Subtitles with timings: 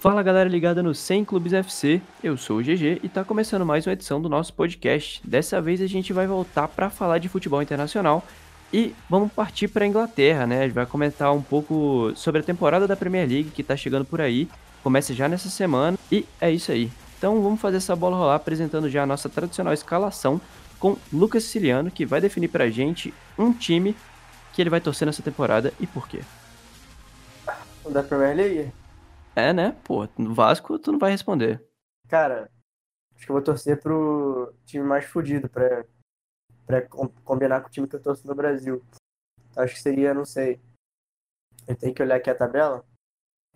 [0.00, 3.84] Fala galera ligada no 100 Clubes FC, eu sou o GG e tá começando mais
[3.84, 5.20] uma edição do nosso podcast.
[5.26, 8.22] Dessa vez a gente vai voltar para falar de futebol internacional
[8.72, 10.60] e vamos partir para Inglaterra, né?
[10.60, 14.04] A gente vai comentar um pouco sobre a temporada da Premier League que tá chegando
[14.04, 14.48] por aí,
[14.84, 16.92] começa já nessa semana e é isso aí.
[17.18, 20.40] Então vamos fazer essa bola rolar apresentando já a nossa tradicional escalação
[20.78, 23.96] com Lucas Siciliano, que vai definir pra gente um time
[24.52, 26.20] que ele vai torcer nessa temporada e por quê.
[27.90, 28.70] Da Premier League?
[29.38, 29.76] É, né?
[29.84, 31.64] Pô, no Vasco tu não vai responder.
[32.08, 32.50] Cara,
[33.14, 35.84] acho que eu vou torcer pro time mais fodido pra,
[36.66, 36.82] pra
[37.22, 38.84] combinar com o time que eu torço no Brasil.
[39.56, 40.60] Acho que seria, não sei.
[41.68, 42.84] Eu tenho que olhar aqui a tabela.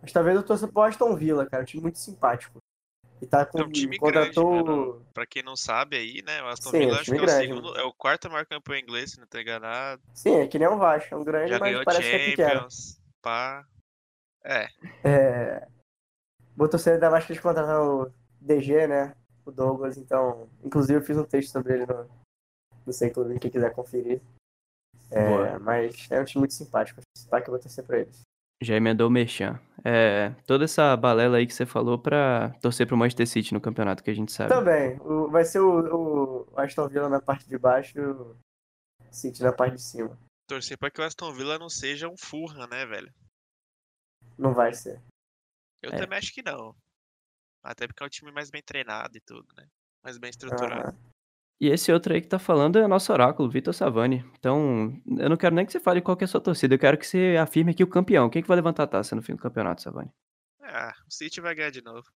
[0.01, 1.65] Mas talvez eu torça pro Aston Villa, cara.
[1.65, 2.59] Um time muito simpático.
[3.21, 4.53] E tá com, É um time contratou...
[4.53, 5.07] grande, mano.
[5.13, 6.43] Pra quem não sabe aí, né?
[6.45, 8.30] O Aston Sim, é um Villa acho que é o grande, segundo, é o quarto
[8.30, 10.01] maior campeão inglês, se não tô enganado.
[10.15, 11.13] Sim, é que nem um Vasco.
[11.13, 12.69] É um grande, Já mas parece que é pequeno.
[13.21, 13.67] Pá.
[14.45, 14.68] É,
[15.04, 15.68] É...
[16.57, 19.15] Vou torcer ainda mais que eles contrataram o DG, né?
[19.45, 20.49] O Douglas, então.
[20.62, 22.04] Inclusive eu fiz um texto sobre ele no,
[22.87, 24.21] no Clube, quem quiser conferir.
[25.10, 27.01] É, mas é um time muito simpático.
[27.16, 28.21] Simpático, eu vou torcer pra eles.
[28.62, 29.59] Já emendou o Merchan.
[29.84, 34.02] É, toda essa balela aí que você falou pra torcer pro Manchester City no campeonato
[34.04, 34.51] que a gente sabe.
[34.51, 38.37] Também, o- vai ser o, o Aston Villa na parte de baixo e o
[39.10, 40.16] City na parte de cima.
[40.46, 43.12] torcer pra que o Aston Villa não seja um Fulham, né, velho?
[44.38, 45.02] Não vai ser.
[45.83, 45.97] Eu É.
[45.97, 46.75] também acho que não.
[47.63, 49.66] Até porque é um time mais bem treinado e tudo, né?
[50.02, 50.89] Mais bem estruturado.
[50.89, 51.13] Aham.
[51.61, 54.19] E esse outro aí que tá falando é o nosso oráculo, Vitor Savani.
[54.37, 56.79] Então, eu não quero nem que você fale qual que é a sua torcida, eu
[56.79, 58.29] quero que você afirme aqui o campeão.
[58.29, 60.11] Quem que vai levantar a taça no fim do campeonato, Savani?
[60.61, 62.11] Ah, o City vai ganhar de novo.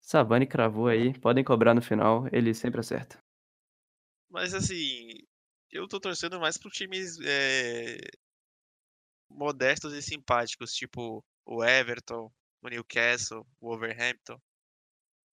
[0.00, 3.18] Savani cravou aí, podem cobrar no final, ele sempre acerta.
[4.30, 5.18] Mas assim,
[5.70, 7.98] eu tô torcendo mais pro times é,
[9.28, 12.32] modestos e simpáticos, tipo o Everton,
[12.62, 14.38] o Newcastle, o Wolverhampton.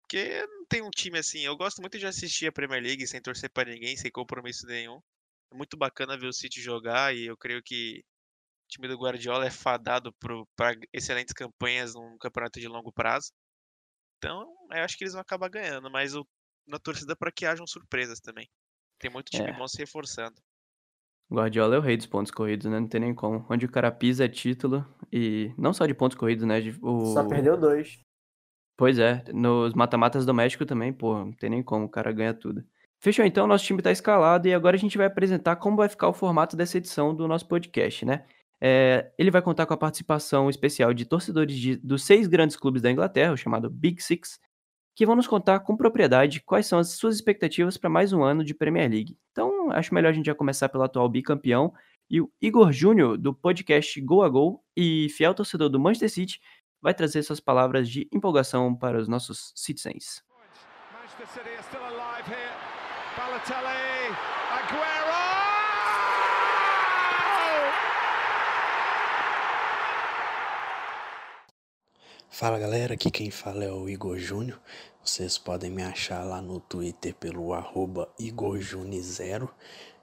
[0.02, 1.40] Porque não tem um time assim.
[1.46, 5.00] Eu gosto muito de assistir a Premier League sem torcer pra ninguém, sem compromisso nenhum.
[5.52, 8.00] É muito bacana ver o City jogar e eu creio que
[8.66, 10.14] o time do Guardiola é fadado
[10.56, 13.32] para excelentes campanhas num campeonato de longo prazo.
[14.18, 16.28] Então, eu acho que eles vão acabar ganhando, mas eu,
[16.68, 18.50] na torcida para que hajam surpresas também.
[19.00, 19.54] Tem muito time É.
[19.54, 20.42] bom se reforçando.
[21.34, 22.80] Guardiola é o rei dos pontos corridos, né?
[22.80, 23.46] Não tem nem como.
[23.50, 24.86] Onde o cara pisa é título.
[25.12, 26.62] E não só de pontos corridos, né?
[26.62, 27.14] de- o...
[27.14, 28.00] Só perdeu dois.
[28.78, 32.34] Pois é, nos mata-matas do México também, pô, não tem nem como, o cara ganha
[32.34, 32.64] tudo.
[33.00, 36.08] Fechou então, nosso time tá escalado e agora a gente vai apresentar como vai ficar
[36.08, 38.26] o formato dessa edição do nosso podcast, né?
[38.62, 42.82] É, ele vai contar com a participação especial de torcedores de- dos seis grandes clubes
[42.82, 44.40] da Inglaterra, o chamado Big Six,
[44.96, 48.44] que vão nos contar com propriedade quais são as suas expectativas para mais um ano
[48.44, 49.18] de Premier League.
[49.32, 51.74] Então, acho melhor a gente já começar pelo atual bicampeão
[52.10, 56.40] e o Igor Júnior, do podcast Go a Go e fiel torcedor do Manchester City,
[56.82, 60.22] vai trazer suas palavras de empolgação para os nossos citizens.
[60.92, 61.50] Manchester City
[72.36, 74.60] Fala galera, aqui quem fala é o Igor Júnior.
[75.06, 79.48] Vocês podem me achar lá no Twitter pelo arroba IgorJuni0.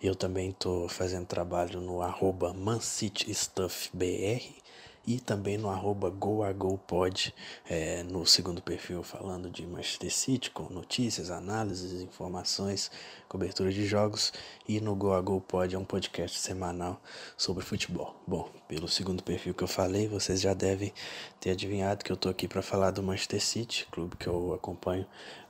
[0.00, 4.62] Eu também tô fazendo trabalho no arroba ManCityStuffBR
[5.06, 7.34] e também no arroba GoAGoPod,
[7.68, 12.90] é, no segundo perfil falando de Manchester City, com notícias, análises, informações,
[13.28, 14.32] cobertura de jogos.
[14.68, 17.00] E no GoAGoPod é um podcast semanal
[17.36, 18.14] sobre futebol.
[18.26, 20.92] Bom, pelo segundo perfil que eu falei, vocês já devem
[21.40, 25.06] ter adivinhado que eu tô aqui para falar do Manchester City, clube que eu acompanho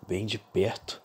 [0.07, 1.01] bem de perto.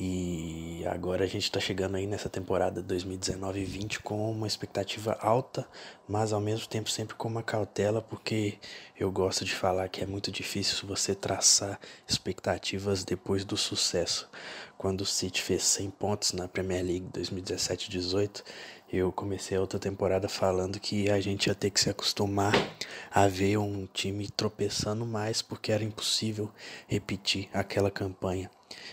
[0.00, 5.66] E agora a gente está chegando aí nessa temporada 2019-20 com uma expectativa alta,
[6.08, 8.58] mas ao mesmo tempo sempre com uma cautela, porque
[8.96, 14.30] eu gosto de falar que é muito difícil você traçar expectativas depois do sucesso.
[14.76, 18.44] Quando o City fez 100 pontos na Premier League 2017-18,
[18.90, 22.54] eu comecei a outra temporada falando que a gente ia ter que se acostumar
[23.10, 26.50] a ver um time tropeçando mais, porque era impossível
[26.86, 28.50] repetir aquela campanha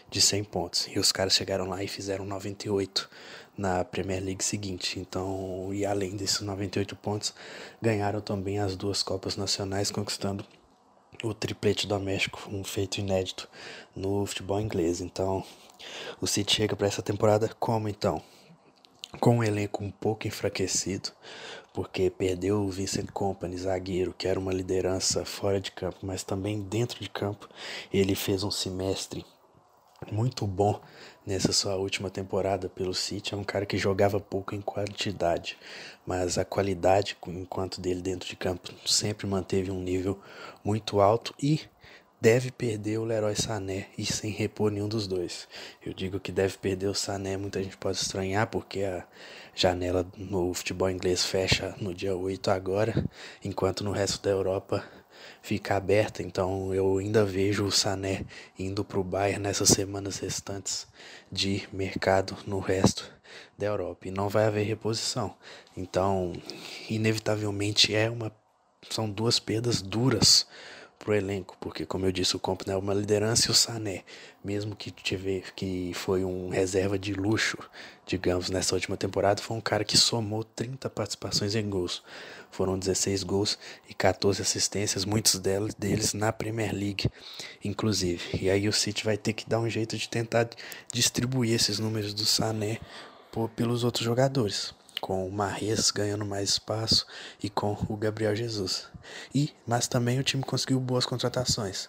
[0.10, 0.88] de 100 pontos.
[0.88, 3.10] E os caras chegaram lá e fizeram 98
[3.58, 5.00] na Premier League seguinte.
[5.00, 7.34] Então, e além desses 98 pontos,
[7.82, 10.46] ganharam também as duas Copas Nacionais, conquistando
[11.24, 13.50] o triplete doméstico, um feito inédito
[13.96, 15.00] no futebol inglês.
[15.00, 15.42] Então,
[16.20, 18.22] o City chega para essa temporada como então?
[19.20, 21.10] Com um elenco um pouco enfraquecido,
[21.74, 26.62] porque perdeu o Vincent Company, zagueiro, que era uma liderança fora de campo, mas também
[26.62, 27.50] dentro de campo.
[27.94, 29.26] Ele fez um semestre
[30.12, 30.80] muito bom
[31.26, 33.34] nessa sua última temporada pelo City.
[33.34, 35.58] É um cara que jogava pouco em quantidade,
[36.06, 40.20] mas a qualidade enquanto dele dentro de campo sempre manteve um nível
[40.64, 41.62] muito alto e
[42.25, 45.48] deve perder o Leroy Sané e sem repor nenhum dos dois.
[45.86, 49.06] Eu digo que deve perder o Sané, muita gente pode estranhar porque a
[49.54, 53.06] janela no futebol inglês fecha no dia 8 agora,
[53.44, 54.83] enquanto no resto da Europa
[55.44, 56.24] fica aberta.
[56.24, 58.25] Então eu ainda vejo o Sané
[58.57, 60.88] indo para o Bayern nessas semanas restantes
[61.31, 63.07] de mercado no resto
[63.56, 65.36] da Europa e não vai haver reposição.
[65.77, 66.33] Então,
[66.89, 68.31] inevitavelmente é uma
[68.89, 70.48] são duas perdas duras
[70.98, 74.04] pro elenco, porque como eu disse, o Company é uma liderança e o Sané,
[74.44, 77.58] mesmo que tiver que foi um reserva de luxo,
[78.06, 82.04] digamos, nessa última temporada, foi um cara que somou 30 participações em gols.
[82.52, 83.60] Foram 16 gols
[83.90, 87.10] e 14 assistências, muitos deles, deles na Premier League,
[87.64, 88.40] inclusive.
[88.42, 90.50] E aí o City vai ter que dar um jeito de tentar
[90.92, 92.80] distribuir esses números do Sané
[93.32, 94.74] por, pelos outros jogadores
[95.06, 97.06] com o Marres ganhando mais espaço
[97.44, 98.88] e com o Gabriel Jesus.
[99.36, 101.88] E, mas também o time conseguiu boas contratações.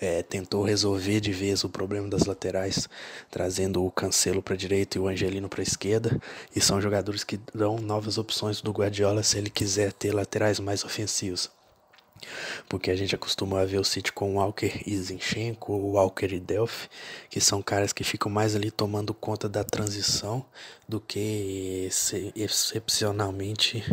[0.00, 2.88] É, tentou resolver de vez o problema das laterais,
[3.30, 6.20] trazendo o Cancelo para direita e o Angelino para esquerda,
[6.56, 10.82] e são jogadores que dão novas opções do Guardiola se ele quiser ter laterais mais
[10.82, 11.55] ofensivos.
[12.68, 16.26] Porque a gente acostumou a ver o City com o Walker e Zinchenko, o Walker
[16.26, 16.88] e Delphi,
[17.30, 20.44] que são caras que ficam mais ali tomando conta da transição
[20.88, 21.88] do que
[22.34, 23.84] excepcionalmente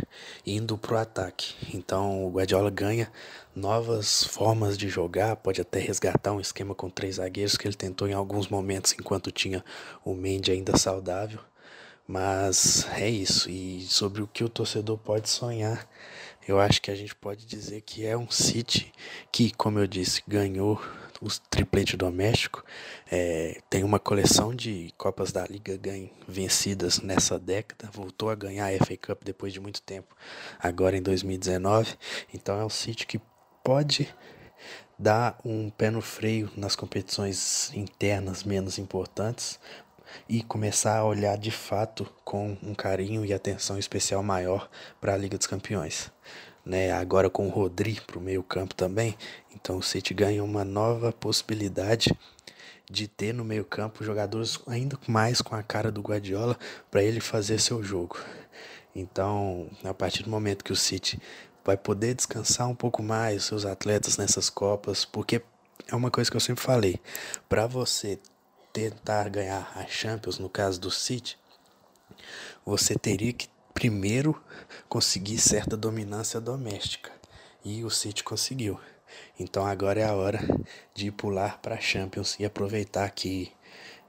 [0.45, 1.55] indo pro ataque.
[1.73, 3.11] Então o Guardiola ganha
[3.55, 8.07] novas formas de jogar, pode até resgatar um esquema com três zagueiros que ele tentou
[8.07, 9.63] em alguns momentos enquanto tinha
[10.03, 11.39] o Mendy ainda saudável.
[12.05, 15.87] Mas é isso, e sobre o que o torcedor pode sonhar
[16.47, 18.91] eu acho que a gente pode dizer que é um City
[19.31, 20.81] que, como eu disse, ganhou
[21.21, 22.63] o triplete doméstico,
[23.09, 28.67] é, tem uma coleção de Copas da Liga ganho, vencidas nessa década, voltou a ganhar
[28.67, 30.15] a FA Cup depois de muito tempo,
[30.59, 31.95] agora em 2019.
[32.33, 33.21] Então é um City que
[33.63, 34.13] pode
[34.99, 39.59] dar um pé no freio nas competições internas menos importantes
[40.27, 44.69] e começar a olhar de fato com um carinho e atenção especial maior
[44.99, 46.11] para a Liga dos Campeões
[46.65, 46.91] né?
[46.91, 49.17] Agora com o Rodri para o meio campo também.
[49.53, 52.15] Então o City ganha uma nova possibilidade
[52.89, 56.57] de ter no meio campo jogadores ainda mais com a cara do Guardiola
[56.91, 58.19] para ele fazer seu jogo.
[58.95, 61.19] Então, a partir do momento que o City
[61.65, 65.41] vai poder descansar um pouco mais seus atletas nessas copas, porque
[65.87, 66.99] é uma coisa que eu sempre falei,
[67.49, 68.19] para você
[68.73, 71.37] tentar ganhar a Champions, no caso do City,
[72.65, 74.41] você teria que primeiro
[74.89, 77.11] conseguir certa dominância doméstica.
[77.63, 78.79] E o City conseguiu.
[79.39, 80.39] Então agora é a hora
[80.93, 83.51] de pular para a Champions e aproveitar que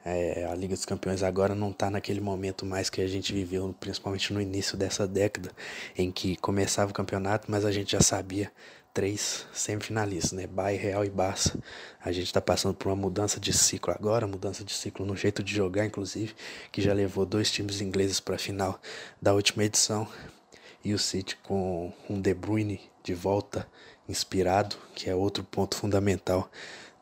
[0.05, 3.75] é, a Liga dos Campeões agora não está naquele momento mais que a gente viveu,
[3.79, 5.51] principalmente no início dessa década,
[5.97, 8.53] em que começava o campeonato, mas a gente já sabia
[8.95, 10.47] três semifinalistas, né?
[10.47, 11.59] Bayern, Real e Barça.
[12.01, 15.43] A gente está passando por uma mudança de ciclo agora, mudança de ciclo no jeito
[15.43, 16.33] de jogar, inclusive,
[16.71, 18.81] que já levou dois times ingleses para a final
[19.21, 20.09] da última edição.
[20.85, 23.67] E o City com um De Bruyne de volta,
[24.09, 26.49] inspirado, que é outro ponto fundamental.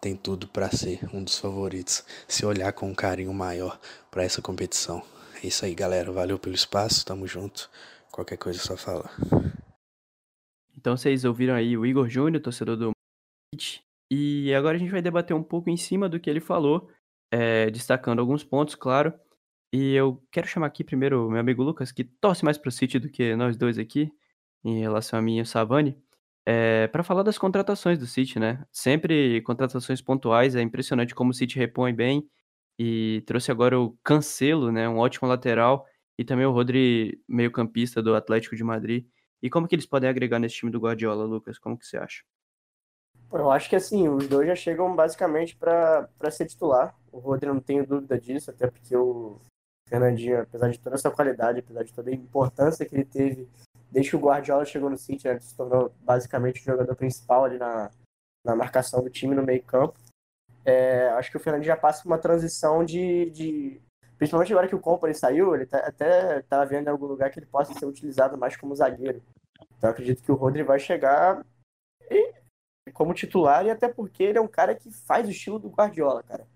[0.01, 3.79] Tem tudo para ser um dos favoritos, se olhar com um carinho maior
[4.11, 5.03] para essa competição.
[5.43, 6.11] É isso aí, galera.
[6.11, 7.69] Valeu pelo espaço, tamo junto.
[8.11, 9.15] Qualquer coisa é só falar.
[10.83, 12.91] Então vocês ouviram aí o Igor Júnior, torcedor do
[14.11, 16.91] e agora a gente vai debater um pouco em cima do que ele falou,
[17.31, 19.15] é, destacando alguns pontos, claro.
[19.73, 23.09] E eu quero chamar aqui primeiro meu amigo Lucas, que torce mais pro City do
[23.09, 24.13] que nós dois aqui,
[24.65, 25.97] em relação a mim e o Savani,
[26.45, 28.67] é, para falar das contratações do City, né?
[28.73, 32.29] Sempre contratações pontuais, é impressionante como o City repõe bem.
[32.77, 34.89] E trouxe agora o Cancelo, né?
[34.89, 35.87] Um ótimo lateral.
[36.19, 39.07] E também o Rodri, meio-campista do Atlético de Madrid.
[39.43, 41.59] E como que eles podem agregar nesse time do Guardiola, Lucas?
[41.59, 42.23] Como que você acha?
[43.33, 46.95] Eu acho que assim, os dois já chegam basicamente para ser titular.
[47.11, 49.41] O Rodri não tenho dúvida disso, até porque o
[49.89, 53.49] Fernandinho, apesar de toda essa qualidade, apesar de toda a importância que ele teve
[53.91, 57.45] desde que o Guardiola chegou no City, né, ele se tornou basicamente o jogador principal
[57.45, 57.91] ali na,
[58.43, 59.99] na marcação do time no meio campo.
[60.65, 63.83] É, acho que o Fernandinho já passa por uma transição de, de
[64.23, 67.41] Principalmente agora que o Company saiu, ele tá, até estava vendo em algum lugar que
[67.41, 69.21] ele possa ser utilizado mais como zagueiro.
[69.77, 71.45] Então acredito que o Rodri vai chegar
[72.09, 72.33] e,
[72.93, 76.23] como titular, e até porque ele é um cara que faz o estilo do Guardiola,
[76.23, 76.47] cara.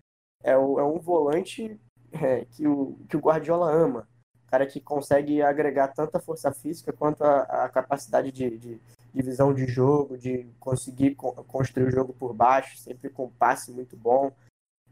[0.44, 1.76] É, o, é um volante
[2.12, 4.08] é, que, o, que o Guardiola ama.
[4.46, 8.80] Cara que consegue agregar tanto a força física quanto a, a capacidade de, de,
[9.12, 13.72] de, visão de jogo, de conseguir co construir o jogo por baixo, sempre com passe
[13.72, 14.30] muito bom.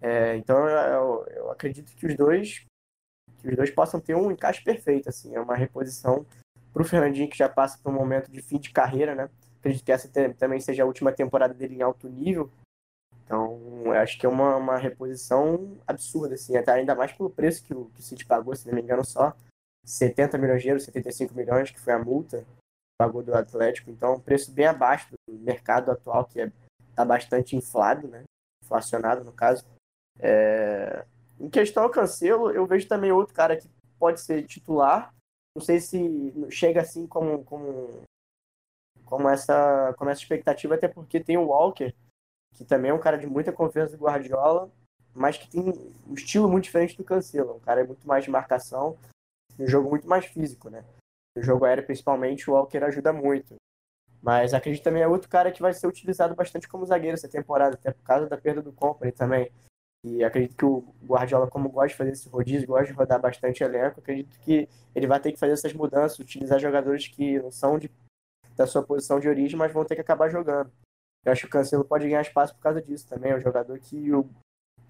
[0.01, 2.67] É, então eu, eu, acredito que os dois
[3.39, 6.27] que os dois possam ter um encaixe perfeito, assim, é uma reposição
[6.73, 9.31] para o Fernandinho que já passa por um momento de fim de carreira, né?
[9.59, 12.51] Acredito que essa também seja a última temporada dele em alto nível.
[13.25, 17.73] Então, acho que é uma, uma reposição absurda, assim, até ainda mais pelo preço que
[17.73, 19.35] o, que o City pagou, se não me engano, só
[19.85, 22.45] 70 milhões de euros, 75 milhões, que foi a multa
[22.99, 23.91] pagou do Atlético.
[23.91, 26.53] Então, um preço bem abaixo do mercado atual, que é,
[26.95, 28.25] tá bastante inflado, né?
[28.63, 29.65] Inflacionado, no caso.
[30.19, 31.05] É...
[31.39, 33.69] Em questão ao Cancelo, eu vejo também outro cara que
[33.99, 35.13] pode ser titular.
[35.57, 38.03] Não sei se chega assim como, como,
[39.05, 41.95] como, essa, como essa expectativa, até porque tem o Walker,
[42.55, 44.71] que também é um cara de muita confiança do Guardiola,
[45.13, 45.61] mas que tem
[46.07, 47.57] um estilo muito diferente do Cancelo.
[47.57, 48.97] Um cara muito mais de marcação,
[49.59, 50.85] um jogo muito mais físico, né?
[51.37, 53.57] No jogo aéreo, principalmente, o Walker ajuda muito.
[54.23, 57.75] Mas acredito também é outro cara que vai ser utilizado bastante como zagueiro essa temporada,
[57.75, 59.53] até por causa da perda do Company também.
[60.05, 63.65] E acredito que o Guardiola, como gosta de fazer esse rodízio, gosta de rodar bastante
[63.65, 67.79] elenco, acredito que ele vai ter que fazer essas mudanças, utilizar jogadores que não são
[67.79, 67.91] de,
[68.55, 70.71] da sua posição de origem, mas vão ter que acabar jogando.
[71.25, 73.33] Eu acho que o Cancelo pode ganhar espaço por causa disso também.
[73.33, 74.29] É um jogador que o,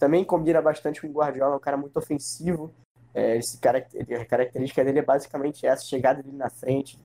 [0.00, 2.74] também combina bastante com o Guardiola, é um cara muito ofensivo.
[3.14, 6.98] É, esse cara, a característica dele é basicamente essa, chegada dele na frente.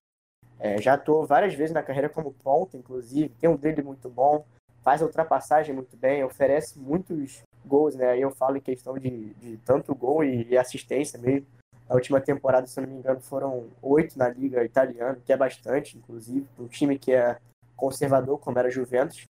[0.59, 4.43] É, já atuou várias vezes na carreira como ponta, inclusive, tem um drible muito bom,
[4.81, 8.09] faz a ultrapassagem muito bem, oferece muitos gols, né?
[8.11, 11.47] Aí eu falo em questão de, de tanto gol e, e assistência mesmo.
[11.87, 15.97] A última temporada, se não me engano, foram oito na Liga Italiana, que é bastante,
[15.97, 17.37] inclusive, para um time que é
[17.75, 19.23] conservador, como era a Juventus.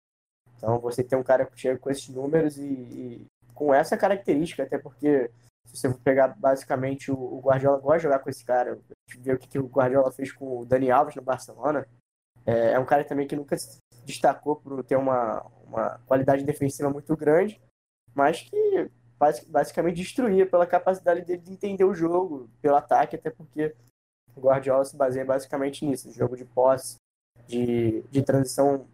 [0.58, 4.64] Então, você tem um cara que chega com esses números e, e, com essa característica,
[4.64, 5.30] até porque
[5.66, 8.80] se você for pegar basicamente o, o Guardiola gosta de jogar com esse cara,
[9.20, 11.86] vê o que, que o Guardiola fez com o Dani Alves no Barcelona.
[12.46, 13.56] É, é um cara também que nunca
[14.08, 17.62] destacou por ter uma, uma qualidade defensiva muito grande,
[18.16, 18.90] mas que
[19.48, 23.76] basicamente destruía pela capacidade dele de entender o jogo, pelo ataque, até porque
[24.36, 26.96] o Guardiola se baseia basicamente nisso, jogo de posse,
[27.48, 28.88] de, de transição,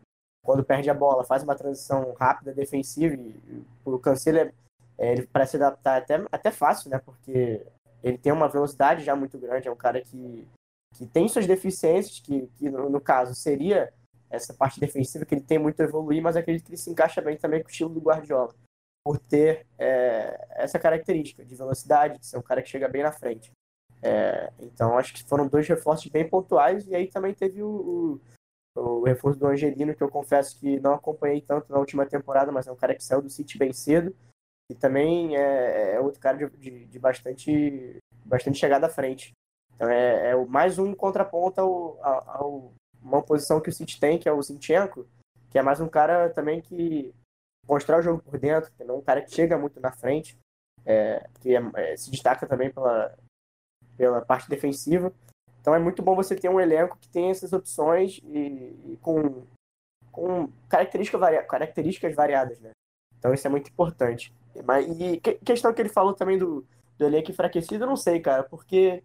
[0.43, 4.53] quando perde a bola, faz uma transição rápida, defensiva, e o Cancelo é,
[4.98, 7.65] é, ele parece adaptar até, até fácil, né, porque
[8.01, 10.48] ele tem uma velocidade já muito grande, é um cara que,
[10.96, 13.93] que tem suas deficiências, que, que no, no caso seria
[14.34, 17.22] essa parte defensiva que ele tem muito a evoluir, mas acredito que ele se encaixa
[17.22, 18.54] bem também com o estilo do Guardiola
[19.06, 23.12] por ter é, essa característica de velocidade, de ser um cara que chega bem na
[23.12, 23.52] frente.
[24.02, 28.20] É, então, acho que foram dois reforços bem pontuais, e aí também teve o,
[28.75, 32.52] o, o, reforço do Angelino, que eu confesso que não acompanhei tanto na última temporada,
[32.52, 34.16] mas é um cara que saiu do City bem cedo,
[34.72, 39.34] e também é, é outro cara de, de, de, bastante, bastante chegada à frente.
[39.75, 44.27] Então, é, é mais um contraponto ao, ao, uma posição que o City tem, que
[44.27, 45.07] é o Zinchenko,
[45.50, 47.13] que é mais um cara também que
[47.67, 50.38] mostrar o jogo por dentro, que não é um cara que chega muito na frente,
[50.86, 53.15] é, que é, é, se destaca também pela,
[53.95, 55.13] pela parte defensiva.
[55.62, 59.45] Então é muito bom você ter um elenco que tem essas opções e, e com,
[60.12, 62.72] com característica varia, características variadas, né?
[63.17, 64.33] Então isso é muito importante.
[64.65, 66.65] Mas, e que, questão que ele falou também do,
[66.98, 69.01] do elenco enfraquecido, eu não sei, cara, porque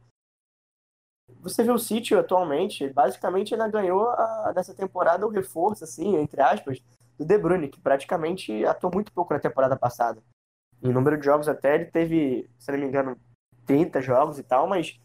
[1.40, 6.40] você vê o City atualmente, basicamente ainda ganhou a, nessa temporada o reforço, assim, entre
[6.40, 6.82] aspas,
[7.18, 10.22] do De Bruyne, que praticamente atuou muito pouco na temporada passada.
[10.82, 13.16] Em número de jogos até ele teve, se não me engano,
[13.66, 14.98] 30 jogos e tal, mas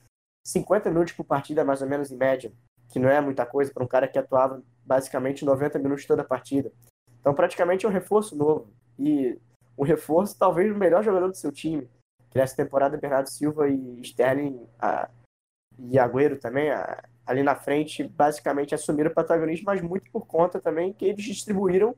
[0.46, 2.52] 50 minutos por partida mais ou menos em média,
[2.90, 6.26] que não é muita coisa para um cara que atuava basicamente 90 minutos toda a
[6.26, 6.72] partida.
[7.20, 8.72] Então praticamente é um reforço novo.
[9.00, 9.40] E
[9.78, 11.90] um reforço talvez o melhor jogador do seu time.
[12.30, 15.10] Que nessa temporada Bernardo Silva e Sterling a,
[15.80, 16.70] e Agüero também,
[17.26, 21.96] ali na frente, basicamente assumiram o protagonismo, mas muito por conta também que eles distribuíram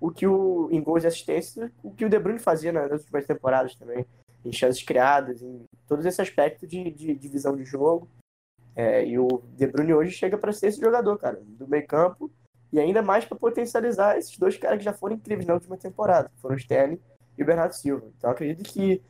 [0.00, 3.26] o que o em gols e assistência, o que o De Bruyne fazia nas últimas
[3.26, 4.04] temporadas também,
[4.44, 8.08] em chances criadas, em todos esse aspecto de, de, de visão de jogo.
[8.74, 12.30] É, e o De Bruyne hoje chega para ser esse jogador, cara, do meio campo,
[12.72, 16.30] e ainda mais para potencializar esses dois caras que já foram incríveis na última temporada,
[16.36, 17.00] foram o Sterling
[17.38, 18.06] e o Bernardo Silva.
[18.18, 19.02] Então acredito que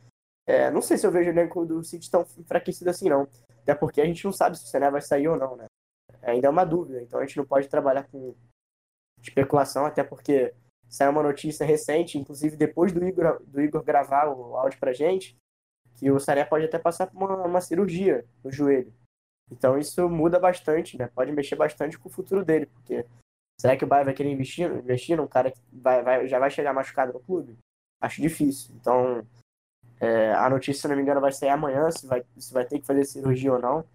[0.45, 3.27] é, não sei se eu vejo o elenco do City tão enfraquecido assim, não.
[3.67, 5.65] Até porque a gente não sabe se o Sané vai sair ou não, né?
[6.21, 8.33] Ainda é uma dúvida, então a gente não pode trabalhar com
[9.21, 10.53] especulação, até porque
[10.87, 15.37] saiu uma notícia recente, inclusive depois do Igor, do Igor gravar o áudio pra gente,
[15.95, 18.93] que o Sané pode até passar por uma, uma cirurgia no joelho.
[19.51, 21.07] Então isso muda bastante, né?
[21.13, 23.05] Pode mexer bastante com o futuro dele, porque
[23.59, 26.49] será que o Bayern vai querer investir, investir num cara que vai, vai, já vai
[26.49, 27.57] chegar machucado no clube?
[27.99, 28.73] Acho difícil.
[28.79, 29.27] Então,
[29.99, 32.79] é, a notícia, se não me engano, vai sair amanhã, se vai, se vai ter
[32.79, 33.85] que fazer cirurgia ou não.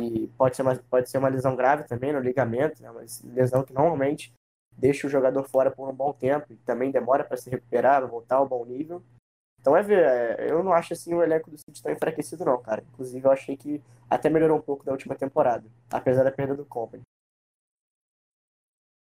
[0.00, 2.90] E pode ser uma, pode ser uma lesão grave também no ligamento, né?
[2.90, 4.32] uma lesão que normalmente
[4.76, 8.36] deixa o jogador fora por um bom tempo e também demora para se recuperar, voltar
[8.36, 9.02] ao bom nível.
[9.60, 12.62] Então é ver, é, eu não acho assim o elenco do City tão enfraquecido não,
[12.62, 12.82] cara.
[12.92, 16.64] Inclusive eu achei que até melhorou um pouco da última temporada, apesar da perda do
[16.64, 17.02] Company.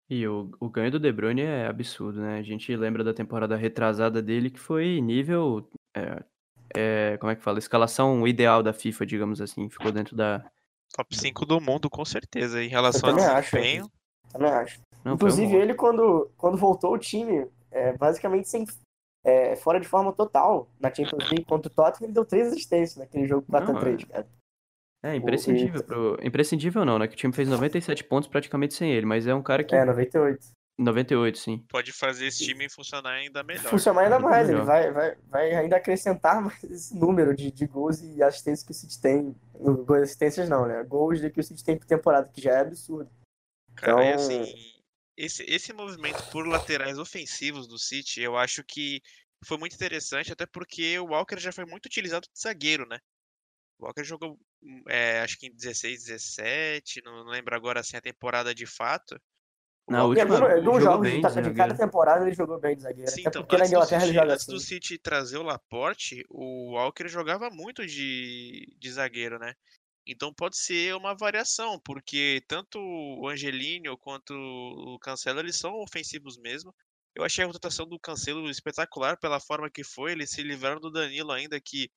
[0.08, 2.38] E o, o ganho do De Bruyne é absurdo, né?
[2.38, 5.66] A gente lembra da temporada retrasada dele que foi nível.
[5.96, 6.22] É,
[6.74, 7.58] é, como é que fala?
[7.58, 9.68] Escalação ideal da FIFA, digamos assim.
[9.68, 10.44] Ficou dentro da.
[10.96, 12.62] Top 5 do mundo, com certeza.
[12.62, 13.50] Em relação Eu ao também acho.
[13.50, 13.90] desempenho.
[14.30, 14.80] Também acho.
[15.04, 15.62] Não, um Inclusive, monstro.
[15.62, 18.64] ele, quando, quando voltou o time, é, basicamente sem,
[19.24, 22.96] é, fora de forma total, na Champions League contra o Tottenham, ele deu três assistências
[22.96, 24.26] naquele jogo Não, 4x3, cara.
[25.02, 25.82] É, imprescindível.
[25.84, 26.18] Pro...
[26.22, 27.06] Imprescindível não, né?
[27.06, 29.74] Que o time fez 97 pontos praticamente sem ele, mas é um cara que.
[29.74, 30.46] É, 98.
[30.78, 31.58] 98, sim.
[31.68, 33.70] Pode fazer esse time funcionar ainda melhor.
[33.70, 38.00] Funcionar ainda mais, ele vai, vai, vai ainda acrescentar mais esse número de, de gols
[38.02, 39.36] e assistências que o City tem.
[39.60, 40.82] no- Gols e assistências não, né?
[40.82, 43.08] Gols que o City tem por temporada, que já é absurdo.
[43.76, 44.54] Cara, e Então- assim,
[45.16, 49.00] esse, esse movimento por laterais ofensivos do City, eu acho que
[49.44, 52.98] foi muito interessante, até porque o Walker já foi muito utilizado de zagueiro, né?
[53.78, 57.96] O Walker jogou, hum, é, acho que em 16, 17, não, não lembro agora assim
[57.96, 59.20] a temporada de fato.
[59.86, 62.24] O Na Em última- algum- ele alguns jogou jogos bem de, de de cada temporada
[62.26, 63.10] ele jogou bem de zagueiro.
[63.10, 64.52] Sim, então, porque na antes do, Inglaterra ele City, joga antes assim.
[64.52, 69.54] do City trazer o Laporte, o Walker jogava muito de, de zagueiro, né?
[70.06, 76.38] Então pode ser uma variação, porque tanto o Angelino quanto o Cancelo, eles são ofensivos
[76.38, 76.74] mesmo.
[77.14, 80.90] Eu achei a rotação do Cancelo espetacular pela forma que foi, eles se livraram do
[80.90, 81.90] Danilo ainda que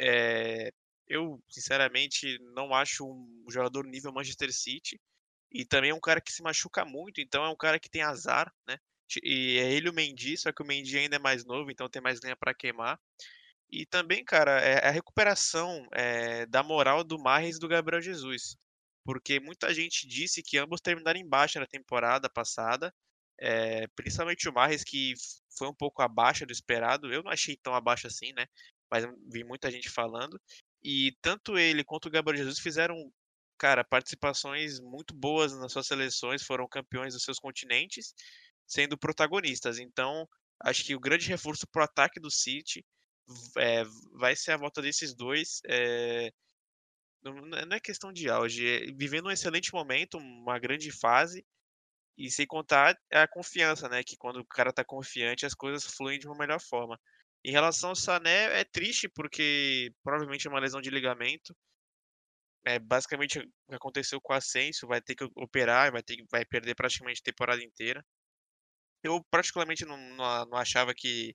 [0.00, 0.72] é,
[1.06, 4.98] eu, sinceramente, não acho um jogador nível Manchester City.
[5.52, 8.02] E também é um cara que se machuca muito, então é um cara que tem
[8.02, 8.78] azar, né?
[9.22, 12.00] E é ele o Mendy, só que o Mendy ainda é mais novo, então tem
[12.02, 12.98] mais lenha para queimar.
[13.70, 18.56] E também, cara, é a recuperação é, da moral do Mahrez e do Gabriel Jesus.
[19.04, 22.92] Porque muita gente disse que ambos terminaram em baixa na temporada passada.
[23.40, 25.14] é, principalmente o Mahrez, que
[25.58, 27.12] foi um pouco abaixo do esperado.
[27.12, 28.46] Eu não achei tão abaixo assim, né?
[28.90, 30.40] Mas vi muita gente falando.
[30.82, 32.96] E tanto ele quanto o Gabriel Jesus fizeram,
[33.62, 38.12] cara, participações muito boas nas suas seleções, foram campeões dos seus continentes,
[38.66, 39.78] sendo protagonistas.
[39.78, 40.28] Então,
[40.64, 42.84] acho que o grande reforço pro ataque do City
[43.56, 43.84] é,
[44.18, 45.60] vai ser a volta desses dois.
[45.68, 46.32] é,
[47.22, 51.44] não, é questão de auge, é vivendo um excelente momento, uma grande fase.
[52.18, 54.02] E sem contar a confiança, né?
[54.04, 56.98] Que quando o cara tá confiante, as coisas fluem de uma melhor forma.
[57.44, 61.56] Em relação ao Sané, é triste porque provavelmente é uma lesão de ligamento.
[62.64, 66.26] É basicamente o que aconteceu com o Asensio, vai ter que operar, vai ter que-
[66.30, 68.04] vai perder praticamente a temporada inteira.
[69.02, 71.34] Eu particularmente não, não, não achava que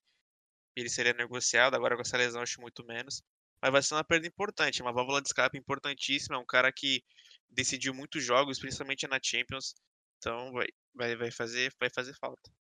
[0.75, 3.23] ele seria negociado, agora com essa lesão acho muito menos.
[3.61, 7.03] Mas vai ser uma perda importante, uma válvula de escape importantíssima, é um cara que
[7.49, 9.75] decidiu muitos jogos, principalmente na Champions.
[10.19, 12.51] Então vai, vai, vai, fazer, vai fazer falta.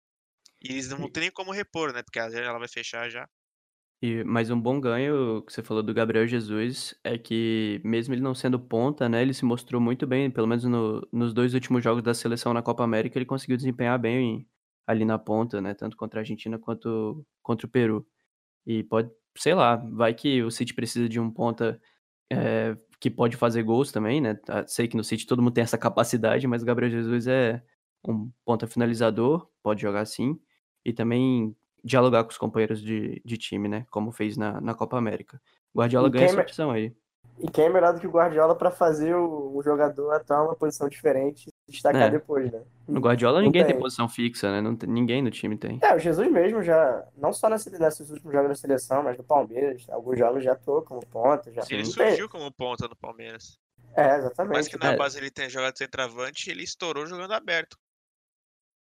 [0.63, 2.03] E eles não ter nem como repor, né?
[2.03, 3.29] Porque a janela vai fechar já.
[4.03, 8.21] E, mas um bom ganho que você falou do Gabriel Jesus é que, mesmo ele
[8.21, 11.83] não sendo ponta, né, ele se mostrou muito bem, pelo menos no- nos dois últimos
[11.83, 14.47] jogos da seleção na Copa América, ele conseguiu desempenhar bem
[14.87, 18.07] ali na ponta, né, tanto contra a Argentina quanto contra o Peru.
[18.67, 21.81] E pode, sei lá, vai que o City precisa de um ponta
[22.33, 24.35] é, que pode fazer gols também, né?
[24.35, 27.63] Tá, Sei que no City todo mundo tem essa capacidade, mas o Gabriel Jesus é
[28.07, 30.39] um ponta finalizador, pode jogar assim,
[30.85, 31.55] e também
[31.87, 33.87] dialogar com os companheiros de, de time, né?
[33.91, 35.41] Como fez na, na Copa América.
[35.75, 36.93] Guardiola E ganha essa é- opção aí.
[37.39, 40.47] E quem é melhor do que o Guardiola pra fazer o, o jogador atuar em
[40.47, 42.11] uma posição diferente e destacar É.
[42.11, 42.63] depois, né?
[42.89, 43.81] No Guardiola ninguém tem tem.
[43.83, 44.63] posição fixa, né?
[44.63, 45.79] Não tem- ninguém no time tem.
[45.83, 49.85] É, o Jesus mesmo já, não só nesses últimos jogos da seleção, mas no Palmeiras,
[49.91, 53.59] alguns jogos já atuou como ponta, já Ele não tem- surgiu como ponta no Palmeiras.
[53.95, 54.71] É, Por mais exatamente.
[54.71, 54.97] que na É.
[54.97, 57.77] base ele tenha jogado de centroavante, ele estourou jogando aberto.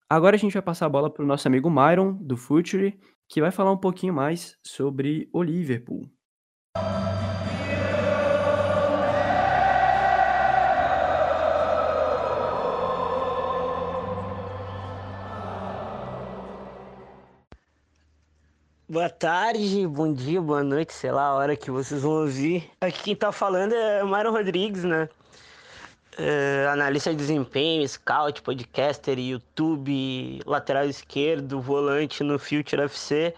[0.08, 2.96] Agora a gente vai passar a bola pro nosso amigo Myron, do Future,
[3.28, 6.08] que vai falar um pouquinho mais sobre o Liverpool.
[18.88, 22.70] Boa tarde, bom dia, boa noite, sei lá a hora que vocês vão ouvir.
[22.80, 25.08] Aqui quem tá falando é Mário Rodrigues, né?
[26.18, 33.34] É, analista de desempenho, scout, podcaster, YouTube, lateral esquerdo, volante no Future FC.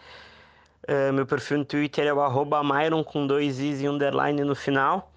[0.87, 5.13] É, meu perfil no Twitter é o Myron com dois is e underline no final.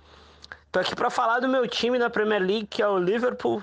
[0.71, 3.61] Tô aqui para falar do meu time na Premier League, que é o Liverpool,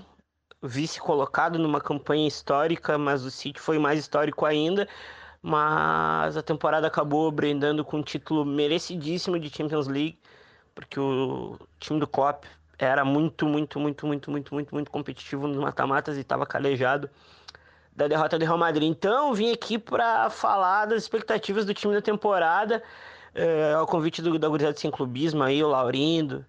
[0.63, 4.87] vice colocado numa campanha histórica, mas o City foi mais histórico ainda
[5.43, 10.19] mas a temporada acabou brindando com um título merecidíssimo de Champions League,
[10.75, 12.45] porque o time do Klopp
[12.79, 17.11] era muito, muito, muito, muito, muito, muito, muito competitivo nos mata-matas e estava calejado
[17.95, 18.89] da derrota do Real Madrid.
[18.89, 22.83] Então, vim aqui para falar das expectativas do time da temporada,
[23.35, 26.47] é, ao convite do, da Gurizada Sem Clubismo aí, o Laurindo,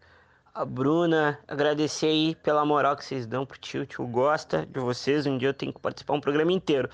[0.54, 3.84] a Bruna, agradecer aí pela moral que vocês dão pro tio.
[3.84, 5.26] O tio gosta de vocês.
[5.26, 6.90] Um dia eu tenho que participar um programa inteiro.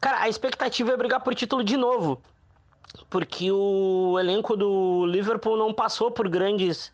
[0.00, 2.20] Cara, a expectativa é brigar por título de novo.
[3.08, 6.92] Porque o elenco do Liverpool não passou por grandes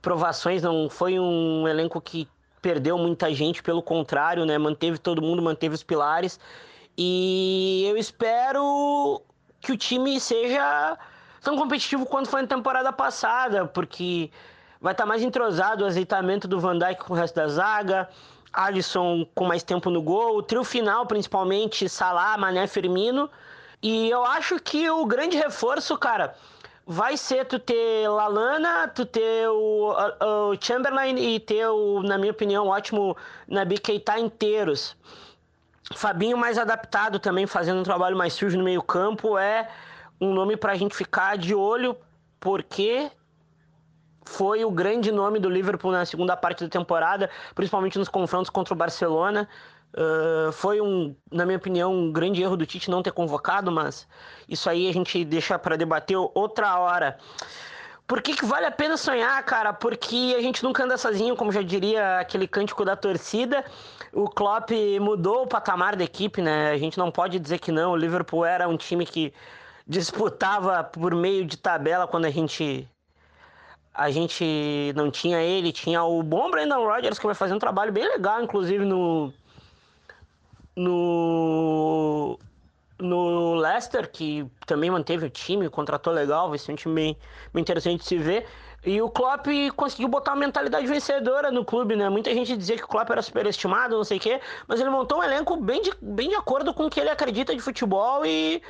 [0.00, 2.28] provações, não foi um elenco que
[2.60, 4.58] perdeu muita gente, pelo contrário, né?
[4.58, 6.38] Manteve todo mundo, manteve os pilares.
[6.96, 9.22] E eu espero
[9.60, 10.98] que o time seja
[11.42, 14.30] tão competitivo quanto foi na temporada passada, porque
[14.80, 18.08] vai estar mais entrosado o azeitamento do Van Dijk com o resto da zaga,
[18.52, 23.30] Alisson com mais tempo no gol, o trio final, principalmente Salah, Mané, Firmino.
[23.82, 26.34] E eu acho que o grande reforço, cara,
[26.86, 32.30] vai ser tu ter Lalana, tu ter o, o Chamberlain e ter o, na minha
[32.30, 33.16] opinião, ótimo
[33.48, 34.96] Nabi Keita inteiros.
[35.94, 39.68] Fabinho mais adaptado também, fazendo um trabalho mais sujo no meio campo, é
[40.20, 41.96] um nome para a gente ficar de olho,
[42.38, 43.10] porque
[44.24, 48.74] foi o grande nome do Liverpool na segunda parte da temporada, principalmente nos confrontos contra
[48.74, 49.48] o Barcelona.
[49.94, 54.06] Uh, foi um, na minha opinião, um grande erro do Tite não ter convocado, mas
[54.48, 57.18] isso aí a gente deixa para debater outra hora.
[58.06, 59.72] Por que, que vale a pena sonhar, cara?
[59.72, 63.64] Porque a gente nunca anda sozinho, como já diria aquele cântico da torcida.
[64.12, 64.70] O Klopp
[65.00, 66.70] mudou o patamar da equipe, né?
[66.70, 67.92] A gente não pode dizer que não.
[67.92, 69.34] O Liverpool era um time que
[69.86, 72.88] disputava por meio de tabela quando a gente
[73.92, 77.90] a gente não tinha ele, tinha o bom Brandon Rodgers que vai fazer um trabalho
[77.90, 79.32] bem legal, inclusive no
[80.76, 82.38] no
[82.98, 87.16] no Leicester, que também manteve o time, contratou legal, vai ser um time bem,
[87.52, 88.46] bem interessante de se ver.
[88.84, 92.08] E o Klopp conseguiu botar uma mentalidade vencedora no clube, né?
[92.08, 95.18] Muita gente dizia que o Klopp era superestimado, não sei o quê, mas ele montou
[95.18, 98.62] um elenco bem de, bem de acordo com o que ele acredita de futebol e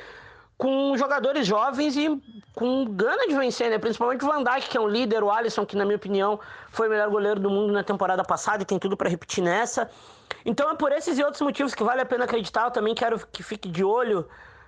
[0.57, 2.19] com jogadores jovens e
[2.55, 3.77] com gana de vencer, né?
[3.77, 6.39] Principalmente o Van Dijk, que é um líder, o Alisson, que na minha opinião
[6.71, 9.89] foi o melhor goleiro do mundo na temporada passada e tem tudo para repetir nessa.
[10.47, 12.63] Então é por esses e outros motivos que vale a pena acreditar.
[12.63, 14.25] Eu também quero que fique de olho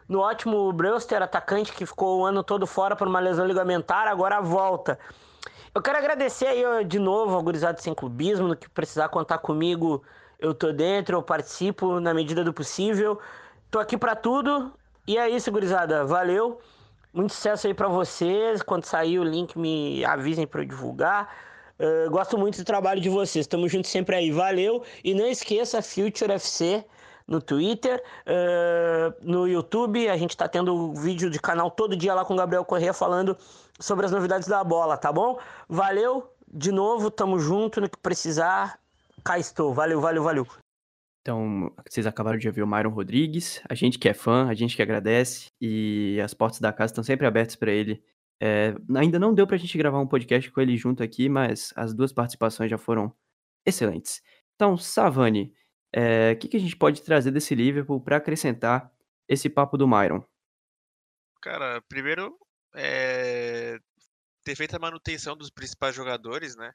[0.10, 4.42] no ótimo Brewster, atacante que ficou o ano todo fora por uma lesão ligamentar, agora
[4.42, 5.00] volta.
[5.74, 10.04] Eu quero agradecer aí de novo ao Gurizado Sem Clubismo, no que precisar contar comigo,
[10.38, 13.18] eu tô dentro, eu participo na medida do possível.
[13.72, 14.74] Tô aqui para tudo
[15.08, 16.04] e é isso, gurizada.
[16.04, 16.60] Valeu.
[17.14, 18.62] Muito sucesso aí para vocês.
[18.62, 21.34] Quando sair o link, me avisem para eu divulgar.
[21.80, 23.48] Uh, gosto muito do trabalho de vocês.
[23.48, 24.32] Tamo junto sempre aí.
[24.32, 24.84] Valeu.
[25.04, 26.84] E não esqueça Future FC
[27.26, 30.10] no Twitter, uh, no YouTube.
[30.10, 33.38] A gente tá tendo vídeo de canal todo dia lá com o Gabriel Corrêa falando
[33.80, 35.40] sobre as novidades da bola, tá bom?
[35.68, 36.34] Valeu.
[36.52, 38.80] De novo, tamo junto no que precisar.
[39.24, 39.74] Cá estou.
[39.74, 40.48] Valeu, valeu, valeu.
[41.22, 44.76] Então, vocês acabaram de ouvir o Myron Rodrigues, a gente que é fã, a gente
[44.76, 48.02] que agradece, e as portas da casa estão sempre abertas para ele.
[48.42, 51.74] É, ainda não deu para a gente gravar um podcast com ele junto aqui, mas
[51.76, 53.14] as duas participações já foram
[53.66, 54.22] excelentes.
[54.56, 55.54] Então, Savani,
[55.96, 58.92] o é, que, que a gente pode trazer desse Liverpool para acrescentar
[59.28, 60.24] esse papo do Myron?
[61.42, 62.38] Cara, primeiro,
[62.76, 63.78] é,
[64.44, 66.74] ter feito a manutenção dos principais jogadores, né?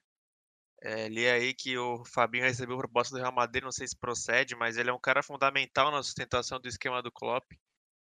[0.82, 4.54] É, li aí que o Fabinho recebeu proposta do Real Madrid, não sei se procede,
[4.54, 7.44] mas ele é um cara fundamental na sustentação do esquema do Klopp.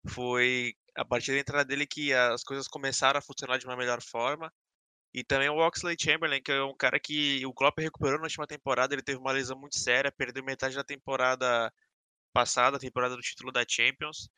[0.08, 4.02] Foi a partir da entrada dele que as coisas começaram a funcionar de uma melhor
[4.02, 4.52] forma.
[5.14, 8.46] E também o Oxley Chamberlain, que é um cara que o Klopp recuperou na última
[8.46, 11.72] temporada, ele teve uma lesão muito séria, perdeu metade da temporada
[12.32, 14.28] passada, a temporada do título da Champions.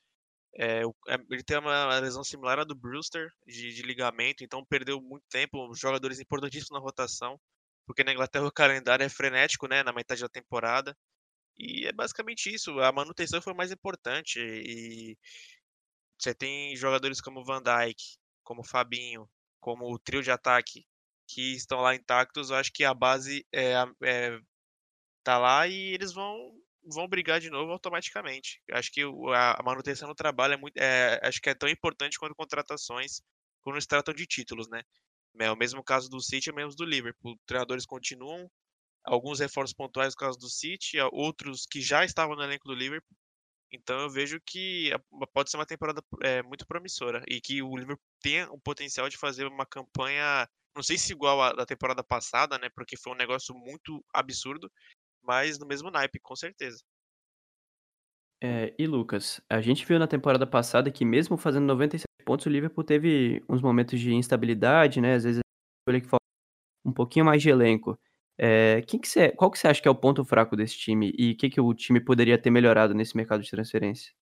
[0.56, 0.82] É,
[1.30, 5.74] ele tem uma lesão similar à do Brewster, de, de ligamento, então perdeu muito tempo,
[5.74, 7.38] jogadores importantíssimos na rotação
[7.86, 10.96] porque na Inglaterra o calendário é frenético, né, na metade da temporada.
[11.56, 15.18] E é basicamente isso, a manutenção foi mais importante e
[16.22, 19.28] você tem jogadores como Van Dijk, como Fabinho,
[19.61, 20.87] como o trio de ataque
[21.26, 24.38] que estão lá intactos, eu acho que a base é, é
[25.24, 26.52] tá lá e eles vão
[26.85, 28.61] vão brigar de novo automaticamente.
[28.66, 32.18] Eu acho que a manutenção no trabalho é muito, é, acho que é tão importante
[32.18, 33.22] quanto contratações
[33.62, 34.82] quando se tratam de títulos, né?
[35.38, 37.38] É o mesmo caso do City, é o mesmo do Liverpool.
[37.46, 38.50] Treinadores continuam,
[39.04, 43.16] alguns reforços pontuais no caso do City, outros que já estavam no elenco do Liverpool.
[43.72, 44.90] Então eu vejo que
[45.32, 49.16] pode ser uma temporada é, muito promissora e que o Liverpool tem o potencial de
[49.16, 52.68] fazer uma campanha, não sei se igual à da temporada passada, né?
[52.74, 54.70] Porque foi um negócio muito absurdo,
[55.22, 56.82] mas no mesmo naipe, com certeza.
[58.44, 62.50] É, e Lucas, a gente viu na temporada passada que mesmo fazendo 97 pontos, o
[62.50, 65.14] Liverpool teve uns momentos de instabilidade, né?
[65.14, 65.40] Às vezes
[65.88, 66.24] ele que falta
[66.85, 67.98] um pouquinho mais de elenco.
[68.38, 71.12] É, quem que cê, qual que você acha que é o ponto fraco desse time
[71.16, 74.12] e o que, que o time poderia ter melhorado nesse mercado de transferência?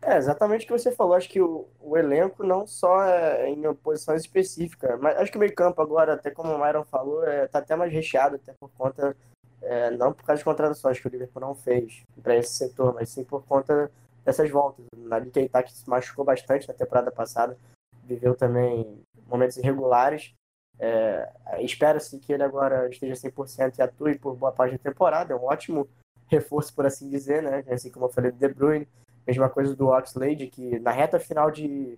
[0.00, 1.14] É, exatamente o que você falou.
[1.14, 5.40] Acho que o, o elenco não só é em posições específicas, mas acho que o
[5.40, 8.68] meio campo agora, até como o Myron falou, é, tá até mais recheado, até por
[8.70, 9.16] conta,
[9.62, 13.10] é, não por causa de contratações que o Liverpool não fez para esse setor, mas
[13.10, 13.92] sim por conta
[14.24, 14.84] dessas voltas.
[14.96, 17.56] Na Keita que se machucou bastante na temporada passada,
[18.04, 20.34] viveu também momentos irregulares.
[20.78, 21.28] É,
[21.60, 25.32] Espera-se que ele agora esteja 100% e atue por boa parte da temporada.
[25.32, 25.88] É um ótimo
[26.26, 27.64] reforço, por assim dizer, né?
[27.70, 28.88] Assim como eu falei do De Bruyne.
[29.26, 31.96] Mesma coisa do Oxlade, que na reta final de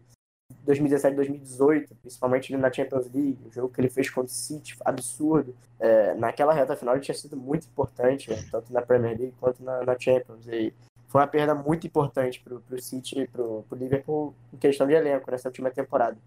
[0.64, 5.54] 2017 2018, principalmente na Champions League, o jogo que ele fez contra o City, absurdo.
[5.80, 9.62] É, naquela reta final ele tinha sido muito importante, né, tanto na Premier League quanto
[9.62, 10.46] na, na Champions.
[10.48, 10.72] E
[11.08, 15.30] foi uma perda muito importante para o City para o Liverpool em questão de elenco
[15.30, 16.18] nessa última temporada.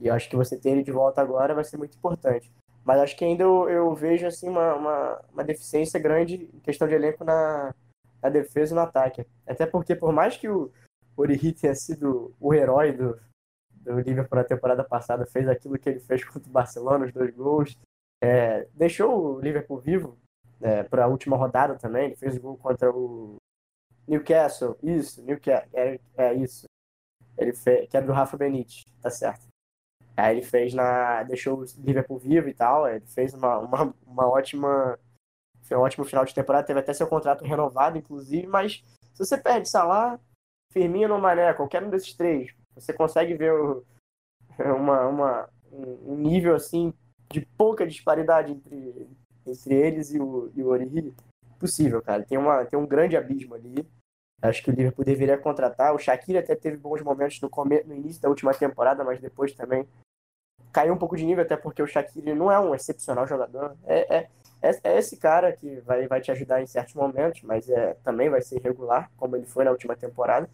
[0.00, 2.50] E eu acho que você ter ele de volta agora vai ser muito importante.
[2.84, 6.88] Mas acho que ainda eu, eu vejo assim uma, uma, uma deficiência grande em questão
[6.88, 7.74] de elenco na,
[8.22, 9.26] na defesa e no ataque.
[9.46, 10.72] Até porque, por mais que o
[11.16, 13.20] Origi tenha sido o herói do,
[13.70, 17.34] do Liverpool na temporada passada, fez aquilo que ele fez contra o Barcelona, os dois
[17.34, 17.78] gols,
[18.22, 20.18] é, deixou o Liverpool vivo
[20.60, 22.06] é, para a última rodada também.
[22.06, 23.36] Ele fez o gol contra o
[24.08, 26.64] Newcastle, isso, Newcastle, é, é isso.
[27.36, 29.49] Ele fez, que é do Rafa Benítez, tá certo.
[30.20, 31.22] Aí ele fez na.
[31.24, 32.88] deixou o Liverpool vivo e tal.
[32.88, 34.98] Ele fez uma, uma, uma ótima
[35.70, 38.82] foi um ótimo final de temporada, teve até seu contrato renovado, inclusive, mas
[39.14, 40.18] se você perde Salah,
[40.72, 43.52] Firmino ou Mané, qualquer um desses três, você consegue ver
[44.58, 46.92] uma, uma, um nível assim
[47.30, 49.08] de pouca disparidade entre,
[49.46, 51.14] entre eles e o, e o Origi?
[51.56, 52.24] Possível, cara.
[52.24, 53.86] Tem, uma, tem um grande abismo ali.
[54.42, 55.94] Acho que o Liverpool deveria contratar.
[55.94, 57.84] O Shaqiri até teve bons momentos no, come...
[57.84, 59.86] no início da última temporada, mas depois também
[60.72, 63.76] caiu um pouco de nível, até porque o Shaqiri não é um excepcional jogador.
[63.84, 64.28] É, é,
[64.62, 68.28] é, é, esse cara que vai, vai te ajudar em certos momentos, mas é, também
[68.28, 70.48] vai ser irregular, como ele foi na última temporada.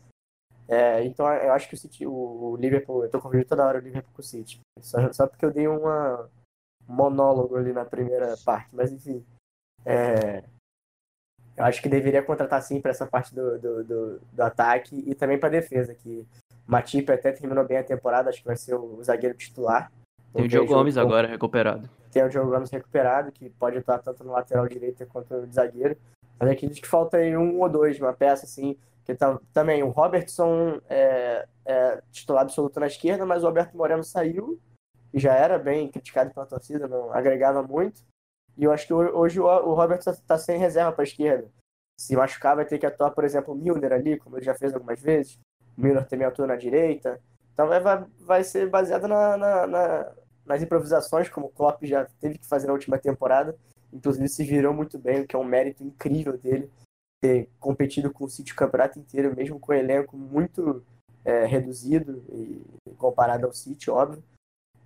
[0.68, 3.82] É, então eu acho que o, City, o Liverpool, eu tô convidando toda hora o
[3.82, 4.60] Liverpool com o City.
[4.80, 6.28] Só, só porque eu dei uma,
[6.88, 9.24] um monólogo ali na primeira parte, mas enfim.
[9.84, 10.42] É,
[11.56, 15.14] eu acho que deveria contratar sim para essa parte do, do, do, do, ataque e
[15.14, 16.26] também para defesa, que
[16.66, 19.90] Matip até terminou bem a temporada, acho que vai ser o, o zagueiro titular.
[20.36, 21.88] Tem o Diogo Gomes agora recuperado.
[22.12, 25.96] Tem o Diogo Gomes recuperado, que pode atuar tanto no lateral direito quanto no zagueiro.
[26.38, 28.76] Mas acredito que falta aí um ou dois, uma peça assim.
[29.04, 34.02] Que tá, também o Robertson é, é titular absoluto na esquerda, mas o Alberto Moreno
[34.02, 34.58] saiu
[35.14, 38.02] e já era bem criticado pela torcida, não agregava muito.
[38.56, 41.48] E eu acho que hoje o Robertson está sem reserva para a esquerda.
[41.98, 44.74] Se machucar, vai ter que atuar, por exemplo, o Milner ali, como ele já fez
[44.74, 45.38] algumas vezes.
[45.76, 47.20] O Milner também atua na direita.
[47.52, 50.12] Então vai, vai, vai ser baseado na, na, na,
[50.46, 53.56] nas improvisações, como o Klopp já teve que fazer na última temporada.
[53.92, 56.70] Inclusive se virou muito bem, o que é um mérito incrível dele
[57.20, 60.84] ter competido com o City o campeonato inteiro, mesmo com o elenco muito
[61.24, 62.64] é, reduzido e,
[62.96, 64.22] comparado ao City, óbvio.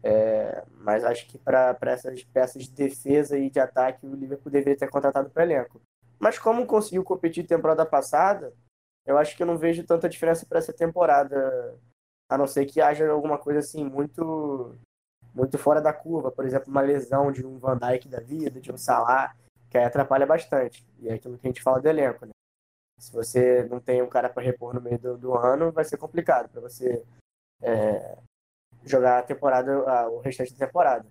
[0.03, 4.79] É, mas acho que para essas peças de defesa e de ataque o Liverpool deveria
[4.79, 5.81] ter contratado para elenco.
[6.19, 8.55] Mas como conseguiu competir temporada passada,
[9.07, 11.77] eu acho que eu não vejo tanta diferença para essa temporada,
[12.29, 14.75] a não ser que haja alguma coisa assim muito
[15.35, 18.73] muito fora da curva, por exemplo, uma lesão de um Van Dijk da vida, de
[18.73, 19.35] um Salah,
[19.69, 20.85] que aí atrapalha bastante.
[20.99, 22.33] E é aquilo que a gente fala do elenco, né?
[22.99, 25.97] Se você não tem um cara para repor no meio do, do, ano, vai ser
[25.97, 27.03] complicado para você
[27.63, 28.19] é,
[28.85, 31.07] jogar a temporada, a, o restante da temporada.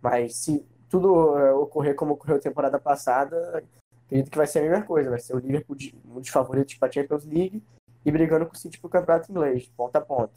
[0.00, 3.62] Mas se tudo é, ocorrer como ocorreu a temporada passada,
[4.06, 5.10] acredito que vai ser a mesma coisa.
[5.10, 7.62] Vai ser o Liverpool de, um dos favoritos para a Champions League
[8.04, 10.32] e brigando com o City pro campeonato inglês, ponta a ponta.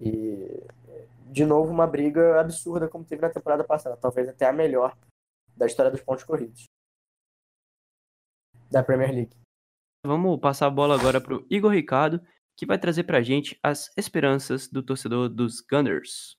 [0.00, 0.62] E
[1.30, 4.96] de novo uma briga absurda como teve na temporada passada, talvez até a melhor
[5.56, 6.66] da história dos pontos corridos
[8.70, 9.36] da Premier League.
[10.04, 12.20] Vamos passar a bola agora para o Igor Ricardo,
[12.56, 16.36] que vai trazer para a gente as esperanças do torcedor dos Gunners.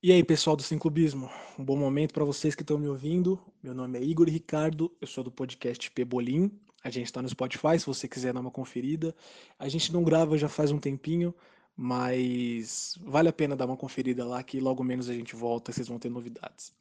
[0.00, 3.40] E aí, pessoal do Sem Clubismo, um bom momento para vocês que estão me ouvindo.
[3.60, 7.78] Meu nome é Igor Ricardo, eu sou do podcast Pebolim, a gente está no Spotify,
[7.78, 9.14] se você quiser dar uma conferida.
[9.58, 11.34] A gente não grava já faz um tempinho,
[11.76, 15.88] mas vale a pena dar uma conferida lá que logo menos a gente volta vocês
[15.88, 16.72] vão ter novidades.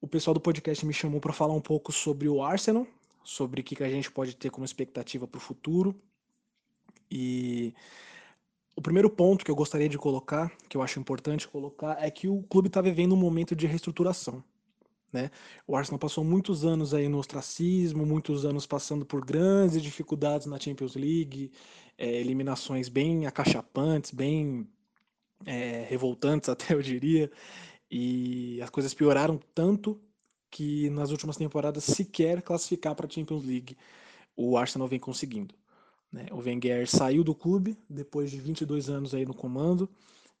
[0.00, 2.86] O pessoal do podcast me chamou para falar um pouco sobre o Arsenal,
[3.24, 5.94] sobre o que a gente pode ter como expectativa para o futuro.
[7.10, 7.74] E
[8.76, 12.28] o primeiro ponto que eu gostaria de colocar, que eu acho importante colocar, é que
[12.28, 14.42] o clube está vivendo um momento de reestruturação.
[15.12, 15.30] Né?
[15.66, 20.60] O Arsenal passou muitos anos aí no ostracismo, muitos anos passando por grandes dificuldades na
[20.60, 21.50] Champions League,
[21.96, 24.68] é, eliminações bem acachapantes, bem
[25.46, 27.30] é, revoltantes até eu diria,
[27.90, 29.98] e as coisas pioraram tanto
[30.50, 33.76] que nas últimas temporadas sequer classificar para a Champions League
[34.36, 35.54] o Arsenal vem conseguindo.
[36.12, 36.26] Né?
[36.30, 39.88] O Wenger saiu do clube depois de 22 anos aí no comando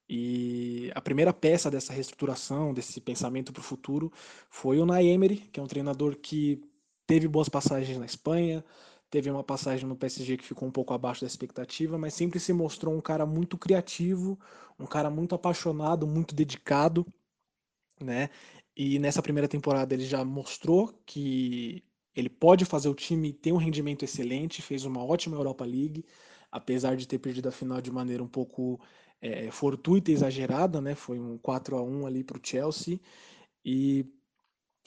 [0.08, 4.12] e a primeira peça dessa reestruturação, desse pensamento para o futuro,
[4.48, 6.62] foi o Nay Emery, que é um treinador que
[7.06, 8.64] teve boas passagens na Espanha,
[9.10, 12.52] teve uma passagem no PSG que ficou um pouco abaixo da expectativa, mas sempre se
[12.52, 14.38] mostrou um cara muito criativo,
[14.78, 17.06] um cara muito apaixonado, muito dedicado,
[18.00, 18.30] né?
[18.76, 21.82] E nessa primeira temporada ele já mostrou que
[22.14, 26.04] ele pode fazer o time ter um rendimento excelente, fez uma ótima Europa League,
[26.50, 28.80] apesar de ter perdido a final de maneira um pouco
[29.20, 30.94] é, fortuita e exagerada, né?
[30.94, 33.00] Foi um 4 a 1 ali para o Chelsea.
[33.64, 34.06] E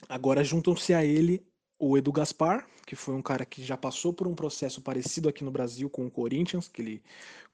[0.08, 1.44] agora juntam-se a ele
[1.78, 5.42] o Edu Gaspar, que foi um cara que já passou por um processo parecido aqui
[5.42, 7.02] no Brasil com o Corinthians, que ele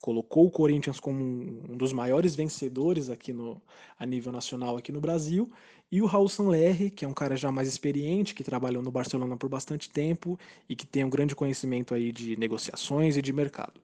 [0.03, 3.61] colocou o Corinthians como um dos maiores vencedores aqui no,
[3.99, 5.51] a nível nacional aqui no Brasil,
[5.91, 9.35] e o Raul Sanlerre, que é um cara já mais experiente, que trabalhou no Barcelona
[9.35, 10.39] por bastante tempo
[10.69, 13.81] e que tem um grande conhecimento aí de negociações e de mercado,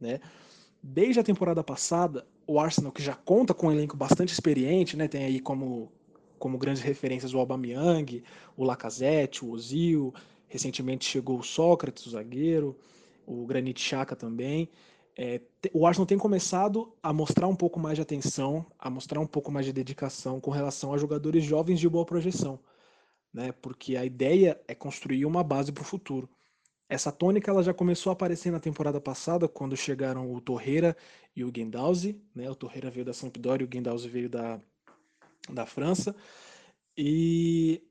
[0.00, 0.20] né?
[0.82, 5.08] Desde a temporada passada, o Arsenal, que já conta com um elenco bastante experiente, né?
[5.08, 5.92] Tem aí como,
[6.38, 8.22] como grandes referências o Aubameyang,
[8.56, 10.14] o Lacazette, o Ozil,
[10.46, 12.76] recentemente chegou o Sócrates, o zagueiro,
[13.26, 14.70] o Granit Xhaka também.
[15.16, 15.40] É,
[15.72, 19.50] o Arsenal tem começado a mostrar um pouco mais de atenção, a mostrar um pouco
[19.50, 22.60] mais de dedicação com relação a jogadores jovens de boa projeção,
[23.32, 23.52] né?
[23.52, 26.28] Porque a ideia é construir uma base para o futuro.
[26.88, 30.96] Essa tônica ela já começou a aparecer na temporada passada, quando chegaram o Torreira
[31.36, 32.20] e o Guendouzi.
[32.34, 32.50] Né?
[32.50, 34.58] O Torreira veio da Sampdoria e o Guendouzi veio da,
[35.50, 36.16] da França.
[36.96, 37.82] E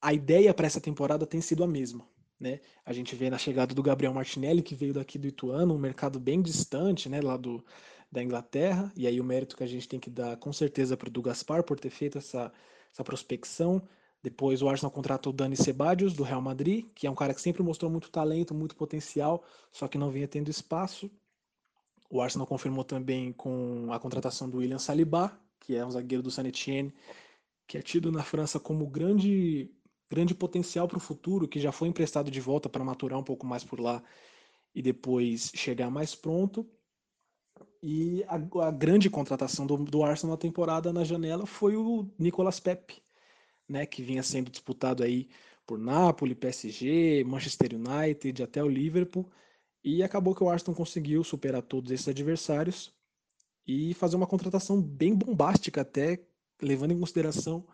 [0.00, 2.04] a ideia para essa temporada tem sido a mesma.
[2.38, 2.60] Né?
[2.84, 6.18] A gente vê na chegada do Gabriel Martinelli, que veio daqui do Ituano, um mercado
[6.18, 7.64] bem distante, né, lá do,
[8.10, 11.08] da Inglaterra, e aí o mérito que a gente tem que dar com certeza para
[11.08, 12.52] o do Gaspar por ter feito essa,
[12.92, 13.80] essa prospecção,
[14.22, 17.40] depois o Arsenal contratou o Dani Sebadios, do Real Madrid, que é um cara que
[17.40, 21.10] sempre mostrou muito talento, muito potencial, só que não vinha tendo espaço.
[22.08, 26.30] O Arsenal confirmou também com a contratação do William Saliba, que é um zagueiro do
[26.30, 26.94] Saint Etienne,
[27.66, 29.68] que é tido na França como grande,
[30.08, 33.44] grande potencial para o futuro, que já foi emprestado de volta para maturar um pouco
[33.44, 34.02] mais por lá
[34.72, 36.68] e depois chegar mais pronto.
[37.82, 42.60] E a, a grande contratação do, do Arsenal na temporada na janela foi o Nicolas
[42.60, 43.01] Pepe,
[43.72, 45.28] né, que vinha sendo disputado aí
[45.66, 49.28] por Napoli, PSG, Manchester United, até o Liverpool,
[49.82, 52.92] e acabou que o Arsenal conseguiu superar todos esses adversários
[53.66, 56.20] e fazer uma contratação bem bombástica até,
[56.60, 57.66] levando em consideração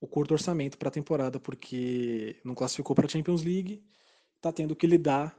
[0.00, 3.84] o curto orçamento para a temporada, porque não classificou para a Champions League,
[4.36, 5.36] está tendo que lidar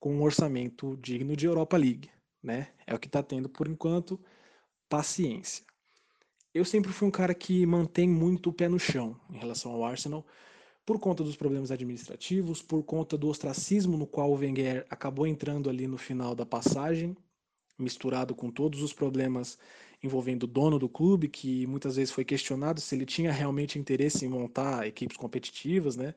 [0.00, 2.10] com um orçamento digno de Europa League,
[2.42, 2.72] né?
[2.86, 4.18] É o que está tendo por enquanto.
[4.88, 5.67] Paciência
[6.58, 9.84] eu sempre fui um cara que mantém muito o pé no chão em relação ao
[9.84, 10.26] Arsenal,
[10.84, 15.68] por conta dos problemas administrativos, por conta do ostracismo no qual o Wenger acabou entrando
[15.68, 17.16] ali no final da passagem,
[17.78, 19.58] misturado com todos os problemas
[20.02, 24.24] envolvendo o dono do clube, que muitas vezes foi questionado se ele tinha realmente interesse
[24.24, 26.14] em montar equipes competitivas, né?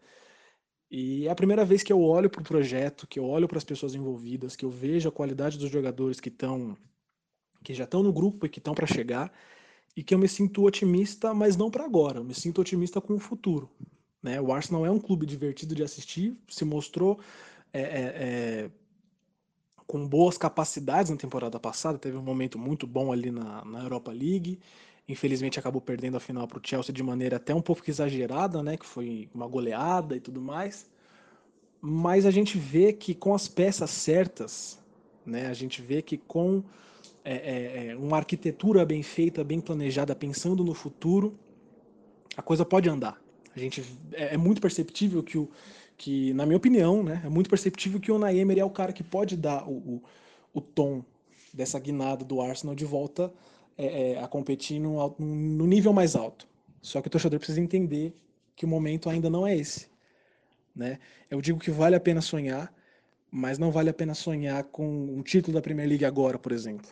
[0.90, 3.58] E é a primeira vez que eu olho para o projeto, que eu olho para
[3.58, 6.78] as pessoas envolvidas, que eu vejo a qualidade dos jogadores que estão
[7.64, 9.32] que já estão no grupo e que estão para chegar
[9.96, 12.20] e que eu me sinto otimista, mas não para agora.
[12.20, 13.70] Eu me sinto otimista com o futuro.
[14.22, 14.40] Né?
[14.40, 17.20] O Arsenal é um clube divertido de assistir, se mostrou
[17.74, 18.72] é, é, é,
[19.88, 24.12] com boas capacidades na temporada passada, teve um momento muito bom ali na, na Europa
[24.12, 24.60] League.
[25.08, 28.78] Infelizmente acabou perdendo a final para o Chelsea de maneira até um pouco exagerada, né?
[28.78, 30.90] que foi uma goleada e tudo mais.
[31.82, 34.80] Mas a gente vê que com as peças certas,
[35.26, 35.48] né?
[35.48, 36.64] a gente vê que com
[37.24, 41.38] é, é, é, uma arquitetura bem feita, bem planejada, pensando no futuro,
[42.36, 43.22] a coisa pode andar.
[43.56, 45.50] A gente é, é, muito perceptível que o
[45.98, 48.92] que, na minha opinião, né, é muito perceptível que o Unai Emery é o cara
[48.92, 50.04] que pode dar o, o,
[50.52, 51.04] o tom
[51.54, 53.32] dessa guinada do Arsenal de volta
[53.78, 56.48] é, é a competir no, no nível mais alto.
[56.82, 58.16] Só que o torcedor precisa entender
[58.56, 59.90] que o momento ainda não é esse.
[60.76, 60.98] Né?
[61.30, 62.74] Eu digo que vale a pena sonhar,
[63.30, 66.90] mas não vale a pena sonhar com um título da Premier League agora, por exemplo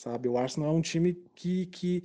[0.00, 0.28] sabe?
[0.30, 2.02] O Arsenal é um time que, que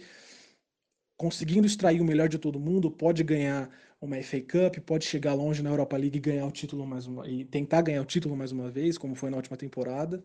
[1.15, 3.69] conseguindo extrair o melhor de todo mundo, pode ganhar
[4.01, 7.25] uma FA Cup, pode chegar longe na Europa League e ganhar o título mais uma
[7.25, 10.21] e tentar ganhar o título mais uma vez, como foi na última temporada,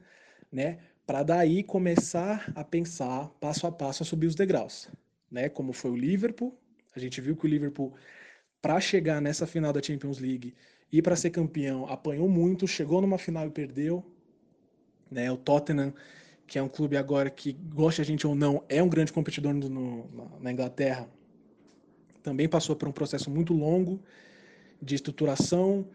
[0.51, 0.79] né?
[1.07, 4.89] Para daí começar a pensar passo a passo a subir os degraus,
[5.31, 5.49] né?
[5.49, 6.59] Como foi o Liverpool,
[6.93, 7.95] a gente viu que o Liverpool
[8.61, 10.55] para chegar nessa final da Champions League
[10.93, 14.05] e para ser campeão apanhou muito, chegou numa final e perdeu,
[15.09, 15.31] né?
[15.31, 15.95] O Tottenham
[16.51, 19.55] que é um clube agora que, gosta a gente ou não, é um grande competidor
[19.55, 21.09] no, no, na Inglaterra,
[22.25, 24.01] também passou por um processo muito longo
[24.83, 25.87] de estruturação,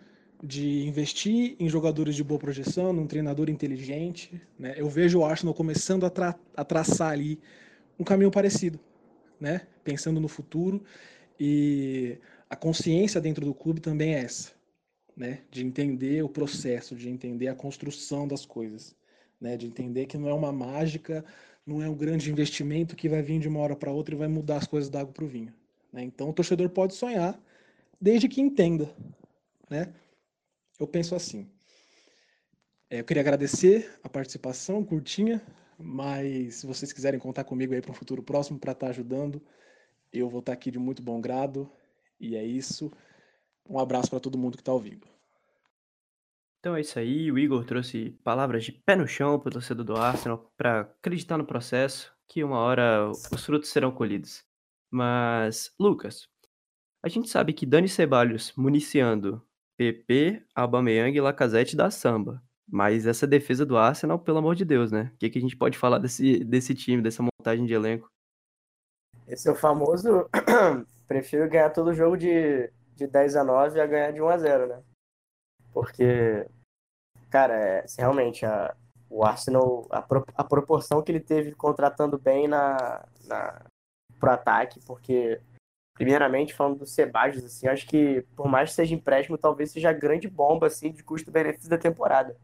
[0.41, 4.41] de investir em jogadores de boa projeção, num treinador inteligente.
[4.57, 4.75] Né?
[4.77, 7.37] Eu vejo o Arsenal começando a, tra a traçar ali
[7.99, 8.79] um caminho parecido,
[9.37, 9.67] né?
[9.83, 10.81] pensando no futuro.
[11.37, 12.17] E
[12.49, 14.53] a consciência dentro do clube também é essa,
[15.17, 15.41] né?
[15.51, 18.95] de entender o processo, de entender a construção das coisas,
[19.45, 19.55] né?
[19.55, 21.23] de entender que não é uma mágica,
[21.65, 24.27] não é um grande investimento que vai vir de uma hora para outra e vai
[24.27, 25.53] mudar as coisas da água para o vinho.
[25.93, 26.03] Né?
[26.03, 27.39] Então o torcedor pode sonhar,
[28.01, 28.89] desde que entenda.
[29.69, 29.93] Né?
[30.79, 31.47] Eu penso assim.
[32.89, 35.39] É, eu queria agradecer a participação curtinha,
[35.77, 39.39] mas se vocês quiserem contar comigo aí para um futuro próximo para estar tá ajudando,
[40.11, 41.69] eu vou estar tá aqui de muito bom grado.
[42.19, 42.91] E é isso.
[43.69, 45.14] Um abraço para todo mundo que está ouvindo.
[46.65, 47.31] Então é isso aí.
[47.31, 51.37] O Igor trouxe palavras de pé no chão para o torcedor do Arsenal para acreditar
[51.37, 54.43] no processo, que uma hora os frutos serão colhidos.
[54.89, 56.27] Mas, Lucas,
[57.03, 59.45] a gente sabe que Dani Ceballos municiando
[59.77, 62.41] PP, Aubameyang e Lacazette da samba.
[62.67, 65.11] Mas essa defesa do Arsenal, pelo amor de Deus, né?
[65.13, 68.09] O que, que a gente pode falar desse, desse time, dessa montagem de elenco?
[69.27, 70.27] Esse é o famoso.
[71.07, 74.67] Prefiro ganhar todo jogo de, de 10 a 9 a ganhar de 1 a 0,
[74.67, 74.83] né?
[75.75, 76.47] Porque,
[77.29, 78.75] cara, é, realmente a,
[79.09, 83.65] o Arsenal, a, pro, a proporção que ele teve contratando bem na, na,
[84.19, 85.41] pro ataque, porque
[85.95, 89.93] primeiramente falando do Sebajos, assim, acho que por mais que seja empréstimo, talvez seja a
[89.93, 92.35] grande bomba assim de custo-benefício da temporada.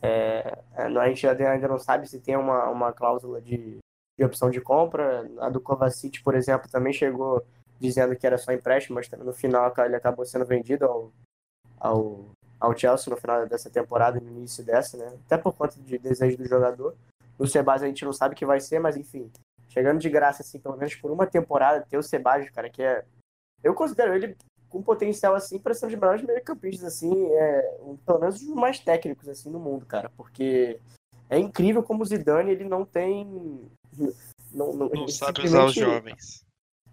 [0.00, 3.78] É, é a gente ainda não sabe se tem uma, uma cláusula de,
[4.16, 5.28] de opção de compra.
[5.40, 7.44] A do Kovacic, por exemplo, também chegou
[7.80, 11.12] dizendo que era só empréstimo, mas no final ele acabou sendo vendido ao,
[11.78, 15.12] ao, ao Chelsea no final dessa temporada, no início dessa, né?
[15.26, 16.94] Até por conta de desejo do jogador.
[17.38, 19.30] O Sebas a gente não sabe o que vai ser, mas enfim,
[19.68, 23.04] chegando de graça, assim, pelo menos por uma temporada, ter o Sebadios, cara, que é.
[23.62, 24.36] Eu considero ele
[24.68, 28.48] com potencial, assim, para ser um dos melhores meio-campistas, assim, é, um, pelo menos os
[28.48, 30.78] mais técnicos, assim, no mundo, cara, porque
[31.30, 33.68] é incrível como o Zidane, ele não tem.
[34.52, 36.44] Não, não, não sabe usar os jovens.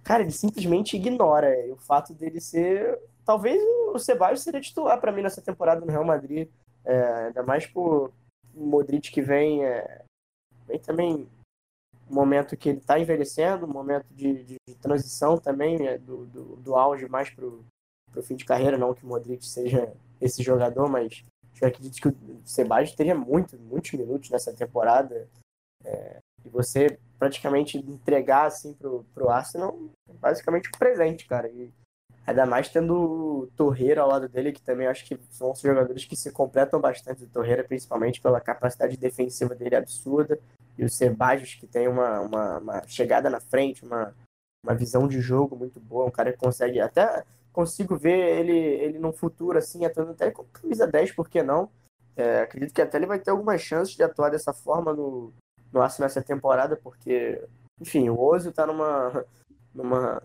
[0.03, 2.99] Cara, ele simplesmente ignora o fato dele ser.
[3.25, 3.61] Talvez
[3.93, 6.47] o Sebadios seria titular para mim nessa temporada no Real Madrid.
[6.83, 8.13] É, ainda mais por
[8.53, 10.03] Modric que vem, é,
[10.67, 11.27] vem também
[12.09, 16.25] um momento que ele está envelhecendo, um momento de, de, de transição também, né, do,
[16.27, 20.43] do, do, auge mais para o fim de carreira, não que o Modric seja esse
[20.43, 21.23] jogador, mas
[21.59, 25.27] eu acredito que o Sebastião teria muito, muitos minutos nessa temporada.
[25.83, 29.77] É, e você praticamente entregar assim pro, pro Arsenal
[30.19, 31.49] basicamente um presente, cara.
[31.49, 31.73] E
[32.25, 36.05] ainda mais tendo o Torreira ao lado dele, que também acho que são os jogadores
[36.05, 37.23] que se completam bastante.
[37.23, 40.39] O Torreira, principalmente pela capacidade defensiva dele absurda
[40.77, 44.13] e o Sebajos, que tem uma, uma, uma, chegada na frente, uma,
[44.63, 47.23] uma visão de jogo muito boa, um cara que consegue até
[47.53, 51.69] consigo ver ele, ele num futuro assim, atuando até com camisa 10, por que não?
[52.17, 55.31] É, acredito que até ele vai ter algumas chances de atuar dessa forma no,
[55.71, 57.41] no Arsenal nessa temporada, porque,
[57.79, 59.25] enfim, o Ozil tá numa,
[59.73, 60.21] numa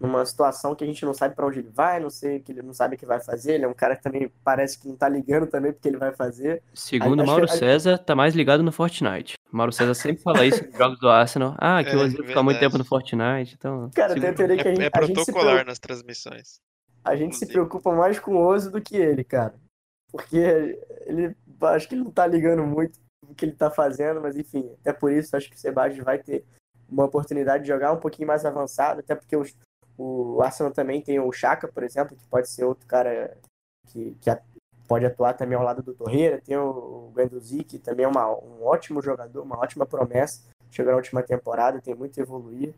[0.00, 2.62] numa situação que a gente não sabe para onde ele vai, não sei que ele
[2.62, 3.54] não sabe o que vai fazer.
[3.54, 6.12] Ele é um cara que também parece que não tá ligando também porque ele vai
[6.12, 6.62] fazer.
[6.72, 9.34] Segundo Mauro que, César, tá mais ligado no Fortnite.
[9.50, 11.54] Mauro César sempre fala isso nos jogos do Arsenal.
[11.58, 13.90] Ah, que é, o Ozil fica muito tempo no Fortnite, então.
[13.94, 14.22] Cara, segundo...
[14.22, 16.60] tem a teoria que a gente, é, é protocolar gente nas transmissões.
[17.04, 17.46] A gente Inclusive.
[17.46, 19.54] se preocupa mais com o Ozil do que ele, cara.
[20.12, 20.36] Porque
[21.06, 24.70] ele acho que ele não tá ligando muito o que ele tá fazendo, mas enfim,
[24.80, 26.44] até por isso acho que o Sebastião vai ter
[26.88, 29.54] uma oportunidade de jogar um pouquinho mais avançado, até porque os,
[29.98, 33.36] o Arsenal também tem o Chaka, por exemplo, que pode ser outro cara
[33.88, 34.30] que, que
[34.86, 36.40] pode atuar também ao lado do Torreira.
[36.40, 40.48] Tem o Guendouzi, que também é uma, um ótimo jogador, uma ótima promessa.
[40.70, 42.72] Chegou na última temporada, tem muito a evoluir.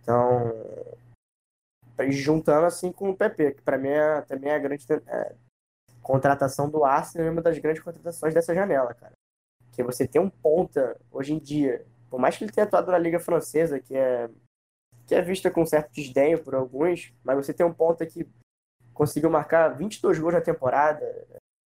[0.00, 0.52] Então,
[2.10, 5.34] juntando assim com o PP, que para mim é, também é a grande é,
[6.02, 9.12] contratação do Arsenal, é uma das grandes contratações dessa janela, cara.
[9.72, 12.98] Que você tem um ponta hoje em dia, por mais que ele tenha atuado na
[12.98, 14.30] Liga Francesa, que é
[15.06, 18.26] que é vista com certo desdenho por alguns, mas você tem um ponto que
[18.92, 21.04] conseguiu marcar 22 gols na temporada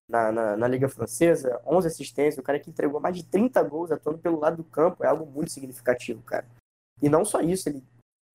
[0.10, 3.92] na, na, na, Liga Francesa, 11 assistências, o cara que entregou mais de 30 gols
[3.92, 6.46] atuando pelo lado do campo, é algo muito significativo, cara.
[7.02, 7.84] E não só isso, ele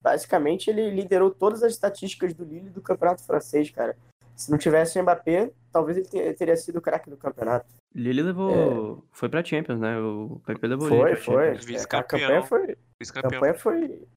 [0.02, 3.96] basicamente ele liderou todas as estatísticas do Lille do campeonato francês, cara.
[4.36, 7.68] Se não tivesse o Mbappé, talvez ele teria sido o craque do campeonato.
[7.94, 9.04] Lille levou.
[9.04, 9.04] É...
[9.12, 10.00] Foi pra Champions, né?
[10.00, 11.48] O PP levou Foi, foi.
[11.50, 12.78] É, a campanha foi.
[13.02, 14.08] A campanha foi,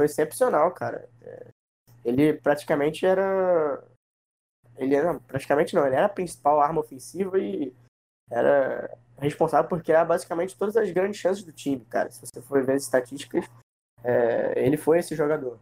[0.00, 1.06] foi excepcional, cara.
[1.20, 1.48] É,
[2.04, 3.84] ele praticamente era.
[4.76, 5.20] Ele era.
[5.20, 7.74] Praticamente não, ele era a principal arma ofensiva e
[8.30, 12.10] era responsável por criar basicamente todas as grandes chances do time, cara.
[12.10, 13.44] Se você for ver as estatísticas,
[14.02, 15.58] é, ele foi esse jogador.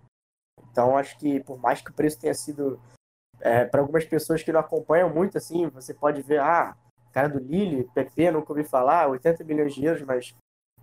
[0.70, 2.80] Então acho que por mais que o preço tenha sido
[3.40, 6.76] é, para algumas pessoas que não acompanham muito assim, você pode ver, ah,
[7.12, 10.32] cara do Lille, PP, nunca ouvi falar, 80 milhões de euros, mas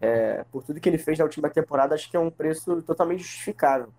[0.02, 3.24] é, por tudo que ele fez na última temporada, acho que é um preço totalmente
[3.24, 3.92] justificável.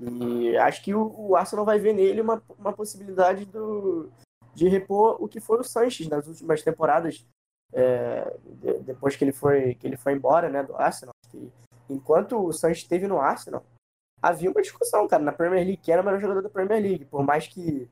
[0.00, 4.10] E acho que o, o Arsenal vai ver nele uma, uma possibilidade do,
[4.54, 7.26] de repor o que foi o Sanches nas últimas temporadas,
[7.72, 8.36] é,
[8.82, 11.12] depois que ele foi que ele foi embora né, do Arsenal.
[11.30, 11.52] Que,
[11.88, 13.64] enquanto o Sanches esteve no Arsenal,
[14.22, 17.04] havia uma discussão, cara, na Premier League, que era o melhor jogador da Premier League.
[17.04, 17.88] Por mais que,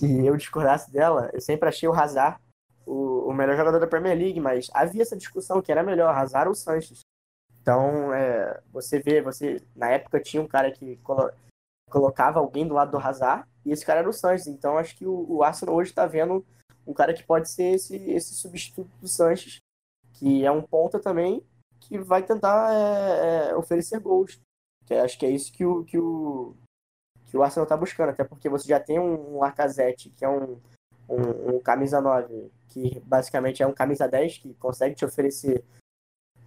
[0.00, 2.38] que eu discordasse dela, eu sempre achei o Hazard
[2.86, 6.48] o, o melhor jogador da Premier League, mas havia essa discussão que era melhor, Hazard
[6.48, 7.00] ou Sanches.
[7.60, 11.30] Então, é, você vê, você na época tinha um cara que colo
[11.90, 14.46] colocava alguém do lado do Hazard e esse cara era o Sanches.
[14.46, 16.44] Então, acho que o, o Arsenal hoje está vendo
[16.86, 19.58] um cara que pode ser esse, esse substituto do Sanches,
[20.14, 21.44] que é um ponta também
[21.80, 24.40] que vai tentar é, é, oferecer gols.
[24.86, 26.54] Que acho que é isso que o, que o,
[27.26, 30.60] que o Arsenal está buscando, até porque você já tem um, Lacazette, que é um,
[31.10, 35.64] um, um, camisa 9, que basicamente é um camisa 10, que consegue te oferecer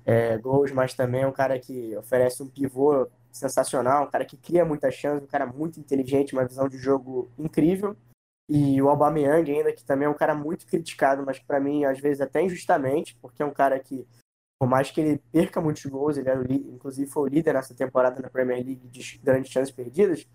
[0.05, 4.37] é, gols, mas também é um cara que oferece um pivô sensacional, um cara que
[4.37, 7.95] cria muitas chances, um cara muito inteligente, uma visão de jogo incrível.
[8.49, 11.99] E o Aubameyang ainda, que também é um cara muito criticado, mas para mim, às
[11.99, 14.05] vezes, até injustamente, porque é um cara que
[14.63, 17.53] por mais que ele perca muitos gols, ele era o líder, inclusive foi o líder
[17.53, 20.25] nessa temporada na Premier League de grandes chances perdidas,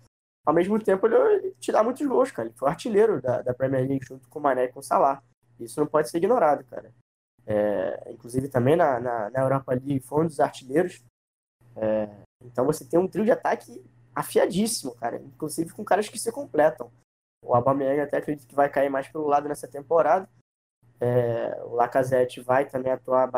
[0.49, 2.47] ao mesmo tempo ele, ele te dá muitos gols, cara.
[2.47, 5.21] Ele foi artilheiro da, da Premier League junto com o Mané e com o Salah.
[5.59, 6.91] Isso não pode ser ignorado, cara.
[7.45, 11.03] É, inclusive também na, na, na, Europa League foi um dos artilheiros.
[11.75, 12.09] É,
[12.43, 13.83] então você tem um trio de ataque
[14.15, 15.17] afiadíssimo, cara.
[15.17, 16.91] Inclusive com caras que se completam.
[17.45, 20.27] O Aubameyang até acredito que vai cair mais pelo lado nessa temporada.
[20.99, 23.29] É, o Lacazette vai também atuar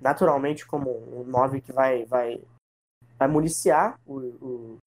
[0.00, 0.90] naturalmente como
[1.20, 2.42] um 9 que vai, vai,
[3.18, 4.78] vai municiar o, o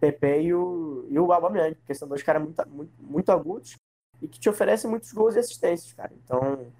[0.00, 3.74] PP e o, e o Aubameyang, porque são dois caras muito, muito, muito agudos
[4.20, 6.12] e que te oferecem muitos gols e assistências, cara.
[6.24, 6.72] Então,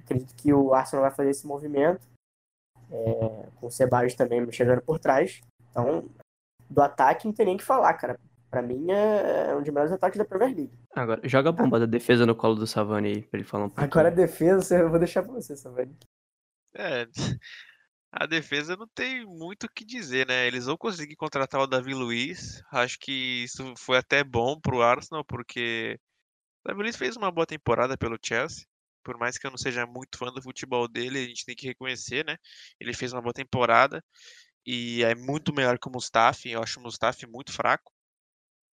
[0.00, 2.06] acredito que o Arsenal vai fazer esse movimento,
[2.90, 5.40] é, com o Ceballos também chegando por trás.
[5.70, 6.08] Então,
[6.68, 8.18] do ataque não tem nem o que falar, cara.
[8.50, 10.78] Pra mim é um dos melhores ataques da Premier League.
[10.94, 13.68] Agora, joga a bomba da defesa no colo do Savani aí, pra ele falar um
[13.70, 13.82] pouco.
[13.82, 15.96] Agora a defesa, eu vou deixar pra você, Savani.
[16.74, 17.06] É,
[18.12, 20.46] a defesa não tem muito o que dizer, né?
[20.46, 22.62] Eles vão conseguir contratar o Davi Luiz.
[22.70, 25.98] Acho que isso foi até bom pro Arsenal, porque
[26.64, 28.66] o Davi Luiz fez uma boa temporada pelo Chelsea.
[29.02, 31.66] Por mais que eu não seja muito fã do futebol dele, a gente tem que
[31.66, 32.36] reconhecer, né?
[32.78, 34.04] Ele fez uma boa temporada
[34.66, 36.50] e é muito melhor que o Mustafi.
[36.50, 37.92] Eu acho o Mustafi muito fraco.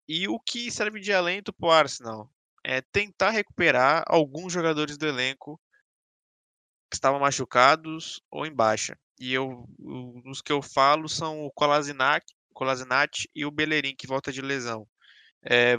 [0.06, 2.30] E o que serve de alento pro Arsenal
[2.64, 5.60] é tentar recuperar alguns jogadores do elenco
[6.90, 8.98] que estavam machucados ou em baixa.
[9.18, 9.66] E eu,
[10.26, 12.24] os que eu falo são o Kolasinac
[13.34, 14.86] e o Bellerin, que volta de lesão.
[15.44, 15.76] É,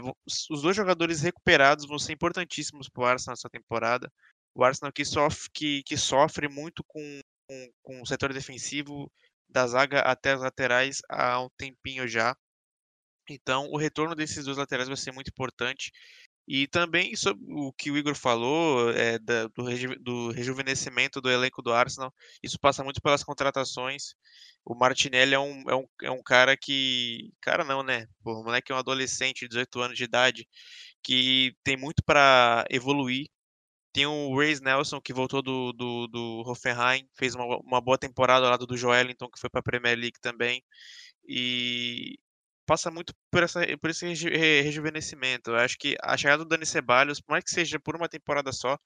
[0.50, 4.12] os dois jogadores recuperados vão ser importantíssimos para o Arsenal nessa temporada.
[4.54, 9.10] O Arsenal que sofre, que, que sofre muito com, com, com o setor defensivo,
[9.48, 12.36] da zaga até as laterais há um tempinho já.
[13.28, 15.90] Então, o retorno desses dois laterais vai ser muito importante.
[16.46, 21.30] E também sobre o que o Igor falou é, da, do, reju, do, rejuvenescimento do
[21.30, 24.14] elenco do Arsenal, isso passa muito pelas contratações.
[24.64, 27.32] O Martinelli é um, é um, é um cara que.
[27.40, 28.06] Cara, não, né?
[28.22, 30.46] Pô, o moleque é um adolescente de 18 anos de idade
[31.02, 33.28] que tem muito para evoluir.
[33.92, 38.44] Tem o Reis Nelson, que voltou do, do, do Hoffenheim, fez uma, uma boa temporada
[38.44, 40.62] ao lado do Joelinton, que foi para a Premier League também.
[41.28, 42.18] E,
[42.66, 45.50] passa muito por, essa, por esse reju rejuvenescimento.
[45.50, 48.52] Eu acho que a chegada do Dani Ceballos, por mais que seja por uma temporada
[48.52, 48.78] só,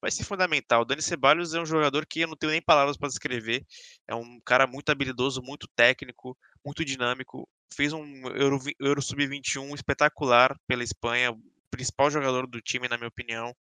[0.00, 0.82] vai ser fundamental.
[0.82, 3.64] O Dani Ceballos é um jogador que eu não tenho nem palavras para descrever.
[4.08, 7.48] É um cara muito habilidoso, muito técnico, muito dinâmico.
[7.74, 11.32] Fez um Euro, Euro Sub-21 espetacular pela Espanha,
[11.70, 13.54] principal jogador do time, na minha opinião.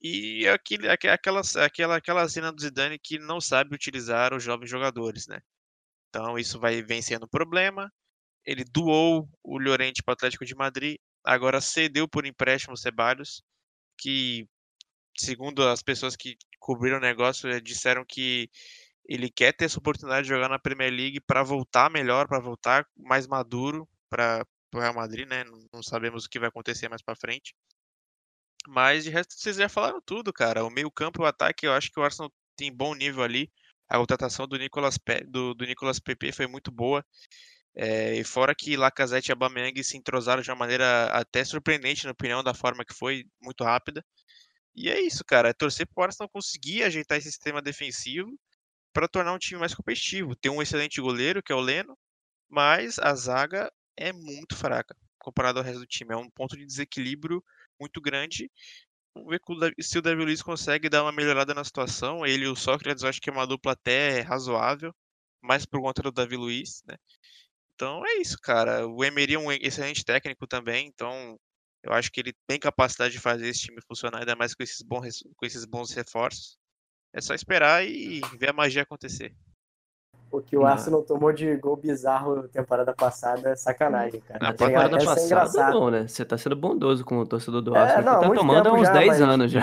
[0.00, 4.70] E é aquele, aquela, aquela, aquela cena do Zidane que não sabe utilizar os jovens
[4.70, 5.40] jogadores, né?
[6.08, 7.92] Então isso vai vencendo o problema
[8.48, 13.42] ele doou o Llorente para o Atlético de Madrid, agora cedeu por empréstimo o Ceballos,
[13.98, 14.48] que,
[15.18, 18.48] segundo as pessoas que cobriram o negócio, eh, disseram que
[19.06, 22.86] ele quer ter essa oportunidade de jogar na Premier League para voltar melhor, para voltar
[22.96, 25.44] mais maduro para o Real Madrid, né?
[25.70, 27.54] Não sabemos o que vai acontecer mais para frente.
[28.66, 30.64] Mas de resto vocês já falaram tudo, cara.
[30.64, 33.50] O meio-campo o ataque, eu acho que o Arsenal tem bom nível ali.
[33.90, 35.22] A contratação do Nicolas, Pe...
[35.24, 37.04] do, do Nicolas Pepe foi muito boa.
[37.80, 42.10] É, e fora que Lacazette e Aubameyang se entrosaram de uma maneira até surpreendente, na
[42.10, 44.04] opinião, da forma que foi, muito rápida.
[44.74, 45.50] E é isso, cara.
[45.50, 48.38] É torcer para o Arsenal conseguir ajeitar esse sistema defensivo
[48.92, 50.36] para tornar um time mais competitivo.
[50.36, 51.96] Tem um excelente goleiro, que é o Leno,
[52.48, 56.14] mas a zaga é muito fraca comparado ao resto do time.
[56.14, 57.42] É um ponto de desequilíbrio
[57.80, 58.50] muito grande.
[59.14, 59.40] Vamos ver
[59.80, 62.26] se o Davi Luiz consegue dar uma melhorada na situação.
[62.26, 64.94] Ele e o Sócrates, eu acho que é uma dupla até razoável,
[65.42, 66.96] mais por conta do Davi Luiz, né?
[67.78, 68.88] Então é isso, cara.
[68.88, 71.36] O Emery é um excelente técnico também, então
[71.84, 74.82] eu acho que ele tem capacidade de fazer esse time funcionar, ainda mais com esses
[74.82, 76.56] bons, com esses bons reforços.
[77.14, 79.32] É só esperar e ver a magia acontecer.
[80.30, 84.40] O que o Arsenal tomou de gol bizarro temporada passada é sacanagem, cara.
[84.40, 84.66] Na ligado?
[84.66, 85.72] temporada é passada, engraçado.
[85.80, 86.08] não, né?
[86.08, 88.68] Você tá sendo bondoso com o torcedor do É, Arsenal, não, que tá muito tomando
[88.68, 89.60] há uns já, 10 mas- anos já.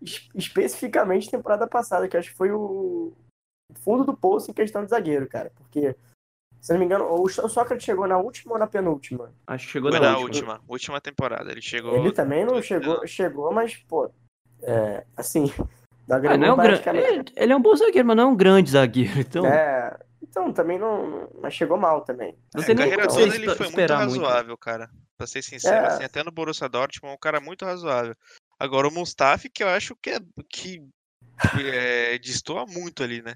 [0.00, 3.12] Es- Especificamente temporada passada, que eu acho que foi o
[3.84, 5.52] fundo do poço em questão de zagueiro, cara.
[5.54, 5.94] Porque,
[6.60, 9.32] se eu não me engano, o Só- o Sócrates chegou na última ou na penúltima?
[9.46, 10.26] Acho que chegou Foi na na última.
[10.54, 11.50] última, última temporada.
[11.50, 11.94] Ele chegou.
[11.96, 14.10] Ele também não chegou, chegou, mas, pô,
[14.62, 15.44] é, assim,
[16.08, 17.08] não Ah, não é um praticamente.
[17.08, 19.20] ele, ele é um bom zagueiro, mas não é um grande zagueiro.
[19.20, 22.36] Então, É, então também não, mas chegou mal também.
[22.54, 24.20] não É, nem carreira toda ele foi muito esperar muito.
[24.22, 24.90] razoável, cara.
[25.16, 25.88] Pra ser sincero, É.
[25.88, 28.14] assim, até no Borussia Dortmund é um cara muito razoável.
[28.58, 30.80] Agora o Mustafi, que eu acho que é que
[31.54, 33.34] é, destoa muito ali, né?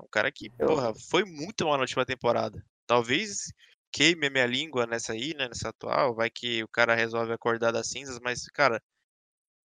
[0.00, 2.64] É um cara que, Eu- porra, foi muito mal na última temporada.
[2.86, 3.52] Talvez
[3.92, 5.46] queime a minha língua nessa aí, né?
[5.48, 6.14] Nessa atual.
[6.14, 8.82] Vai que o cara resolve acordar das cinzas, mas, cara.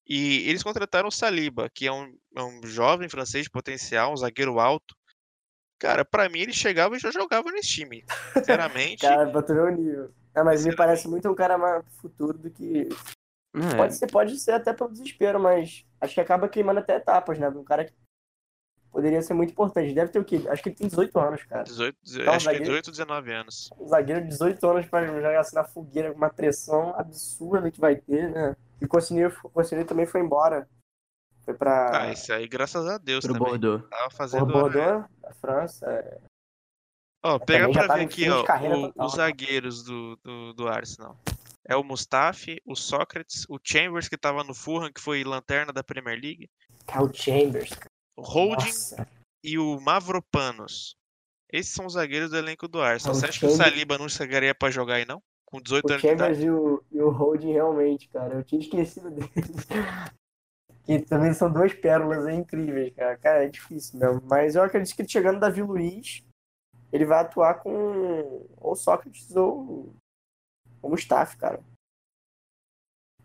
[0.07, 4.17] E eles contrataram o Saliba, que é um, é um jovem francês de potencial, um
[4.17, 4.95] zagueiro alto.
[5.79, 8.05] Cara, pra mim ele chegava e já jogava nesse time.
[8.37, 9.01] Sinceramente.
[9.03, 10.15] Cara, pra tu ver o nível.
[10.35, 12.89] É, mas me parece muito um cara mais pro futuro do que.
[13.55, 17.39] É, Pode ser, pode ser até pelo desespero, mas acho que acaba queimando até etapas,
[17.39, 17.49] né?
[17.49, 17.93] Um cara que
[18.91, 19.95] poderia ser muito importante.
[19.95, 20.43] Deve ter o quê?
[20.49, 21.65] Acho que ele tem 18 anos, cara.
[21.65, 23.71] 18, dezo- Então, acho que é zagueiro- 18, 19 anos.
[23.79, 27.81] Um zagueiro de 18 anos pra jogar assim na fogueira com uma pressão absurda que
[27.81, 28.57] vai ter, né?
[28.81, 30.69] E o o Consigny também foi embora.
[31.45, 33.49] Foi pra Ah, esse aí, graças a Deus pro também.
[33.49, 33.89] Bordeaux.
[33.89, 34.47] Tava fazendo.
[34.47, 35.87] Bordeaux, da França.
[35.87, 36.19] é.
[37.23, 39.17] Ó, pega também já pra tá ver aqui, ó, o- os né?
[39.25, 41.19] zagueiros do, do, do Arsenal.
[41.69, 45.85] É o Mustafi, o Sócrates, o Chambers, que tava no Fulham, que foi lanterna da
[45.85, 46.49] Premier League,
[46.87, 47.91] Cal Chambers, cara.
[48.23, 49.09] Holding Nossa.
[49.45, 50.95] e o Mavropanos.
[51.53, 53.15] Esses são os zagueiros do elenco do Arsenal.
[53.15, 55.21] Você acha que o Saliba não chegaria pra jogar aí, não?
[55.45, 56.47] Com 18 O anos de Chambers idade?
[56.47, 58.35] e o, e o Holding realmente, cara.
[58.35, 59.29] Eu tinha esquecido dele.
[60.85, 63.17] que também são duas pérolas aí incríveis, cara.
[63.17, 64.23] Cara, é difícil mesmo.
[64.27, 66.23] Mas eu acredito que chegando Davi Luiz,
[66.93, 69.93] ele vai atuar com ou Sócrates ou
[70.81, 71.61] o Mustafa, cara.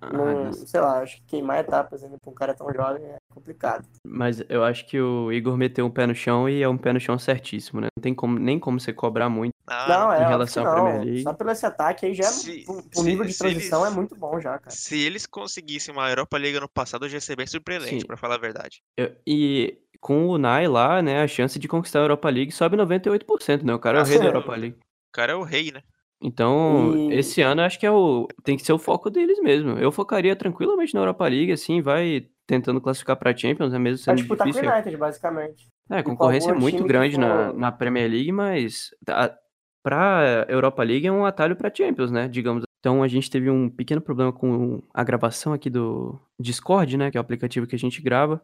[0.02, 0.70] Ah, Não, Deus.
[0.70, 3.88] sei lá, acho que queimar etapas ainda pra um cara tão jovem é complicado.
[4.06, 6.94] Mas eu acho que o Igor meteu um pé no chão e é um pé
[6.94, 7.88] no chão certíssimo, né?
[7.98, 9.52] Não tem como, nem como você cobrar muito.
[9.68, 10.74] Ah, não, é em relação à.
[10.74, 11.24] Premier League.
[11.24, 13.94] Só pelo esse ataque aí já, Se- pro, pro se- nível de se transição eles-
[13.94, 14.70] é muito bom já, cara.
[14.76, 18.06] Se eles conseguissem uma Europa League ano passado, eu já ia ser bem surpreendente, Sim.
[18.08, 18.82] pra falar a verdade.
[18.98, 22.78] Eu- e com o Nai lá, né, a chance de conquistar a Europa League sobe
[22.78, 23.74] 98%, né?
[23.74, 24.26] O cara é o Ah, rei da.
[24.30, 24.78] Europa League.
[24.78, 25.82] O cara é o rei, né?
[26.22, 29.40] Então, E- esse ano eu acho que é o tem que ser o foco deles
[29.42, 29.72] mesmo.
[29.72, 34.18] Eu focaria tranquilamente na Europa League, assim, vai tentando classificar pra Champions, é mesmo sendo
[34.18, 34.70] disputar com difícil.
[34.70, 35.68] o United, basicamente.
[35.90, 39.36] É, a concorrência é muito grande na, for- na Premier League, mas a,
[39.84, 42.28] pra Europa League é um atalho pra Champions, né?
[42.28, 42.64] Digamos.
[42.80, 47.12] Então a gente teve um pequeno problema com a gravação aqui do Discord, né?
[47.12, 48.42] Que é o aplicativo que a gente grava.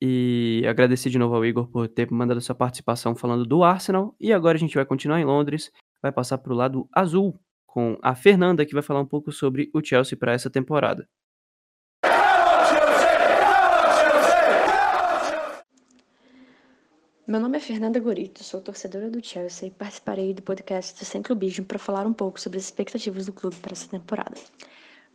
[0.00, 4.14] E agradecer de novo ao Igor por ter mandado sua participação falando do Arsenal.
[4.20, 5.70] E agora a gente vai continuar em Londres,
[6.02, 9.84] vai passar pro lado azul com a Fernanda, que vai falar um pouco sobre o
[9.84, 11.08] Chelsea para essa temporada.
[17.28, 21.66] Meu nome é Fernanda Gorito, sou torcedora do Chelsea e participarei do podcast Sem Clubismo
[21.66, 24.34] para falar um pouco sobre as expectativas do clube para essa temporada.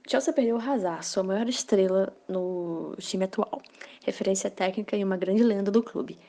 [0.05, 3.63] O Chelsea perdeu o Hazard, sua maior estrela no time atual,
[4.05, 6.19] referência técnica e uma grande lenda do clube.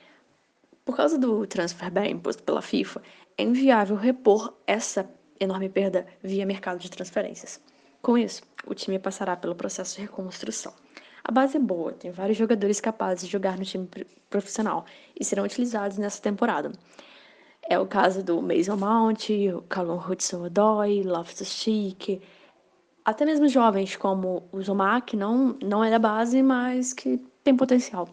[0.87, 3.03] Por causa do transfer ban imposto pela FIFA,
[3.37, 5.09] é inviável repor essa
[5.41, 7.61] enorme perda via mercado de transferências.
[8.01, 10.73] Com isso, o time passará pelo processo de reconstrução.
[11.23, 14.85] A base é boa, tem vários jogadores capazes de jogar no time pr- profissional
[15.19, 16.71] e serão utilizados nessa temporada.
[17.69, 22.21] É o caso do Mason Mount, o Callum Hudson-Odoi, Loftus-Cheek,
[23.05, 27.57] até mesmo jovens como o Zomar, que não, não é da base, mas que tem
[27.57, 28.09] potencial.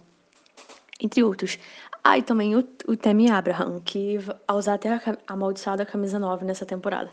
[1.01, 1.57] Entre outros.
[2.03, 6.17] Ah, e também o, o Temi Abraham, que vai usar até a a amaldiçoada camisa
[6.17, 7.11] 9 nessa temporada.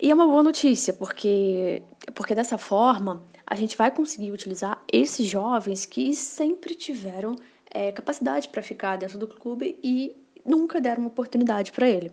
[0.00, 1.82] E é uma boa notícia, porque,
[2.14, 7.36] porque dessa forma a gente vai conseguir utilizar esses jovens que sempre tiveram
[7.70, 12.10] é, capacidade para ficar dentro do clube e nunca deram oportunidade para ele.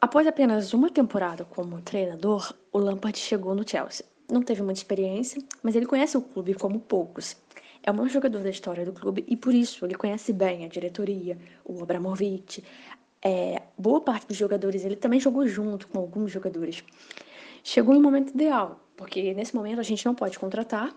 [0.00, 4.04] Após apenas uma temporada como treinador, o Lampard chegou no Chelsea.
[4.30, 7.36] Não teve muita experiência, mas ele conhece o clube como poucos.
[7.82, 10.68] É o maior jogador da história do clube e por isso ele conhece bem a
[10.68, 12.62] diretoria, o Abramovich,
[13.22, 16.82] é, boa parte dos jogadores, ele também jogou junto com alguns jogadores.
[17.62, 20.94] Chegou um momento ideal, porque nesse momento a gente não pode contratar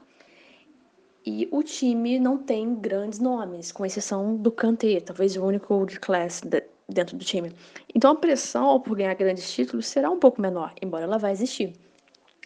[1.25, 5.99] e o time não tem grandes nomes, com exceção do Kanté, talvez o único old
[5.99, 6.41] class
[6.88, 7.51] dentro do time.
[7.93, 11.73] Então a pressão por ganhar grandes títulos será um pouco menor, embora ela vá existir.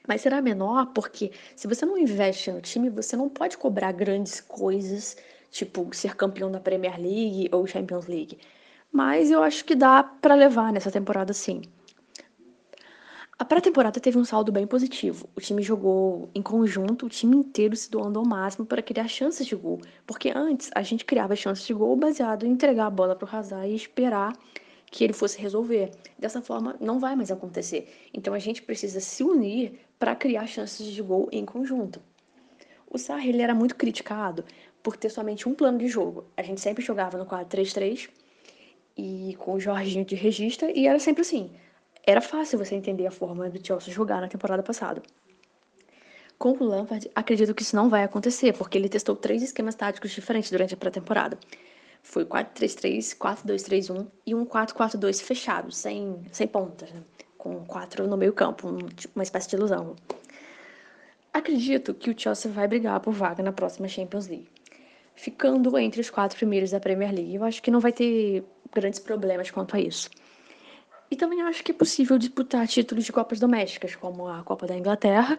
[0.07, 4.39] Mas será menor porque se você não investe no time, você não pode cobrar grandes
[4.39, 5.17] coisas,
[5.51, 8.39] tipo ser campeão da Premier League ou Champions League.
[8.91, 11.61] Mas eu acho que dá para levar nessa temporada sim.
[13.39, 15.29] A pré-temporada teve um saldo bem positivo.
[15.35, 19.45] O time jogou em conjunto, o time inteiro se doando ao máximo para criar chances
[19.45, 19.79] de gol.
[20.07, 23.35] Porque antes a gente criava chances de gol baseado em entregar a bola para o
[23.35, 24.33] Hazard e esperar
[24.89, 25.91] que ele fosse resolver.
[26.17, 28.09] Dessa forma, não vai mais acontecer.
[28.11, 32.01] Então a gente precisa se unir para criar chances de gol em conjunto.
[32.89, 34.45] O Sarri ele era muito criticado
[34.81, 36.25] por ter somente um plano de jogo.
[36.35, 38.09] A gente sempre jogava no 4-3-3
[38.95, 41.51] e com o Jorginho de regista e era sempre assim
[42.07, 45.03] era fácil você entender a forma do Chelsea jogar na temporada passada.
[46.37, 50.11] Com o Lampard, acredito que isso não vai acontecer, porque ele testou três esquemas táticos
[50.11, 51.37] diferentes durante a pré-temporada.
[52.01, 57.03] Foi 4-3-3, 4-2-3-1 e um 4-4-2 fechado, sem, sem pontas, né?
[57.47, 59.95] Com quatro no meio campo, um, tipo, uma espécie de ilusão.
[61.33, 64.49] Acredito que o Chelsea vai brigar por vaga na próxima Champions League.
[65.15, 68.43] Ficando entre os quatro primeiros da Premier League, eu acho que não vai ter
[68.73, 70.09] grandes problemas quanto a isso.
[71.09, 74.75] E também acho que é possível disputar títulos de Copas domésticas, como a Copa da
[74.75, 75.37] Inglaterra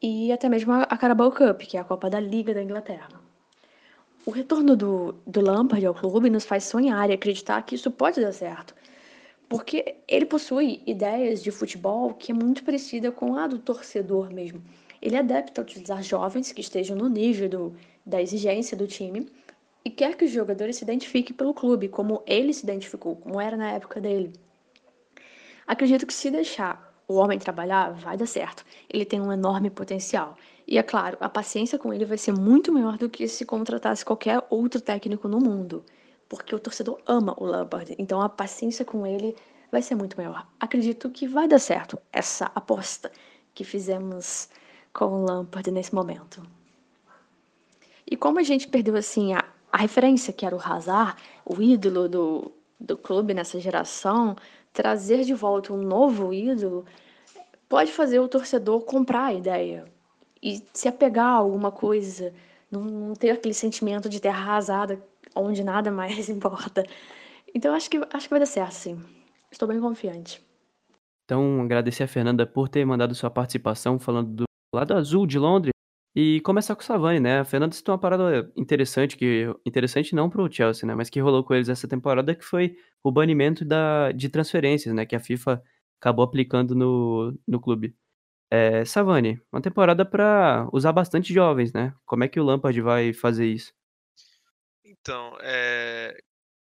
[0.00, 3.08] e até mesmo a Carabao Cup, que é a Copa da Liga da Inglaterra.
[4.24, 8.20] O retorno do, do Lampard ao clube nos faz sonhar e acreditar que isso pode
[8.20, 8.74] dar certo,
[9.54, 14.60] porque ele possui ideias de futebol que é muito parecida com a do torcedor mesmo.
[15.00, 19.28] Ele adepto a utilizar jovens que estejam no nível do, da exigência do time
[19.84, 23.56] e quer que os jogadores se identifiquem pelo clube, como ele se identificou, como era
[23.56, 24.32] na época dele.
[25.64, 28.64] Acredito que se deixar o homem trabalhar, vai dar certo.
[28.92, 30.36] Ele tem um enorme potencial.
[30.66, 34.04] E é claro, a paciência com ele vai ser muito maior do que se contratasse
[34.04, 35.84] qualquer outro técnico no mundo.
[36.28, 37.94] Porque o torcedor ama o Lampard.
[37.98, 39.36] Então a paciência com ele
[39.70, 40.46] vai ser muito maior.
[40.58, 43.10] Acredito que vai dar certo essa aposta
[43.54, 44.48] que fizemos
[44.92, 46.42] com o Lampard nesse momento.
[48.08, 52.08] E como a gente perdeu assim a, a referência que era o Hazard, o ídolo
[52.08, 54.36] do, do clube nessa geração,
[54.72, 56.84] trazer de volta um novo ídolo
[57.68, 59.84] pode fazer o torcedor comprar a ideia
[60.42, 62.32] e se apegar a alguma coisa,
[62.70, 65.02] não, ter aquele sentimento de terra arrasada
[65.34, 66.84] onde nada mais importa.
[67.54, 69.02] Então acho que acho que vai dar certo, sim.
[69.50, 70.44] Estou bem confiante.
[71.24, 75.72] Então, agradecer a Fernanda por ter mandado sua participação falando do lado azul de Londres
[76.14, 77.40] e começar com o Savani, né?
[77.40, 80.94] A Fernanda citou uma parada interessante, que interessante não para o Chelsea, né?
[80.94, 85.06] Mas que rolou com eles essa temporada, que foi o banimento da, de transferências, né?
[85.06, 85.62] Que a FIFA
[86.00, 87.96] acabou aplicando no, no clube.
[88.50, 91.94] É, Savani, uma temporada para usar bastante jovens, né?
[92.04, 93.72] Como é que o Lampard vai fazer isso?
[95.04, 96.16] Então, é...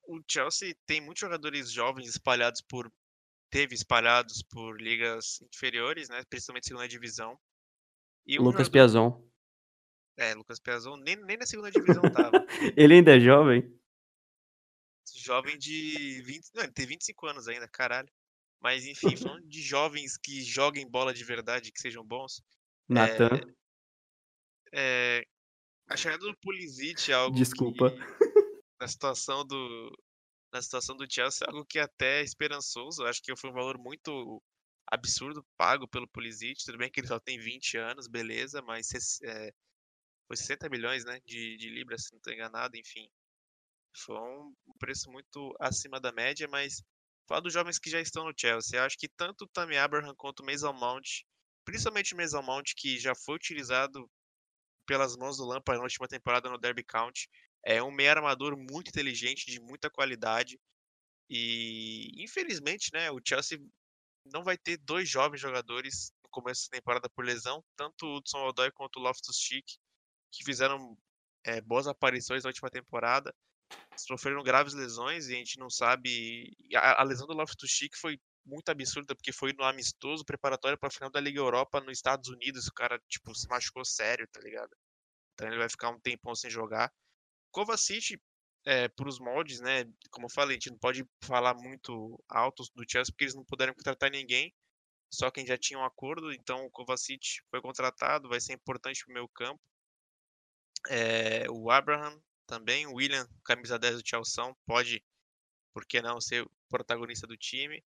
[0.05, 2.91] o Chelsea tem muitos jogadores jovens espalhados por
[3.49, 6.21] teve espalhados por ligas inferiores, né?
[6.29, 7.39] Principalmente segunda divisão.
[8.25, 8.71] E um Lucas jogador...
[8.71, 9.27] Piazon.
[10.17, 12.45] É, Lucas Piazon nem, nem na segunda divisão tava.
[12.75, 13.73] ele ainda é jovem?
[15.15, 16.49] Jovem de 20.
[16.53, 18.09] Não, ele tem 25 anos ainda, caralho.
[18.59, 22.43] Mas enfim, falando de jovens que joguem bola de verdade, que sejam bons.
[22.89, 23.39] Natan.
[24.73, 25.25] É, é,
[25.89, 27.35] a chegada do Pulisic é algo.
[27.35, 27.91] Desculpa.
[27.91, 27.97] Que,
[28.79, 29.97] na situação do.
[30.53, 33.03] Na situação do Chelsea, é algo que é até esperançoso.
[33.03, 34.41] Eu acho que foi um valor muito
[34.89, 36.63] absurdo pago pelo Pulisic.
[36.63, 39.51] Tudo bem que ele só tem 20 anos, beleza, mas é,
[40.27, 43.09] foi 60 milhões né, de, de libras, se não estou enganado, enfim.
[43.95, 46.81] Foi um preço muito acima da média, mas
[47.27, 48.79] fala dos jovens que já estão no Chelsea.
[48.79, 51.23] Eu acho que tanto o Tammy Abraham quanto o Mason Mount,
[51.65, 54.09] principalmente o Mason Mount, que já foi utilizado
[54.87, 57.29] pelas mãos do Lampard na última temporada no Derby County,
[57.63, 60.59] é um meio armador muito inteligente, de muita qualidade.
[61.29, 63.59] E infelizmente, né, o Chelsea
[64.25, 68.47] não vai ter dois jovens jogadores no começo da temporada por lesão, tanto o Hudson
[68.47, 69.75] Odoi quanto o Loftus-Cheek,
[70.31, 70.97] que fizeram
[71.45, 73.33] é, boas aparições na última temporada,
[73.97, 76.55] sofreram graves lesões e a gente não sabe.
[76.75, 80.91] A, a lesão do Loftus-Cheek foi muito absurda porque foi no amistoso preparatório para a
[80.91, 82.67] final da Liga Europa nos Estados Unidos.
[82.67, 84.75] O cara tipo se machucou sério, tá ligado?
[85.33, 86.91] Então ele vai ficar um tempão sem jogar.
[87.51, 88.19] Kovacic,
[88.65, 89.85] é, por os moldes, né?
[90.09, 93.45] Como eu falei, a gente não pode falar muito alto do Chelsea porque eles não
[93.45, 94.53] puderam contratar ninguém.
[95.11, 99.11] Só quem já tinha um acordo, então o Kovacic foi contratado, vai ser importante para
[99.11, 99.61] o meu campo.
[100.89, 105.03] É, o Abraham também, o William, camisa 10 do Chelsea, pode,
[105.73, 107.83] por que não, ser protagonista do time.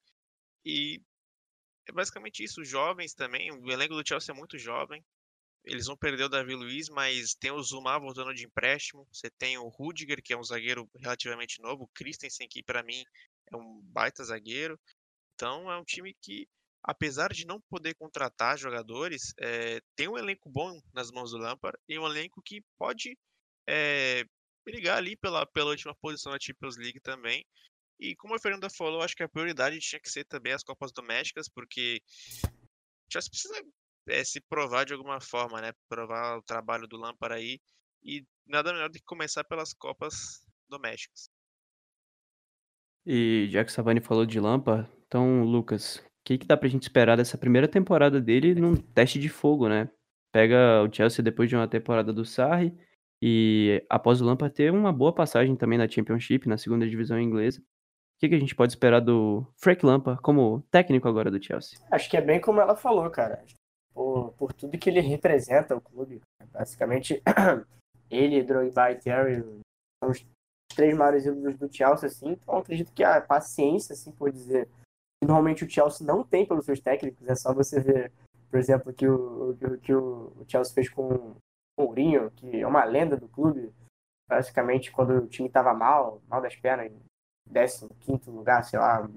[0.66, 1.02] E
[1.88, 2.64] é basicamente isso.
[2.64, 5.04] Jovens também, o elenco do Chelsea é muito jovem.
[5.64, 9.08] Eles vão perder o Davi Luiz, mas tem o Zuma voltando de empréstimo.
[9.12, 11.84] Você tem o Rudiger, que é um zagueiro relativamente novo.
[11.84, 13.04] O Christensen, que para mim
[13.52, 14.80] é um baita zagueiro.
[15.36, 16.48] Então é um time que,
[16.84, 21.78] apesar de não poder contratar jogadores, é, tem um elenco bom nas mãos do Lampard
[21.88, 23.16] e um elenco que pode
[23.68, 24.24] é,
[24.66, 27.46] brigar ali pela, pela última posição da Champions League também.
[28.02, 30.92] E como a Fernanda falou, acho que a prioridade tinha que ser também as Copas
[30.92, 32.02] Domésticas, porque
[33.08, 33.64] já precisa
[34.10, 35.72] é, se provar de alguma forma, né?
[35.88, 37.60] Provar o trabalho do Lampard aí.
[38.04, 41.30] E nada melhor do que começar pelas Copas Domésticas.
[43.06, 46.70] E já que o Savani falou de Lampard, então, Lucas, o que, que dá pra
[46.70, 49.88] gente esperar dessa primeira temporada dele num teste de fogo, né?
[50.32, 52.76] Pega o Chelsea depois de uma temporada do Sarri
[53.22, 57.62] e após o Lampard ter uma boa passagem também na Championship, na segunda divisão inglesa.
[58.22, 61.80] O que, que a gente pode esperar do Frank Lampard como técnico agora do Chelsea?
[61.90, 63.44] Acho que é bem como ela falou, cara.
[63.92, 66.22] Por, por tudo que ele representa o clube.
[66.52, 67.20] Basicamente,
[68.12, 69.42] ele, Drogba e Terry
[70.00, 70.24] são os
[70.76, 72.34] três maiores ídolos do Chelsea, assim.
[72.34, 74.68] Então, acredito que a paciência, assim, por dizer,
[75.20, 77.28] que normalmente o Chelsea não tem pelos seus técnicos.
[77.28, 78.12] É só você ver,
[78.52, 81.38] por exemplo, que o que, que o Chelsea fez com o
[81.76, 83.74] Mourinho, que é uma lenda do clube.
[84.30, 86.92] Basicamente, quando o time estava mal, mal das pernas,
[87.52, 89.08] 15 lugar, sei lá,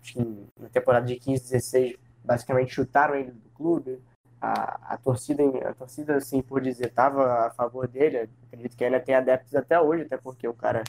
[0.00, 4.00] acho que na temporada de 15, 16, basicamente chutaram ele do clube.
[4.40, 8.28] A, a torcida, a torcida, assim, por dizer, estava a favor dele.
[8.48, 10.82] Acredito que ainda tem adeptos até hoje, até porque o cara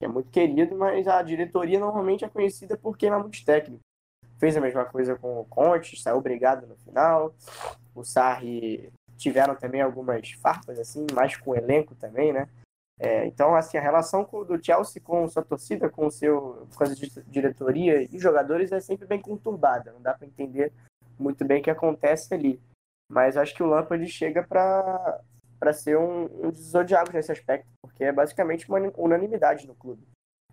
[0.00, 3.84] é muito querido, mas a diretoria normalmente é conhecida por queimar muitos técnicos.
[4.38, 7.34] Fez a mesma coisa com o Conte, saiu obrigado no final.
[7.94, 12.48] O Sarri tiveram também algumas farpas, assim, mais com o elenco também, né?
[13.00, 16.88] É, então, assim, a relação do Chelsea com sua torcida, com o seu com a
[17.28, 19.92] diretoria e jogadores é sempre bem conturbada.
[19.92, 20.72] Não dá para entender
[21.18, 22.60] muito bem o que acontece ali.
[23.08, 28.04] Mas acho que o Lampard chega para ser um, um dos zodiacos nesse aspecto, porque
[28.04, 30.06] é basicamente uma unanimidade no clube.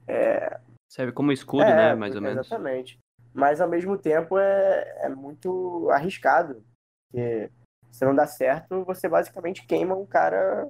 [0.08, 0.60] É...
[0.88, 2.46] Serve como escudo, é, né, mais ou menos.
[2.46, 3.00] Exatamente.
[3.34, 6.64] Mas ao mesmo tempo é, é muito arriscado,
[7.12, 7.52] porque
[7.92, 10.70] se não dá certo, você basicamente queima um cara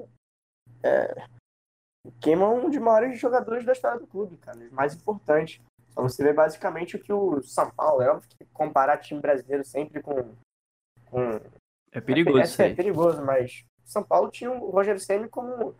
[2.20, 5.62] queima um dos maiores jogadores da história do clube, cara, os mais importantes.
[5.90, 9.64] Só você vê basicamente o que o São Paulo é, óbvio que comparar time brasileiro
[9.64, 10.36] sempre com.
[11.06, 11.40] com...
[11.92, 12.62] É perigoso.
[12.62, 15.74] É, é, é perigoso, mas São Paulo tinha o Roger Ceni como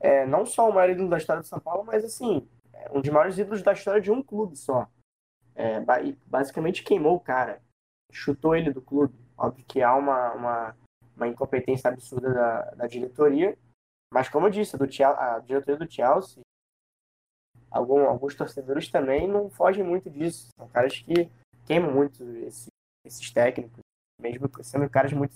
[0.00, 3.00] é, não só o maior ídolo da história do São Paulo, mas assim, é um
[3.00, 4.88] dos maiores ídolos da história de um clube só.
[5.54, 5.80] É,
[6.26, 7.60] basicamente queimou o cara,
[8.12, 9.14] chutou ele do clube.
[9.36, 10.76] Óbvio que há uma, uma,
[11.16, 13.56] uma incompetência absurda da, da diretoria,
[14.12, 16.40] mas como eu disse, do Chelsea, a diretoria do Chelsea,
[17.70, 20.48] algum, alguns torcedores também não fogem muito disso.
[20.56, 21.30] São caras que
[21.66, 22.68] queimam muito esse,
[23.04, 23.80] esses técnicos,
[24.20, 25.34] mesmo sendo caras muito,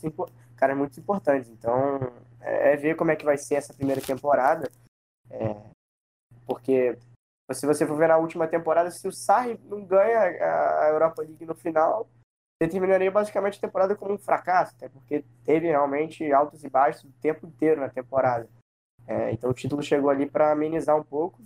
[0.57, 1.51] caras muito importantes.
[1.51, 2.01] Então,
[2.41, 4.71] é, é ver como é que vai ser essa primeira temporada.
[5.31, 5.57] É,
[6.47, 6.99] porque
[7.53, 11.45] se você for ver na última temporada, se o Sarri não ganha a Europa League
[11.45, 12.09] no final,
[12.61, 17.05] você terminaria basicamente a temporada como um fracasso, até porque teve realmente altos e baixos
[17.05, 18.49] o tempo inteiro na temporada.
[19.07, 21.41] É, então o título chegou ali para amenizar um pouco,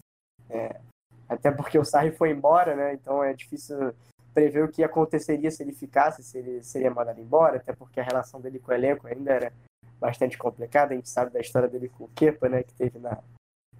[0.50, 0.80] é,
[1.28, 2.94] até porque o Sarri foi embora, né?
[2.94, 3.94] Então é difícil
[4.34, 8.04] prever o que aconteceria se ele ficasse, se ele seria mandado embora, até porque a
[8.04, 9.52] relação dele com o elenco ainda era
[10.00, 10.92] bastante complicada.
[10.92, 12.62] A gente sabe da história dele com o Kepa, né?
[12.62, 13.22] Que teve na,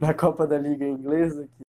[0.00, 1.64] na Copa da Liga Inglesa, que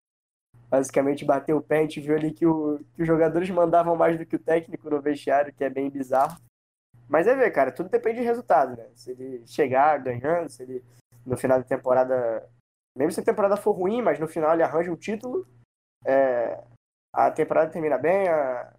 [0.70, 1.80] basicamente bateu o pé.
[1.80, 4.90] A gente viu ali que, o, que os jogadores mandavam mais do que o técnico
[4.90, 6.38] no vestiário, que é bem bizarro.
[7.08, 8.88] Mas é ver, cara, tudo depende de resultado, né?
[8.96, 10.84] Se ele chegar ganhando, se ele
[11.26, 12.48] no final da temporada.
[12.96, 15.48] Mesmo se a temporada for ruim, mas no final ele arranja um título,
[16.06, 16.62] é,
[17.14, 18.74] a temporada termina bem, a,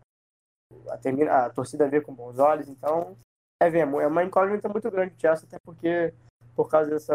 [0.91, 3.17] a, termina, a torcida vê com bons olhos, então
[3.63, 6.13] é ver, é uma incógnita muito grande o Chelsea, até porque
[6.55, 7.13] por causa desse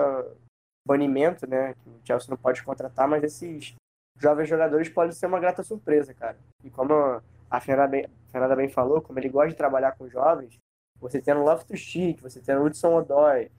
[0.88, 3.75] banimento, né, que o Chelsea não pode contratar, mas esses
[4.17, 6.38] jovens jogadores podem ser uma grata surpresa, cara.
[6.63, 10.09] E como a Fernanda bem, a Fernanda bem falou, como ele gosta de trabalhar com
[10.09, 10.57] jovens,
[10.99, 13.51] você tendo Loftus Cheek, você tendo Hudson Odoi,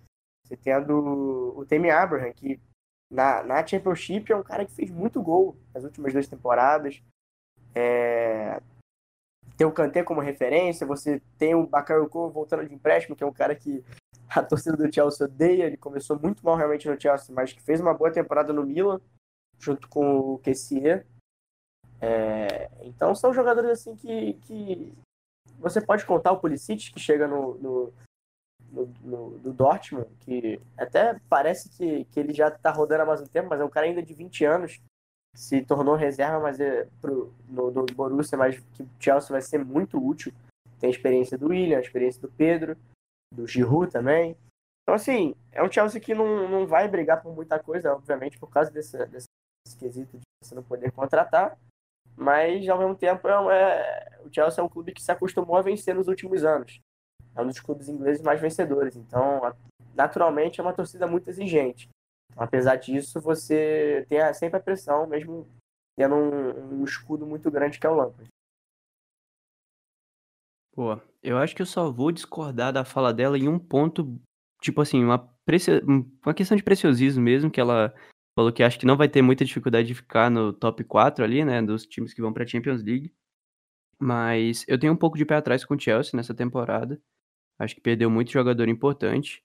[0.49, 2.59] você tendo o Temi Abraham, que
[3.11, 7.03] na, na Championship é um cara que fez muito gol nas últimas duas temporadas.
[7.75, 8.61] É...
[9.57, 13.33] Tem o Kanté como referência, você tem o Bakayoko voltando de empréstimo, que é um
[13.33, 13.85] cara que
[14.31, 15.65] a torcida do Chelsea odeia.
[15.65, 19.01] Ele começou muito mal realmente no Chelsea, mas que fez uma boa temporada no Milan,
[19.59, 21.07] junto com o Kessier.
[22.01, 22.71] É...
[22.83, 24.95] Então são jogadores assim que, que
[25.59, 27.93] você pode contar o Pulisic, que chega no, no
[28.71, 33.49] do Dortmund, que até parece que, que ele já está rodando há mais um tempo,
[33.49, 34.81] mas é um cara ainda de 20 anos,
[35.35, 39.65] se tornou reserva, mas é pro, no, do Borussia, mas que o Chelsea vai ser
[39.65, 40.33] muito útil.
[40.79, 42.77] Tem a experiência do William, a experiência do Pedro,
[43.35, 44.37] do Giroud também.
[44.83, 48.51] Então, assim, é um Chelsea que não, não vai brigar por muita coisa, obviamente, por
[48.51, 49.27] causa desse, desse
[49.79, 51.59] quesito de você não poder contratar.
[52.17, 55.63] Mas, ao mesmo tempo, é, é, o Chelsea é um clube que se acostumou a
[55.63, 56.81] vencer nos últimos anos.
[57.39, 58.97] É um dos clubes ingleses mais vencedores.
[58.97, 59.41] Então,
[59.95, 61.89] naturalmente, é uma torcida muito exigente.
[62.33, 65.47] Então, apesar disso, você tem sempre a pressão, mesmo
[65.97, 68.29] tendo um, um escudo muito grande que é o Lampard.
[70.75, 74.21] Pô, eu acho que eu só vou discordar da fala dela em um ponto
[74.61, 75.29] tipo assim, uma,
[76.25, 77.95] uma questão de preciosismo mesmo, que ela
[78.37, 81.45] falou que acho que não vai ter muita dificuldade de ficar no top 4 ali,
[81.45, 83.13] né, dos times que vão pra Champions League.
[83.99, 87.01] Mas eu tenho um pouco de pé atrás com o Chelsea nessa temporada.
[87.59, 89.43] Acho que perdeu muito jogador importante.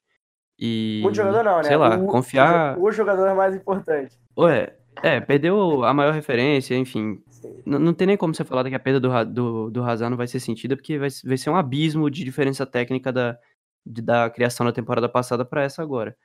[0.60, 1.00] E.
[1.02, 1.64] Muito jogador não, né?
[1.64, 2.78] Sei lá, o, confiar.
[2.78, 4.16] O, jogador mais importante.
[4.38, 7.22] Ué, é, perdeu a maior referência, enfim.
[7.66, 10.28] Não tem nem como você falar que a perda do, do, do Hazard não vai
[10.28, 13.38] ser sentida, porque vai, vai ser um abismo de diferença técnica da,
[13.86, 16.16] de, da criação da temporada passada para essa agora.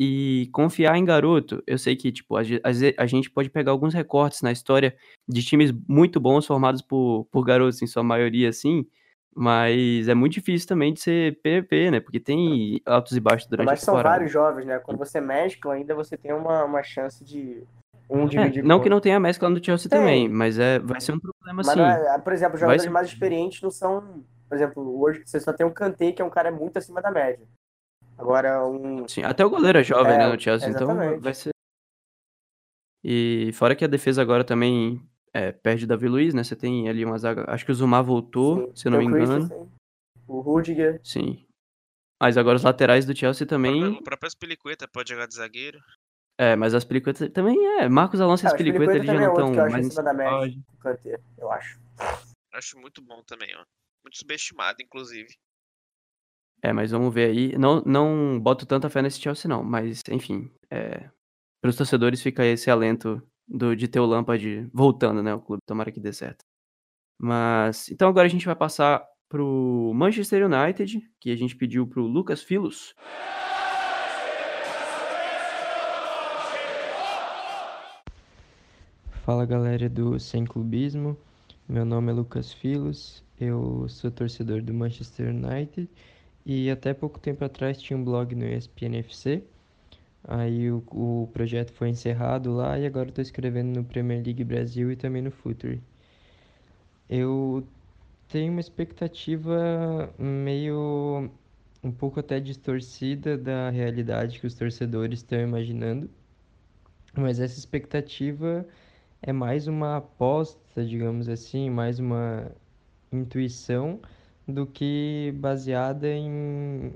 [0.00, 3.92] E confiar em garoto, eu sei que, tipo, a, a, a, gente pode pegar alguns
[3.92, 4.96] recortes na história
[5.28, 8.86] de times muito bons formados por, por garotos, em sua maioria, assim,
[9.34, 12.00] mas é muito difícil também de ser PVP, né?
[12.00, 14.20] Porque tem altos e baixos durante mas a temporada.
[14.20, 14.78] Mas são vários jovens, né?
[14.78, 17.62] Quando você mescla, ainda você tem uma, uma chance de
[18.08, 18.60] um dividir.
[18.60, 19.98] É, não que não tenha mescla no Chelsea tem.
[19.98, 21.80] também, mas é, vai ser um problema, sim.
[21.80, 24.22] É, por exemplo, jogadores mais experientes não são
[24.52, 27.10] por exemplo, hoje você só tem um Kanté, que é um cara muito acima da
[27.10, 27.48] média.
[28.18, 29.08] Agora, um.
[29.08, 31.52] Sim, até o goleiro é jovem, é, né, no Chelsea, então vai ser.
[33.02, 35.00] E fora que a defesa agora também
[35.34, 36.44] é, perde Davi Luiz, né?
[36.44, 37.44] Você tem ali uma zaga.
[37.48, 38.76] Acho que o Zumar voltou, Sim.
[38.76, 39.70] se eu não me engano.
[40.28, 41.00] O Rudiger.
[41.02, 41.46] Sim.
[42.20, 43.82] Mas agora os laterais do Chelsea também.
[43.84, 45.80] O próprio Aspilicueta pode jogar de zagueiro.
[46.38, 47.88] É, mas as Aspilicueta também é.
[47.88, 49.86] Marcos Alonso e ah, Aspilicueta eles já não estão é mais.
[49.86, 51.80] Acima da média, o eu acho.
[52.52, 53.64] Acho muito bom também, ó.
[54.04, 55.34] Muito subestimado, inclusive.
[56.62, 57.58] É, mas vamos ver aí.
[57.58, 59.64] Não, não boto tanta fé nesse Chelsea, não.
[59.64, 61.10] Mas, enfim, é...
[61.60, 63.22] para os torcedores fica esse alento
[63.52, 65.34] do, de ter o Lampard voltando, né?
[65.34, 66.44] O clube, tomara que dê certo.
[67.20, 72.06] Mas, então agora a gente vai passar pro Manchester United, que a gente pediu pro
[72.06, 72.94] Lucas Filos.
[79.24, 81.16] Fala galera do Sem Clubismo,
[81.68, 85.88] meu nome é Lucas Filos, eu sou torcedor do Manchester United
[86.44, 89.44] e até pouco tempo atrás tinha um blog no ESPN FC.
[90.24, 94.90] Aí o, o projeto foi encerrado lá e agora estou escrevendo no Premier League Brasil
[94.92, 95.82] e também no Futuri.
[97.08, 97.66] Eu
[98.28, 101.30] tenho uma expectativa meio
[101.82, 106.10] um pouco até distorcida da realidade que os torcedores estão imaginando,
[107.16, 108.66] mas essa expectativa
[109.22, 112.50] é mais uma aposta, digamos assim, mais uma
[113.12, 114.00] intuição
[114.48, 116.92] do que baseada em,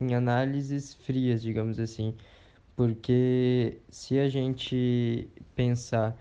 [0.00, 2.16] em análises frias, digamos assim.
[2.76, 6.16] Porque se a gente pensar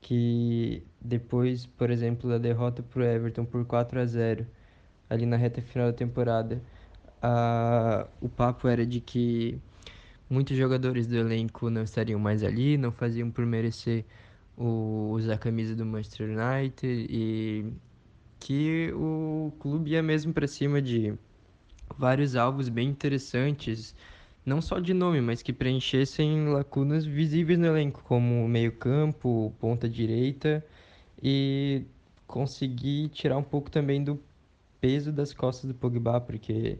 [0.00, 4.46] que depois, por exemplo, da derrota para o Everton por 4 a 0
[5.08, 6.62] ali na reta final da temporada,
[7.22, 9.60] a, o papo era de que
[10.30, 14.04] muitos jogadores do elenco não estariam mais ali, não faziam por merecer
[14.56, 17.72] o, usar a camisa do Manchester United e
[18.40, 21.14] que o clube ia mesmo para cima de
[21.96, 23.94] vários alvos bem interessantes,
[24.44, 30.64] não só de nome, mas que preenchessem lacunas visíveis no elenco, como meio-campo, ponta direita
[31.22, 31.84] e
[32.26, 34.20] conseguir tirar um pouco também do
[34.80, 36.78] peso das costas do Pogba, porque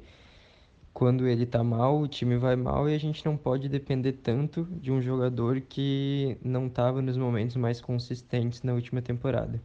[0.93, 4.65] quando ele tá mal, o time vai mal e a gente não pode depender tanto
[4.65, 9.61] de um jogador que não estava nos momentos mais consistentes na última temporada.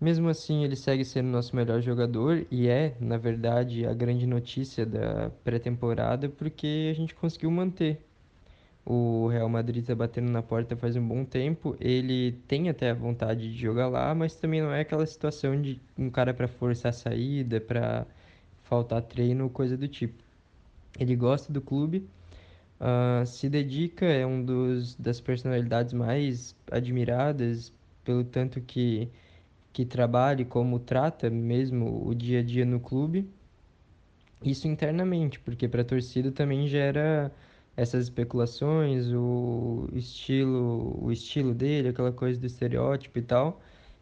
[0.00, 4.86] Mesmo assim, ele segue sendo nosso melhor jogador e é, na verdade, a grande notícia
[4.86, 8.00] da pré-temporada porque a gente conseguiu manter.
[8.86, 11.76] O Real Madrid está batendo na porta faz um bom tempo.
[11.80, 15.80] Ele tem até a vontade de jogar lá, mas também não é aquela situação de
[15.98, 18.06] um cara para forçar a saída, para
[18.64, 20.22] faltar treino, coisa do tipo.
[20.98, 22.08] Ele gosta do clube,
[22.80, 27.72] uh, se dedica, é um dos das personalidades mais admiradas
[28.04, 29.08] pelo tanto que
[29.78, 33.30] que trabalhe como trata mesmo o dia a dia no clube.
[34.44, 37.32] Isso internamente, porque para a torcida também gera
[37.76, 43.60] essas especulações, o estilo, o estilo dele, aquela coisa do estereótipo e tal,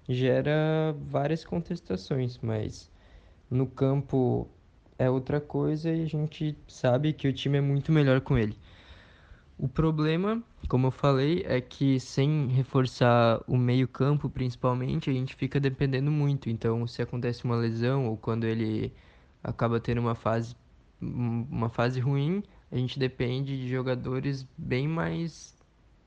[0.08, 2.90] gera várias contestações, mas
[3.50, 4.48] no campo
[4.98, 8.56] é outra coisa e a gente sabe que o time é muito melhor com ele.
[9.58, 15.60] O problema como eu falei, é que sem reforçar o meio-campo, principalmente, a gente fica
[15.60, 16.48] dependendo muito.
[16.50, 18.92] Então, se acontece uma lesão ou quando ele
[19.42, 20.56] acaba tendo uma fase,
[21.00, 25.56] uma fase ruim, a gente depende de jogadores bem mais,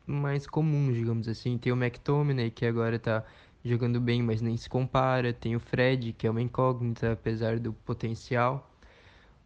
[0.06, 1.58] mais comuns, digamos assim.
[1.58, 3.24] Tem o McTominay, que agora está
[3.64, 5.34] jogando bem, mas nem se compara.
[5.34, 8.69] Tem o Fred, que é uma incógnita, apesar do potencial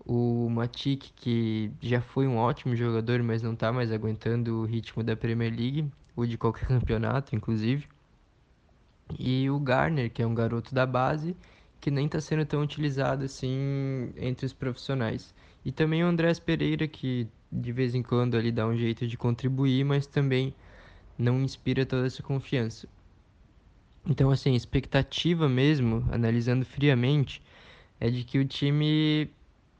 [0.05, 5.03] o Matic, que já foi um ótimo jogador, mas não está mais aguentando o ritmo
[5.03, 7.87] da Premier League, ou de qualquer campeonato, inclusive.
[9.17, 11.35] E o Garner, que é um garoto da base,
[11.79, 15.33] que nem está sendo tão utilizado assim entre os profissionais.
[15.65, 19.17] E também o Andrés Pereira, que de vez em quando ali dá um jeito de
[19.17, 20.53] contribuir, mas também
[21.17, 22.87] não inspira toda essa confiança.
[24.05, 27.41] Então, assim, expectativa mesmo, analisando friamente,
[27.99, 29.29] é de que o time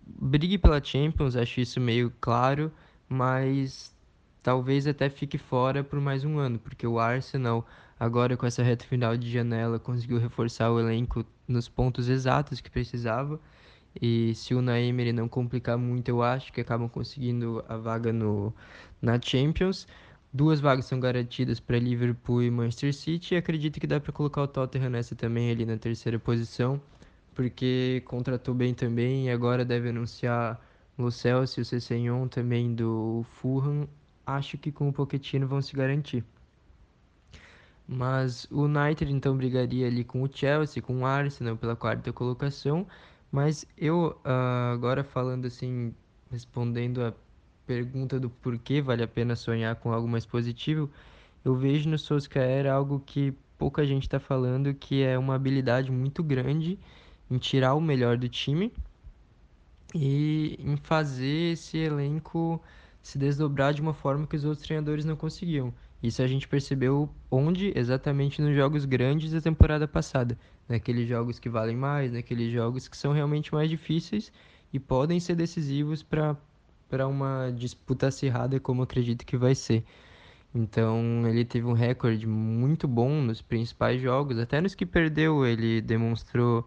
[0.05, 2.71] brigue pela Champions, acho isso meio claro,
[3.07, 3.95] mas
[4.41, 7.65] talvez até fique fora por mais um ano, porque o Arsenal,
[7.99, 12.69] agora com essa reta final de janela, conseguiu reforçar o elenco nos pontos exatos que
[12.69, 13.39] precisava.
[14.01, 18.53] E se o Naemery não complicar muito, eu acho que acabam conseguindo a vaga no,
[19.01, 19.87] na Champions.
[20.33, 23.35] Duas vagas são garantidas para Liverpool e Manchester City.
[23.35, 26.81] E acredito que dá para colocar o Tottenham nessa também, ali na terceira posição
[27.33, 30.59] porque contratou bem também e agora deve anunciar
[30.97, 33.87] o Celso e o Cessenhon também do Fulham.
[34.25, 36.23] Acho que com o Pochettino vão se garantir.
[37.87, 42.87] Mas o United então brigaria ali com o Chelsea, com o Arsenal pela quarta colocação.
[43.31, 45.93] Mas eu uh, agora falando assim,
[46.31, 47.13] respondendo a
[47.65, 50.89] pergunta do porquê vale a pena sonhar com algo mais positivo,
[51.43, 56.23] eu vejo no Solskjaer algo que pouca gente está falando, que é uma habilidade muito
[56.23, 56.77] grande
[57.33, 58.71] em tirar o melhor do time
[59.95, 62.61] e em fazer esse elenco
[63.01, 65.73] se desdobrar de uma forma que os outros treinadores não conseguiam.
[66.01, 67.73] Isso a gente percebeu onde?
[67.75, 70.37] Exatamente nos jogos grandes da temporada passada.
[70.69, 74.31] Naqueles jogos que valem mais, naqueles jogos que são realmente mais difíceis
[74.71, 79.83] e podem ser decisivos para uma disputa acirrada, como acredito que vai ser.
[80.53, 85.81] Então, ele teve um recorde muito bom nos principais jogos, até nos que perdeu, ele
[85.81, 86.65] demonstrou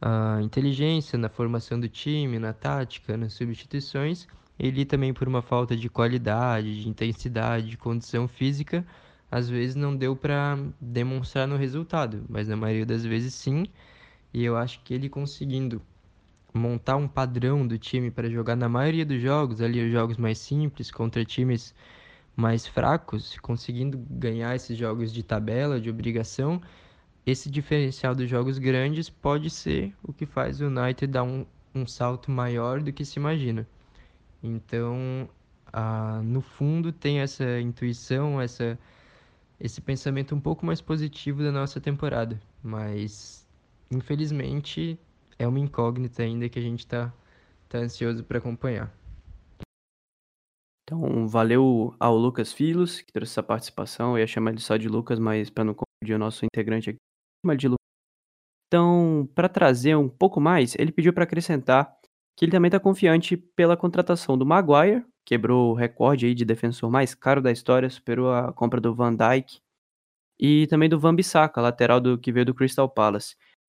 [0.00, 4.26] a inteligência na formação do time, na tática, nas substituições,
[4.58, 8.86] ele também por uma falta de qualidade, de intensidade, de condição física,
[9.30, 13.66] às vezes não deu para demonstrar no resultado, mas na maioria das vezes sim.
[14.32, 15.82] E eu acho que ele conseguindo
[16.54, 20.38] montar um padrão do time para jogar na maioria dos jogos, ali os jogos mais
[20.38, 21.74] simples contra times
[22.34, 26.60] mais fracos, conseguindo ganhar esses jogos de tabela, de obrigação,
[27.26, 31.84] esse diferencial dos jogos grandes pode ser o que faz o United dar um, um
[31.84, 33.66] salto maior do que se imagina.
[34.40, 35.28] Então,
[36.24, 38.78] no fundo, tem essa intuição, essa,
[39.58, 42.40] esse pensamento um pouco mais positivo da nossa temporada.
[42.62, 43.44] Mas,
[43.90, 44.96] infelizmente,
[45.36, 47.12] é uma incógnita ainda que a gente está
[47.68, 48.94] tá ansioso para acompanhar.
[50.88, 54.12] Então, valeu ao Lucas Filos, que trouxe essa participação.
[54.12, 56.98] Eu ia chamar ele só de Lucas, mas para não confundir o nosso integrante aqui,
[57.56, 57.68] de
[58.68, 61.94] Então, para trazer um pouco mais, ele pediu para acrescentar
[62.36, 66.90] que ele também está confiante pela contratação do Maguire, quebrou o recorde aí de defensor
[66.90, 69.60] mais caro da história, superou a compra do Van Dijk,
[70.38, 73.36] e também do Van Bissaka, lateral do que veio do Crystal Palace.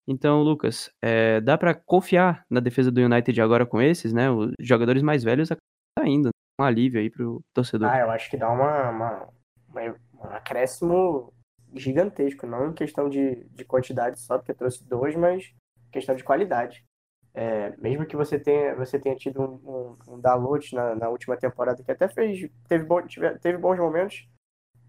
[0.07, 4.31] Então, Lucas, é, dá para confiar na defesa do United agora com esses, né?
[4.31, 5.49] Os jogadores mais velhos
[5.99, 6.30] ainda,
[6.60, 7.90] um alívio aí pro torcedor.
[7.90, 9.30] Ah, eu acho que dá uma, uma,
[9.69, 9.81] uma
[10.23, 11.34] um acréscimo
[11.76, 15.53] gigantesco, não em questão de, de quantidade só, porque trouxe dois, mas
[15.91, 16.85] questão de qualidade.
[17.34, 21.38] É, mesmo que você tenha, você tenha tido um, um, um Dalot na, na última
[21.38, 24.27] temporada, que até fez, teve, bom, teve, teve bons momentos,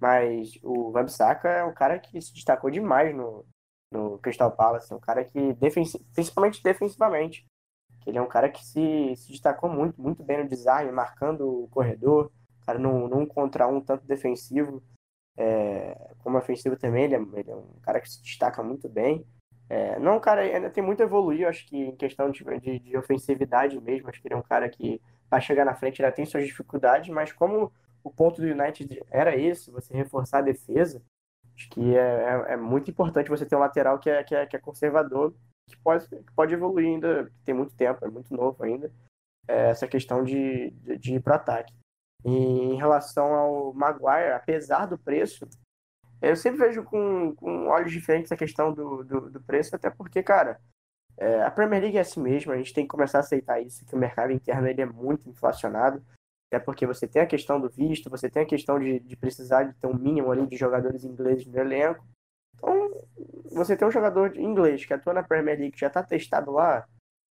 [0.01, 3.45] mas o Wabsaka é um cara que se destacou demais no,
[3.91, 7.47] no Crystal Palace, um cara que, defensi principalmente defensivamente,
[8.07, 11.69] ele é um cara que se, se destacou muito, muito bem no design, marcando o
[11.69, 12.31] corredor,
[12.65, 14.83] cara num, num contra um tanto defensivo,
[15.39, 19.25] é, como ofensivo também, ele é, ele é, um cara que se destaca muito bem.
[19.71, 22.79] É, não um cara, ainda tem muito a evoluir, acho que em questão de, de,
[22.81, 25.01] de, ofensividade mesmo, acho que ele é um cara que
[25.31, 27.71] vai chegar na frente, ainda tem suas dificuldades, mas como
[28.03, 31.03] o ponto do United era esse, você reforçar a defesa,
[31.55, 34.47] acho que é, é, é muito importante você ter um lateral que é, que é,
[34.47, 35.35] que é conservador,
[35.69, 38.91] que pode, que pode evoluir ainda, tem muito tempo, é muito novo ainda,
[39.47, 41.75] é, essa questão de, de, de ir para ataque.
[42.25, 45.49] E em relação ao Maguire, apesar do preço,
[46.21, 50.23] eu sempre vejo com, com olhos diferentes a questão do, do, do preço, até porque,
[50.23, 50.61] cara,
[51.17, 53.85] é, a Premier League é assim mesmo, a gente tem que começar a aceitar isso,
[53.85, 56.03] que o mercado interno ele é muito inflacionado.
[56.51, 59.65] Até porque você tem a questão do visto, você tem a questão de, de precisar
[59.65, 62.07] de ter um mínimo ali de jogadores ingleses no elenco.
[62.55, 62.91] Então,
[63.53, 66.87] você tem um jogador inglês que atua na Premier League, que já está testado lá,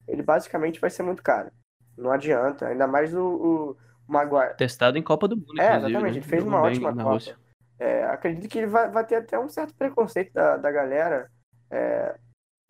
[0.08, 1.52] ele basicamente vai ser muito caro.
[1.98, 3.78] Não adianta, ainda mais o, o
[4.08, 4.56] Maguire.
[4.56, 6.10] Testado em Copa do Mundo, É, exatamente, né?
[6.10, 7.38] ele fez uma ótima Copa.
[7.80, 11.30] É, acredito que ele vai, vai ter até um certo preconceito da, da galera.
[11.70, 12.16] É,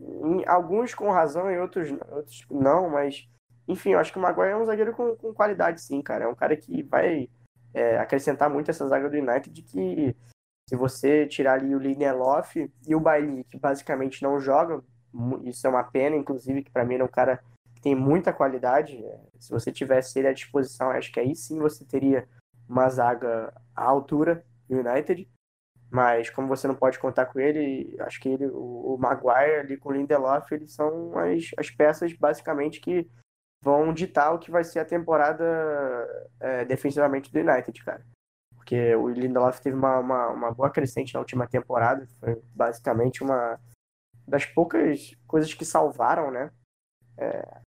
[0.00, 3.28] em- alguns com razão e outros, outros não, mas
[3.66, 6.24] enfim, eu acho que o Maguire é um zagueiro com, com qualidade, sim, cara.
[6.24, 7.28] É um cara que vai
[7.74, 10.16] é, acrescentar muito essa zaga do United de que
[10.68, 12.56] se você tirar ali o Lindelof
[12.86, 14.82] e o Bailly, que basicamente não jogam,
[15.44, 17.40] isso é uma pena, inclusive, que pra mim ele é um cara
[17.74, 19.02] que tem muita qualidade.
[19.02, 22.28] É, se você tivesse ele à disposição, acho que aí sim você teria
[22.68, 25.28] uma zaga à altura do United.
[25.90, 29.88] Mas como você não pode contar com ele, acho que ele, o, Maguire ali com
[29.88, 33.08] o Lindelof, eles são as, as peças basicamente que
[33.62, 35.44] vão ditar o que vai ser a temporada
[36.38, 38.04] é, defensivamente do United, cara.
[38.54, 43.58] Porque o Lindelof teve uma, uma, uma boa crescente na última temporada, foi basicamente uma
[44.26, 46.50] das poucas coisas que salvaram, né?
[47.16, 47.60] É,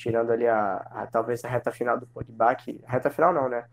[0.00, 3.68] tirando ali a, a- talvez a reta final do Pogba, que, reta final não, né?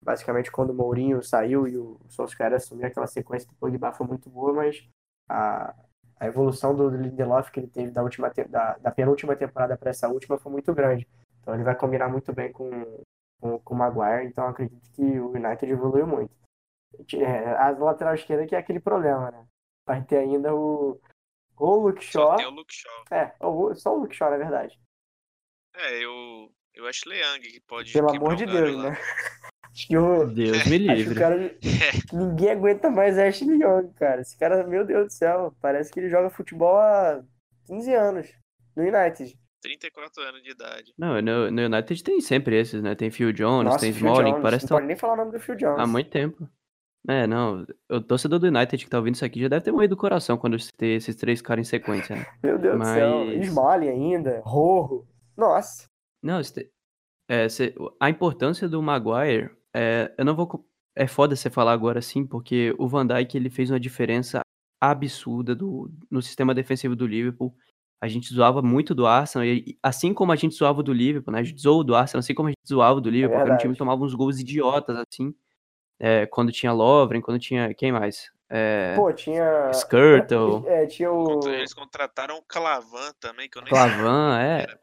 [0.00, 4.30] Basicamente quando o Mourinho saiu e o Solskjaer assumiu aquela sequência do Pogba foi muito
[4.30, 4.88] boa, mas
[5.28, 5.74] a,
[6.20, 10.08] a evolução do Lindelof que ele teve da, última, da, da penúltima temporada para essa
[10.08, 11.06] última foi muito grande.
[11.40, 13.02] Então ele vai combinar muito bem com,
[13.40, 16.32] com, com o Maguire, então acredito que o United evoluiu muito.
[17.14, 19.44] É, a lateral esquerda que é aquele problema, né?
[19.86, 21.00] Vai ter ainda o,
[21.56, 22.36] ou o Luke Só Shaw.
[22.36, 23.04] tem o Luke Shaw.
[23.10, 24.78] É, ou- só o Luke Shaw, na verdade.
[25.74, 28.90] É, eu, eu acho Young que pode Pelo amor de Deus, lá.
[28.90, 28.98] né?
[29.74, 31.14] Acho que o, Deus me acho que o livre.
[31.18, 31.48] cara.
[31.48, 31.58] que
[32.16, 34.20] ninguém aguenta mais Ashley Young, cara.
[34.20, 37.22] Esse cara, meu Deus do céu, parece que ele joga futebol há
[37.66, 38.28] 15 anos
[38.76, 39.34] no United.
[39.62, 40.92] 34 anos de idade.
[40.98, 42.94] Não, no, no United tem sempre esses, né?
[42.96, 45.16] Tem Phil Jones, Nossa, tem Phil Smalling, Jones, parece não que pode nem falar o
[45.16, 45.78] nome do Phil Jones.
[45.78, 46.48] há muito tempo.
[47.08, 49.94] É, não, o torcedor do United que tá ouvindo isso aqui já deve ter morrido
[49.96, 52.26] do coração quando eu citei esses três caras em sequência, né?
[52.42, 53.24] Meu Deus do céu.
[53.24, 55.06] Mas- Smalley ainda, Rorro.
[55.36, 55.86] Nossa.
[56.22, 56.70] Não, este-
[57.28, 57.46] é,
[58.00, 60.66] a importância do Maguire, é, eu não vou.
[60.94, 64.40] É foda você falar agora assim, porque o Van Dijk ele fez uma diferença
[64.80, 67.54] absurda do, no sistema defensivo do Liverpool.
[68.02, 71.38] A gente zoava muito do Arsenal, e assim como a gente zoava do Liverpool, né?
[71.38, 73.76] A gente zoou do Arsenal, assim como a gente zoava do Liverpool, porque o time
[73.76, 75.32] tomava uns gols idiotas, assim.
[76.00, 77.72] é, quando tinha Lovren, quando tinha.
[77.74, 78.30] Quem mais?
[78.50, 79.70] É, Pô, tinha.
[79.72, 81.40] Skirtle, É, tinha o.
[81.48, 84.62] Eles contrataram o Clavan também, que eu nem Clavan, é.
[84.64, 84.80] era.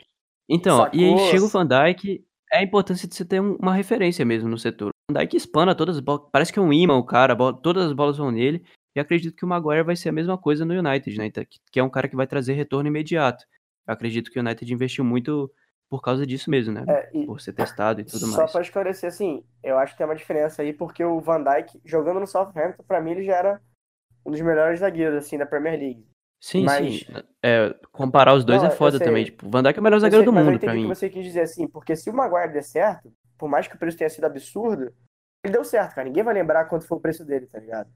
[0.49, 1.31] Então, e aí Sacou?
[1.31, 4.57] chega o Van Dijk, é a importância de você ter um- uma referência mesmo no
[4.57, 4.89] setor.
[4.89, 7.53] O Van Dijk espana todas as bolas, parece que é um imã o cara, bola-
[7.61, 8.63] todas as bolas vão nele,
[8.95, 11.27] e acredito que o Maguire vai ser a mesma coisa no United, né?
[11.27, 13.45] Então, que- é um cara que vai trazer retorno imediato.
[13.88, 15.51] Eu acredito que o United investiu muito
[15.89, 16.84] por causa disso mesmo, né?
[16.88, 18.51] É, e Por ser testado e tudo só mais.
[18.51, 22.19] pra esclarecer, assim, eu acho que tem uma diferença aí, porque o Van Dijk, jogando
[22.19, 23.61] no Southampton, pra mim ele já era
[24.26, 26.05] um dos melhores zagueiros, assim, da Premier League.
[26.40, 27.06] Sim, mas- sim.
[27.44, 29.26] É, comparar os dois Não, é foda também.
[29.26, 30.82] Tipo, o Van Dijk é o melhor zagueiro do mundo o mim.
[30.84, 33.80] que você quis dizer, assim, porque se o Maguire der certo, por mais que o
[33.80, 34.94] preço tenha sido absurdo,
[35.44, 36.07] ele deu certo, cara.
[36.07, 37.90] Ninguém vai lembrar quanto foi o preço dele, tá ligado?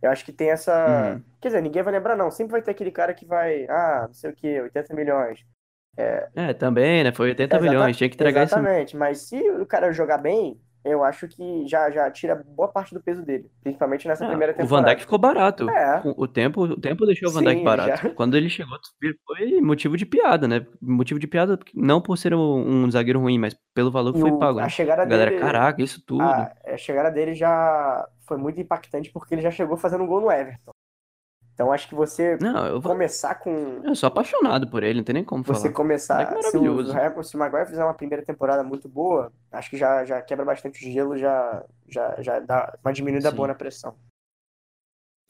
[0.00, 1.14] Eu acho que tem essa.
[1.14, 1.22] Uhum.
[1.40, 2.30] Quer dizer, ninguém vai lembrar, não.
[2.30, 5.44] Sempre vai ter aquele cara que vai, ah, não sei o quê, 80 milhões.
[5.96, 7.12] É, também, né?
[7.12, 10.58] Foi 80 Exata- milhões, tinha que entregar esse Exatamente, mas se o cara jogar bem,
[10.84, 14.52] eu acho que já, já tira boa parte do peso dele, principalmente nessa Ah, primeira
[14.52, 14.88] o Van temporada.
[14.90, 15.70] Dijk ficou barato.
[15.70, 16.02] É.
[16.16, 18.02] O tempo, o tempo deixou o Van Dijk barato.
[18.08, 18.14] já.
[18.14, 18.76] Quando ele chegou,
[19.26, 20.66] foi motivo de piada, né?
[20.80, 24.22] Motivo de piada, não por ser um, um zagueiro ruim, mas pelo valor que E
[24.22, 24.58] foi o- pago.
[24.58, 24.68] a né?
[24.68, 26.22] chegada A galera, dele- caraca, isso tudo.
[26.22, 30.20] A, a chegada dele já foi muito impactante porque ele já chegou fazendo um gol
[30.20, 30.72] no Everton.
[31.54, 33.50] Então acho que você Não, eu, vou- começar com.
[33.84, 35.74] eu sou apaixonado por ele, não tem nem como Você falar.
[35.74, 36.30] começar.
[36.30, 40.04] Moleque Se o, se o Maguire fizer uma primeira temporada muito boa, acho que já,
[40.04, 43.36] já quebra bastante o gelo, já, já, já dá uma diminuída Sim.
[43.36, 43.96] boa na pressão.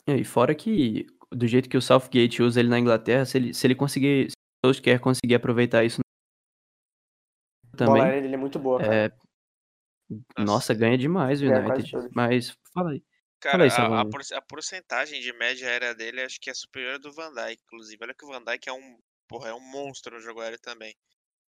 [0.07, 3.55] É, E fora que, do jeito que o Southgate usa ele na Inglaterra, se ele,
[3.55, 4.35] se ele conseguir, se
[4.65, 6.01] o Solskjaer conseguir aproveitar isso
[7.73, 8.95] A bola também, aérea dele é muito boa, cara.
[8.95, 9.13] é,
[10.43, 11.91] nossa, ganha demais o United.
[11.91, 12.11] todas.
[12.15, 13.03] Mas, fala aí.
[13.43, 16.99] Cara, aí, a, a, a porcentagem de média aérea dele acho que é superior à
[16.99, 17.99] do Van Dijk, inclusive.
[18.01, 18.99] Olha que o Van Dijk é um,
[19.29, 20.95] porra, é um monstro no jogo aéreo também.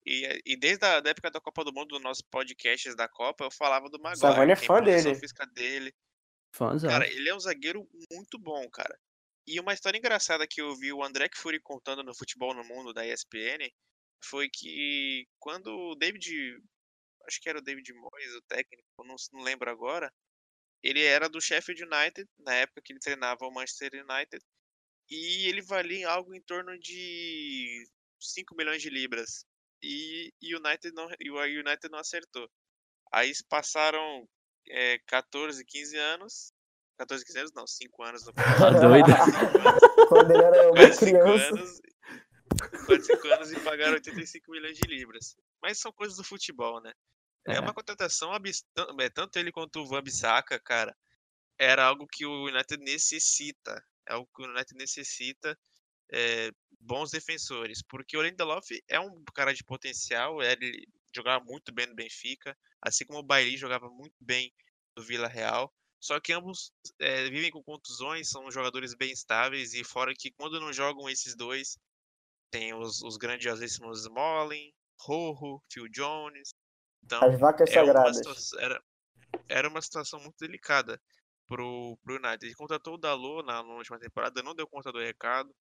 [0.06, 3.44] E, e desde a da época da Copa do Mundo, dos nossos podcasts da Copa,
[3.44, 4.20] eu falava do Maguire.
[4.20, 5.14] Savani é a fã dele.
[5.14, 5.94] física dele.
[6.54, 8.98] Fãs, Cara, ele é um zagueiro muito bom, cara.
[9.46, 12.94] E uma história engraçada que eu vi o André Fury contando no Futebol no Mundo
[12.94, 13.70] da ESPN
[14.24, 16.56] foi que quando o David,
[17.28, 20.10] acho que era o David Moyes, o técnico, não, não lembro agora,
[20.82, 24.44] ele era do Sheffield United, na época que ele treinava o Manchester United,
[25.10, 27.84] e ele valia algo em torno de
[28.20, 29.44] 5 milhões de libras.
[29.82, 32.48] E o United não, e o United não acertou.
[33.12, 34.26] Aí passaram
[34.68, 36.52] é, 14, 15 anos.
[36.98, 39.06] 14, 15 anos não, 5 anos no Tá doido?
[40.08, 41.48] Quando ele era uma quase 5 criança.
[41.48, 41.80] anos.
[42.86, 45.36] Quase 5 anos e pagaram 85 milhões de libras.
[45.60, 46.92] Mas são coisas do futebol, né?
[47.46, 47.60] É, É.
[47.60, 48.64] uma contratação abs...
[48.74, 50.96] tan- é, tanto ele quanto o Van Bissaka, cara,
[51.58, 53.84] era algo que o United necessita.
[54.08, 55.58] É algo que o United necessita
[56.12, 56.50] é,
[56.80, 57.82] bons defensores.
[57.82, 63.04] Porque o Lindelof é um cara de potencial, ele jogava muito bem no Benfica, assim
[63.06, 64.52] como o Bailly jogava muito bem
[64.96, 65.72] no Vila Real.
[66.00, 70.58] Só que ambos é, vivem com contusões, são jogadores bem estáveis, e fora que quando
[70.60, 71.78] não jogam esses dois,
[72.50, 76.54] tem os, os grandiosíssimos Smalling, Rojo, Phil Jones.
[77.04, 78.16] Então, As vacas é uma sagradas.
[78.16, 78.82] situação, era,
[79.48, 81.00] era uma situação muito delicada
[81.46, 82.46] pro, pro United.
[82.46, 85.54] Ele contratou o Dalot na, na última temporada, não deu conta do recado.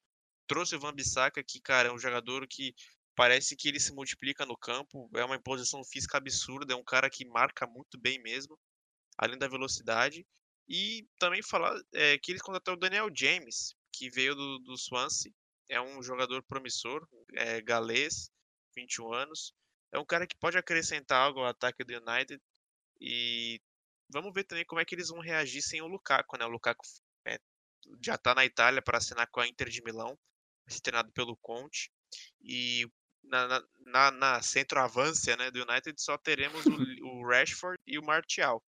[0.48, 2.74] Trouxe o Van Bissaka, que, cara, é um jogador que
[3.16, 5.10] parece que ele se multiplica no campo.
[5.16, 8.58] É uma imposição física absurda, é um cara que marca muito bem mesmo,
[9.18, 10.26] além da velocidade.
[10.68, 15.32] E também falar é, que eles contrataram o Daniel James, que veio do, do Swansea.
[15.70, 18.30] É um jogador promissor, é galês,
[18.76, 19.54] 21 anos.
[19.92, 22.42] É um cara que pode acrescentar algo ao ataque do United.
[23.00, 23.60] E
[24.10, 26.46] vamos ver também como é que eles vão reagir sem o Lukaku, né?
[26.46, 26.86] O Lukaku
[27.26, 27.40] é,
[28.04, 30.18] já tá na Itália para assinar com a Inter de Milão,
[30.84, 31.92] treinado pelo Conte.
[32.42, 32.88] E
[33.24, 36.72] na, na, na, na centroavância né, do United só teremos o,
[37.08, 38.64] o Rashford e o Martial.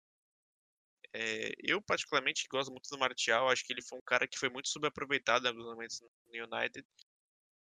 [1.14, 3.49] É, eu, particularmente, gosto muito do Martial.
[3.49, 6.85] Acho que ele foi um cara que foi muito subaproveitado em alguns momentos no United.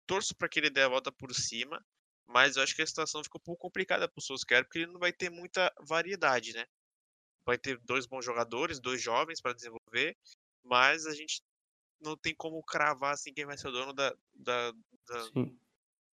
[0.07, 1.85] Torço para que ele dê a volta por cima,
[2.33, 4.93] mas eu acho que a situação ficou um pouco complicada para o Solskjaer, porque ele
[4.93, 6.65] não vai ter muita variedade, né?
[7.45, 10.17] Vai ter dois bons jogadores, dois jovens para desenvolver,
[10.63, 11.43] mas a gente
[12.01, 15.51] não tem como cravar assim quem vai ser o dono da, da, da,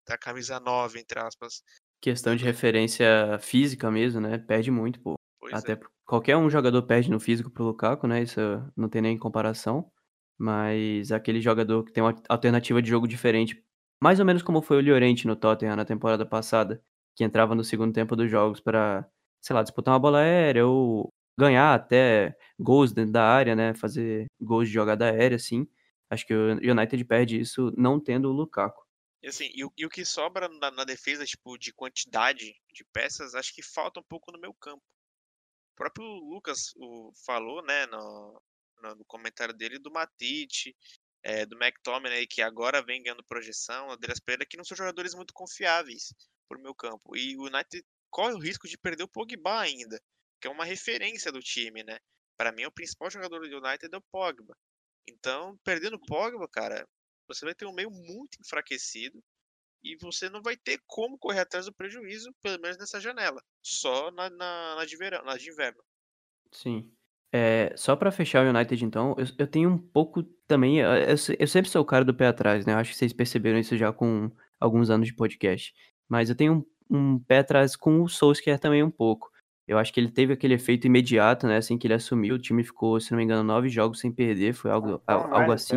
[0.06, 1.62] da camisa 9, entre aspas.
[2.00, 4.38] Questão de referência física mesmo, né?
[4.38, 5.14] Perde muito, pô.
[5.40, 5.80] Pois Até é.
[6.04, 8.22] qualquer um jogador perde no físico pro Lukaku, né?
[8.22, 8.40] Isso
[8.76, 9.90] não tem nem comparação.
[10.36, 13.63] Mas aquele jogador que tem uma alternativa de jogo diferente,
[14.02, 16.82] mais ou menos como foi o Llorente no Tottenham na temporada passada,
[17.16, 19.08] que entrava no segundo tempo dos jogos para,
[19.40, 21.08] sei lá, disputar uma bola aérea ou
[21.38, 23.74] ganhar até gols dentro da área, né?
[23.74, 25.66] Fazer gols de jogada aérea, assim.
[26.10, 28.84] Acho que o United perde isso não tendo o Lukaku.
[29.22, 32.84] E assim, e o, e o que sobra na, na defesa, tipo, de quantidade de
[32.92, 34.82] peças, acho que falta um pouco no meu campo.
[35.72, 38.40] O próprio Lucas o, falou, né, no,
[38.82, 40.76] no, no comentário dele do Matite,
[41.24, 45.32] é, do McTominay, que agora vem ganhando projeção, Andreas Pereira, que não são jogadores muito
[45.32, 46.14] confiáveis
[46.46, 47.16] pro meu campo.
[47.16, 49.98] E o United corre o risco de perder o Pogba ainda,
[50.40, 51.98] que é uma referência do time, né?
[52.36, 54.54] Para mim, o principal jogador do United é o Pogba.
[55.08, 56.86] Então, perdendo o Pogba, cara,
[57.26, 59.22] você vai ter um meio muito enfraquecido
[59.82, 63.42] e você não vai ter como correr atrás do prejuízo, pelo menos nessa janela.
[63.62, 65.82] Só na, na, na de, verão, na de inverno.
[66.52, 66.94] Sim.
[67.36, 70.78] É, só pra fechar o United, então, eu, eu tenho um pouco também.
[70.78, 72.72] Eu, eu se- eu sempre sou o cara do pé atrás, né?
[72.74, 74.30] Eu acho que vocês perceberam isso já com
[74.60, 75.74] alguns anos de podcast.
[76.08, 79.32] Mas eu tenho um, um pé atrás com o Solskjaer também um pouco.
[79.66, 81.56] Eu acho que ele teve aquele efeito imediato, né?
[81.56, 84.52] Assim que ele assumiu, o time ficou, se não me engano, nove jogos sem perder.
[84.52, 85.76] Foi algo, mais algo até, assim.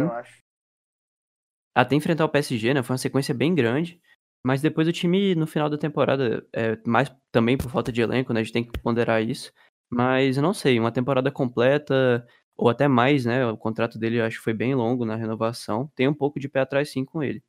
[1.76, 2.84] Até enfrentar o PSG, né?
[2.84, 4.00] Foi uma sequência bem grande.
[4.46, 8.32] Mas depois o time, no final da temporada, é, mais também por falta de elenco,
[8.34, 8.42] né?
[8.42, 9.52] A gente tem que ponderar isso.
[9.90, 13.46] Mas eu não sei, uma temporada completa, ou até mais, né?
[13.48, 15.90] O contrato dele acho que foi bem longo na renovação.
[15.96, 17.44] Tem um pouco de pé atrás sim com ele.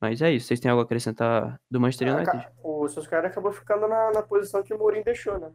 [0.00, 0.46] Mas é isso.
[0.46, 2.44] Vocês têm algo a acrescentar do Manchester Ah, United?
[2.44, 5.52] ca- O Solskjaer acabou ficando na, na posição que o Mourinho deixou, né?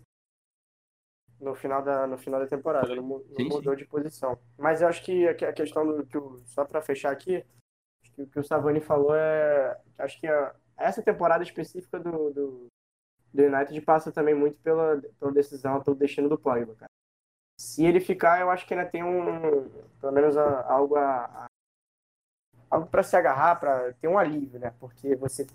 [1.39, 4.37] No final da, no final da temporada, não, não Sim, mudou de posição.
[4.57, 7.37] Mas eu acho que a, que- a questão do que o, só para fechar aqui,
[8.03, 12.31] acho que o que o Savani falou é, acho que a- essa temporada específica do,
[12.31, 12.67] do,
[13.33, 16.89] do United passa também muito pela, pela decisão, pelo destino do Pogba, cara.
[17.59, 19.69] Se ele ficar, eu acho que ainda tem um,
[19.99, 21.45] pelo menos a- algo a, a-
[22.69, 24.73] algo para se agarrar, para ter um alívio, né?
[24.79, 25.45] Porque você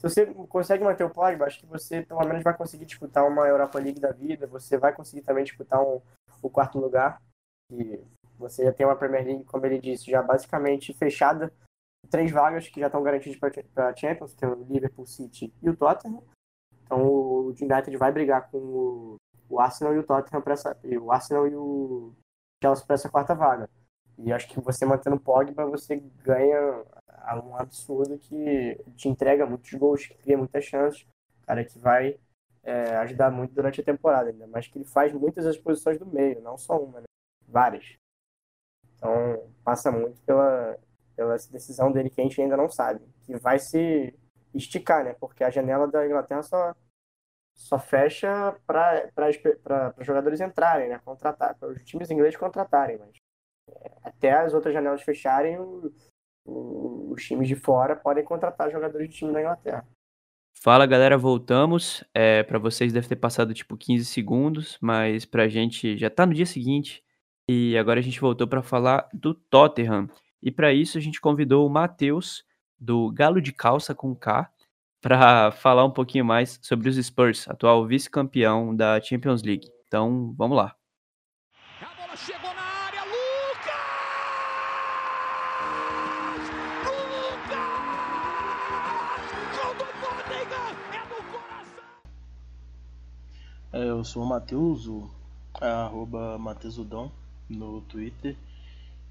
[0.00, 3.48] se você consegue manter o Pogba, acho que você pelo menos vai conseguir disputar uma
[3.48, 6.00] Europa League da vida, você vai conseguir também disputar um,
[6.40, 7.20] o quarto lugar.
[7.72, 8.00] E
[8.38, 11.52] você já tem uma Premier League, como ele disse, já basicamente fechada.
[12.08, 13.36] Três vagas que já estão garantidas
[13.74, 16.22] para a Champions, que é o Liverpool City e o Tottenham.
[16.88, 19.16] Então o United vai brigar com o,
[19.46, 22.14] o Arsenal e o Tottenham para essa, o Arsenal e o
[22.62, 23.68] Chelsea para essa quarta vaga.
[24.16, 26.82] E acho que você mantendo o Pogba, você ganha
[27.44, 31.06] um absurdo que te entrega muitos gols, que cria muitas chances.
[31.46, 32.18] Cara que vai
[32.62, 36.06] é, ajudar muito durante a temporada, ainda mais que ele faz muitas das posições do
[36.06, 37.06] meio, não só uma, né?
[37.46, 37.96] Várias.
[38.96, 40.76] Então, passa muito pela,
[41.14, 43.00] pela decisão dele que a gente ainda não sabe.
[43.22, 44.18] Que vai se
[44.54, 45.14] esticar, né?
[45.20, 46.74] Porque a janela da Inglaterra só,
[47.54, 51.00] só fecha para jogadores entrarem, né?
[51.04, 53.16] Contratar, para os times ingleses contratarem, mas
[53.70, 55.92] é, até as outras janelas fecharem, o,
[56.44, 59.86] o, os times de fora podem contratar jogadores de time da Inglaterra.
[60.60, 62.02] Fala galera, voltamos.
[62.12, 66.34] É, para vocês deve ter passado tipo 15 segundos, mas pra gente já tá no
[66.34, 67.04] dia seguinte.
[67.48, 70.08] E agora a gente voltou para falar do Tottenham.
[70.42, 72.44] E para isso a gente convidou o Matheus,
[72.78, 74.50] do Galo de Calça com K,
[75.00, 79.68] para falar um pouquinho mais sobre os Spurs, atual vice-campeão da Champions League.
[79.86, 80.74] Então, vamos lá.
[81.80, 83.74] A bola chegou na área, Lucas!
[86.84, 87.78] Lucas!
[89.56, 90.76] Gol do Tottenham!
[90.92, 91.84] É no coração!
[93.72, 95.08] Eu sou o Matheus, o
[95.60, 97.12] arroba Mateusudão
[97.48, 98.36] no Twitter.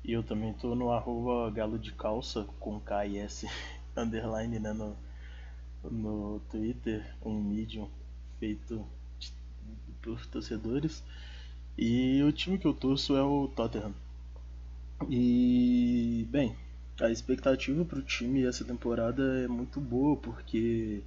[0.08, 3.46] E eu também tô no arroba galo de calça com K e S
[3.96, 4.96] underline né, no,
[5.84, 7.90] no Twitter, um medium
[8.40, 8.88] feito
[10.02, 11.04] por torcedores.
[11.78, 13.94] E o time que eu torço é o Tottenham.
[15.10, 16.56] E, bem,
[17.02, 21.04] a expectativa para o time essa temporada é muito boa, porque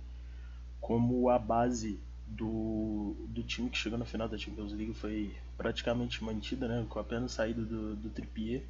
[0.78, 6.22] como a base do, do time que chegou na final da Champions League foi praticamente
[6.22, 8.62] mantida, né, com apenas saída do, do Trippier,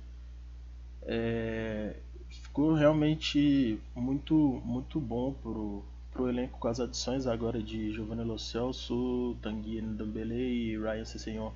[1.02, 1.96] é,
[2.28, 8.38] ficou realmente muito, muito bom pro, pro elenco com as adições agora de Giovanni Lo
[8.38, 11.52] Celso, Tanguy Ndombele e Ryan Sessegnon,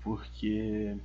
[0.00, 0.96] porque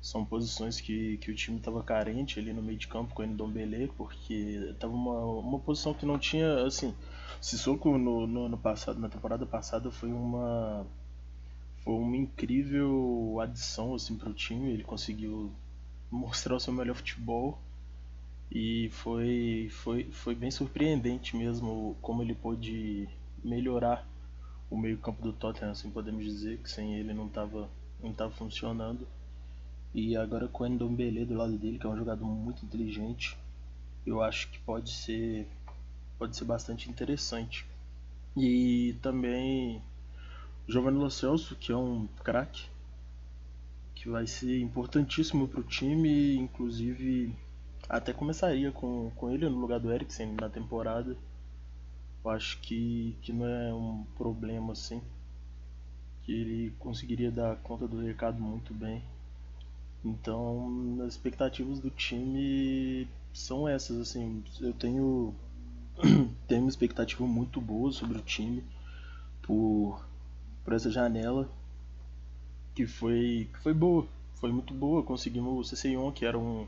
[0.00, 3.26] são posições que, que o time estava carente ali no meio de campo com o
[3.26, 4.34] Ndombele, porque
[4.70, 6.94] estava uma, uma posição que não tinha, assim,
[7.40, 10.86] Sissoko no, no ano passado, na temporada passada foi uma
[11.82, 15.50] foi uma incrível adição assim para o time, ele conseguiu
[16.10, 17.58] mostrar o seu melhor futebol
[18.50, 23.08] e foi, foi, foi bem surpreendente mesmo como ele pôde
[23.44, 24.06] melhorar
[24.68, 27.68] o meio-campo do Tottenham, assim podemos dizer, que sem ele não estava
[28.02, 29.06] não tava funcionando.
[29.92, 33.36] E agora com o Ndombele do lado dele, que é um jogador muito inteligente,
[34.06, 35.46] eu acho que pode ser
[36.18, 37.66] pode ser bastante interessante.
[38.36, 39.82] E também
[40.68, 42.69] Giovanni Lo Celso, que é um craque,
[44.00, 47.36] que vai ser importantíssimo para o time, inclusive
[47.86, 51.14] até começaria com, com ele no lugar do Eriksen na temporada.
[52.24, 55.02] Eu acho que, que não é um problema assim.
[56.22, 59.02] Que ele conseguiria dar conta do recado muito bem.
[60.02, 65.34] Então, as expectativas do time são essas, assim, eu tenho
[66.48, 68.64] tenho uma expectativa muito boa sobre o time
[69.42, 70.02] por,
[70.64, 71.50] por essa janela
[72.80, 76.66] que foi que foi boa, foi muito boa, conseguimos o CC1 que era um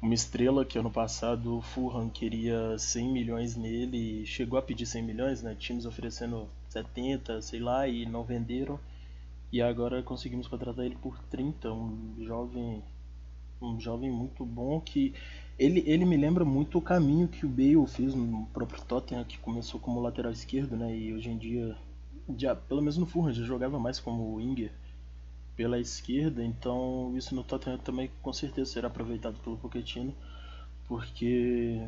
[0.00, 5.02] uma estrela que ano passado o Fulham queria 100 milhões nele, chegou a pedir 100
[5.02, 5.54] milhões, né?
[5.58, 8.78] Times oferecendo 70, sei lá, e não venderam.
[9.52, 12.82] E agora conseguimos contratar ele por 30, um jovem
[13.60, 15.12] um jovem muito bom que
[15.58, 19.38] ele, ele me lembra muito o caminho que o Bale fez no próprio Tottenham, que
[19.38, 20.96] começou como lateral esquerdo, né?
[20.96, 21.76] E hoje em dia,
[22.38, 24.72] já, pelo menos no Fulham, já jogava mais como winger
[25.60, 30.14] pela esquerda, então isso no Tottenham também com certeza será aproveitado pelo Pochettino,
[30.88, 31.86] porque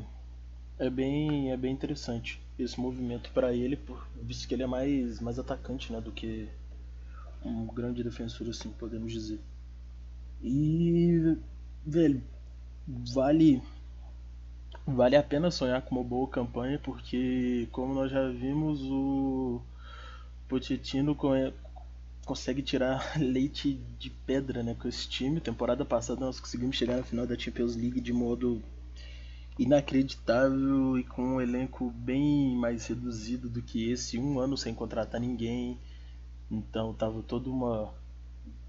[0.78, 3.80] é bem é bem interessante esse movimento para ele,
[4.20, 6.50] visto que ele é mais mais atacante, né, do que
[7.42, 9.40] um grande defensor assim, podemos dizer.
[10.42, 11.38] E
[11.86, 12.22] velho,
[12.86, 13.62] vale
[14.86, 19.62] vale a pena sonhar com uma boa campanha, porque como nós já vimos o
[20.46, 21.16] Pochettino
[22.24, 25.40] consegue tirar leite de pedra né, com esse time.
[25.40, 28.62] Temporada passada nós conseguimos chegar na final da Champions League de modo
[29.58, 35.20] inacreditável e com um elenco bem mais reduzido do que esse, um ano sem contratar
[35.20, 35.78] ninguém.
[36.50, 37.92] Então tava toda uma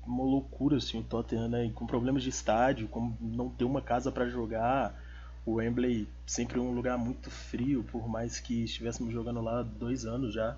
[0.05, 1.71] uma loucura assim o Tottenham, né?
[1.73, 5.01] com problemas de estádio, com não ter uma casa para jogar.
[5.45, 10.33] O Wembley sempre um lugar muito frio, por mais que estivéssemos jogando lá dois anos
[10.33, 10.57] já.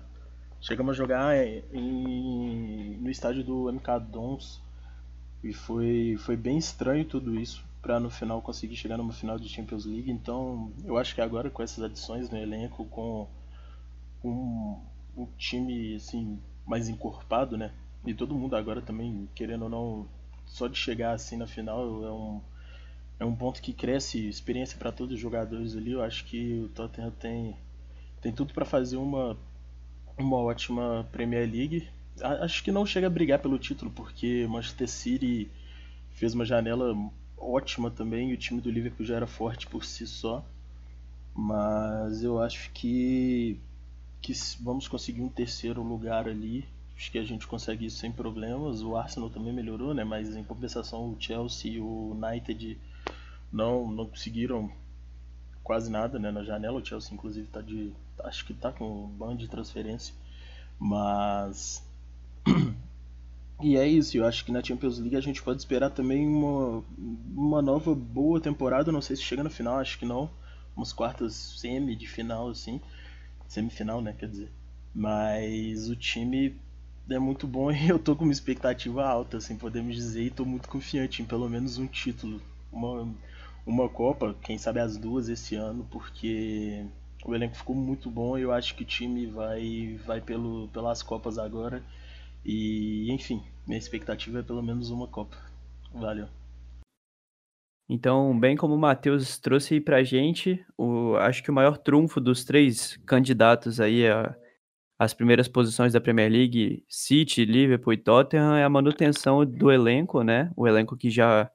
[0.60, 1.36] Chegamos a jogar
[1.72, 4.60] em, no estádio do MK Dons
[5.42, 9.48] e foi, foi bem estranho tudo isso para no final conseguir chegar numa final de
[9.48, 10.10] Champions League.
[10.10, 13.28] Então eu acho que agora com essas adições no elenco, com,
[14.20, 14.82] com
[15.16, 17.70] um time assim mais encorpado, né?
[18.04, 20.08] E todo mundo agora também querendo ou não
[20.46, 22.40] só de chegar assim na final é um
[23.18, 25.92] é um ponto que cresce experiência para todos os jogadores ali.
[25.92, 27.56] Eu acho que o Tottenham tem
[28.20, 29.38] tem tudo para fazer uma
[30.18, 31.88] uma ótima Premier League.
[32.20, 35.50] Acho que não chega a brigar pelo título, porque Manchester City
[36.12, 36.96] fez uma janela
[37.36, 40.44] ótima também, e o time do Liverpool já era forte por si só.
[41.34, 43.58] Mas eu acho que
[44.22, 46.64] que vamos conseguir um terceiro lugar ali.
[46.96, 48.82] Acho que a gente consegue isso sem problemas.
[48.82, 50.02] O Arsenal também melhorou, né?
[50.02, 52.78] Mas em compensação o Chelsea e o United
[53.52, 54.70] não, não conseguiram
[55.66, 56.78] quase nada né, na janela.
[56.78, 57.92] O Chelsea inclusive tá de.
[58.22, 60.14] Acho que tá com um bando de transferência.
[60.78, 61.82] Mas.
[63.58, 66.84] E é isso, eu acho que na Champions League a gente pode esperar também uma,
[67.34, 68.92] uma nova boa temporada.
[68.92, 70.30] Não sei se chega no final, acho que não.
[70.76, 72.82] Umas quartas semi de final, assim.
[73.48, 74.12] Semifinal, né?
[74.12, 74.52] Quer dizer.
[74.94, 76.54] Mas o time
[77.08, 80.44] é muito bom e eu tô com uma expectativa alta, assim, podemos dizer, e tô
[80.44, 82.42] muito confiante em pelo menos um título.
[82.70, 83.08] Uma,
[83.66, 86.86] uma Copa, quem sabe as duas esse ano, porque
[87.24, 91.02] o elenco ficou muito bom e eu acho que o time vai, vai pelo, pelas
[91.02, 91.82] Copas agora.
[92.44, 95.36] E, enfim, minha expectativa é pelo menos uma Copa.
[95.92, 96.28] Valeu.
[97.88, 102.44] Então, bem como o Matheus trouxe pra gente, o, acho que o maior trunfo dos
[102.44, 104.36] três candidatos aí a,
[104.98, 110.22] as primeiras posições da Premier League, City, Liverpool e Tottenham, é a manutenção do elenco,
[110.22, 110.52] né?
[110.56, 111.50] O elenco que já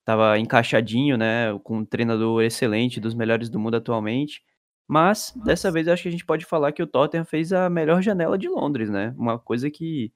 [0.00, 1.58] estava encaixadinho, né?
[1.62, 4.42] Com um treinador excelente, dos melhores do mundo atualmente.
[4.88, 7.70] Mas, dessa vez, eu acho que a gente pode falar que o Tottenham fez a
[7.70, 9.14] melhor janela de Londres, né?
[9.16, 10.12] Uma coisa que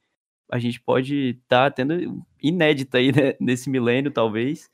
[0.50, 3.34] a gente pode estar tá tendo inédita aí né?
[3.40, 4.70] nesse milênio, talvez.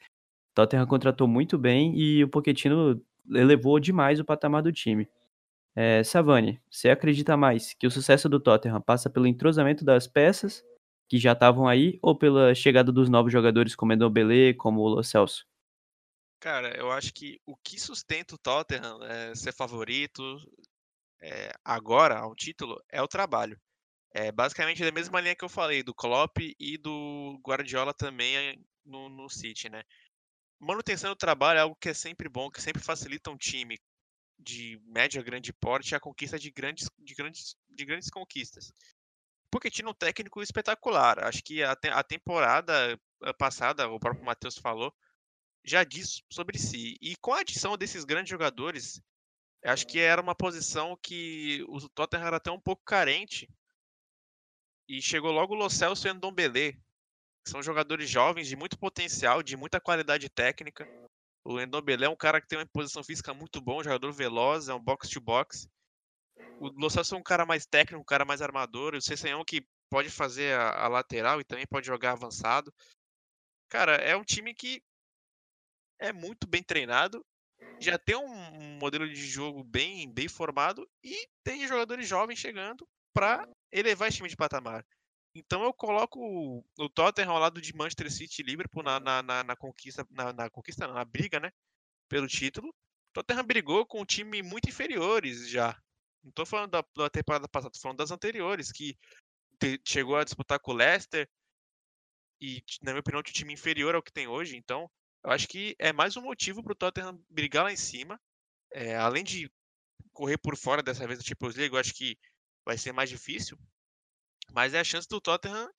[0.55, 3.01] Tottenham contratou muito bem e o Pochettino
[3.31, 5.09] elevou demais o patamar do time.
[5.77, 10.65] É, Savani, você acredita mais que o sucesso do Tottenham passa pelo entrosamento das peças
[11.11, 15.45] que já estavam aí ou pela chegada dos novos jogadores como Endombele, como o Celso?
[16.39, 20.23] Cara, eu acho que o que sustenta o Tottenham é, ser favorito
[21.20, 23.61] é, agora ao título é o trabalho.
[24.15, 29.09] É basicamente da mesma linha que eu falei, do Klopp e do Guardiola também no,
[29.09, 29.82] no City, né?
[30.61, 33.77] Manutenção do trabalho é algo que é sempre bom, que sempre facilita um time
[34.39, 38.73] de média grande porte a conquista de grandes, de grandes, de grandes conquistas.
[39.71, 41.25] Tinha um técnico espetacular.
[41.25, 44.95] Acho que a, a temporada eh, passada, o próprio Matheus falou,
[45.65, 46.97] já diz sobre si.
[47.01, 49.01] E com a adição desses grandes jogadores,
[49.65, 53.49] acho que era uma posição que o Tottenham era até um pouco carente
[54.89, 56.77] e chegou logo o Lo Celso e o Ndombele,
[57.47, 60.89] são jogadores jovens de muito potencial, de muita qualidade técnica.
[61.45, 64.69] O Ndombele é um cara que tem uma posição física muito bom, um jogador veloz,
[64.69, 65.69] é um box-to-box.
[66.61, 68.95] O Lo Celso é um cara mais técnico, um cara mais armador.
[68.95, 72.70] O Cessanhão que pode fazer a, a lateral e também pode jogar avançado.
[73.70, 74.82] Cara, é um time que
[75.99, 77.24] é muito bem treinado,
[77.81, 83.49] já tem um modelo de jogo bem, bem formado e tem jogadores jovens chegando para
[83.73, 84.85] elevar esse time de patamar.
[85.35, 86.19] Então eu coloco
[86.78, 90.32] o Tottenham ao lado de Manchester City e Liverpool na, na, na, na conquista, na,
[90.32, 91.51] na, conquista, na briga, né?
[92.09, 92.69] Pelo título.
[92.69, 95.81] O Tottenham brigou com um time muito inferiores já.
[96.23, 98.99] Não estou falando da, da, temporada passada, estou falando das anteriores, que
[99.59, 101.29] te, chegou a disputar com o Leicester
[102.41, 104.57] e, na minha opinião, um time inferior ao que tem hoje.
[104.57, 104.91] Então,
[105.25, 108.21] eu acho que é mais um motivo para o Tottenham brigar lá em cima.
[108.73, 109.51] É, além de
[110.13, 112.19] correr por fora dessa vez do Champions League, eu acho que
[112.65, 113.59] vai ser mais difícil.
[114.53, 115.71] Mas é a chance do Tottenham,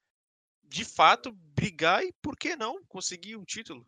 [0.64, 3.86] de fato, brigar e, por que não, conseguir um título.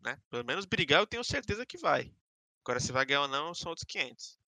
[0.00, 0.20] Né?
[0.30, 2.12] Pelo menos brigar eu tenho certeza que vai.
[2.64, 4.38] Agora, se vai ganhar ou não, são outros 500.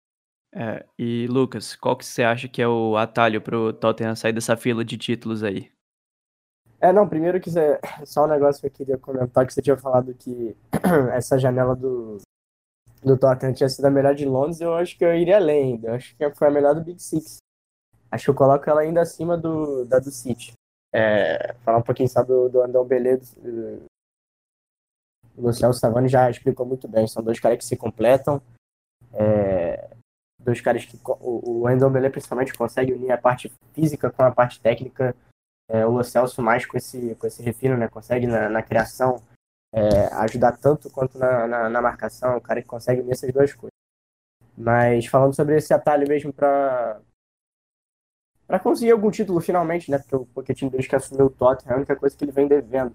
[0.53, 4.33] É, e Lucas, qual que você acha que é o atalho para o Tottenham sair
[4.33, 5.71] dessa fila de títulos aí?
[6.81, 9.77] É, não, primeiro que você, só um negócio que eu queria comentar, que você tinha
[9.77, 10.57] falado que
[11.13, 12.19] essa janela do,
[13.03, 15.89] do Tottenham tinha sido a melhor de Londres, eu acho que eu iria além ainda.
[15.89, 17.39] Eu acho que foi a melhor do Big Six.
[18.11, 20.53] Acho que eu coloco ela ainda acima do, da do City.
[20.93, 23.83] É, falar um pouquinho só do, do Andão Belê, do,
[25.37, 27.07] o Luciano Savani já explicou muito bem.
[27.07, 28.43] São dois caras que se completam.
[29.13, 29.91] É,
[30.49, 34.31] dois caras que o, o Andão Belê principalmente consegue unir a parte física com a
[34.31, 35.15] parte técnica.
[35.71, 37.89] É, o Lo Celso mais com esse, com esse refino, né?
[37.89, 39.23] Consegue na, na criação
[39.73, 42.39] é, ajudar tanto quanto na, na, na marcação.
[42.39, 43.77] O cara que consegue unir essas duas coisas.
[44.57, 47.01] Mas falando sobre esse atalho mesmo para
[48.47, 49.99] para conseguir algum título finalmente, né?
[49.99, 52.49] Porque o Pochettino desde que assumiu o Tottenham é a única coisa que ele vem
[52.49, 52.95] devendo.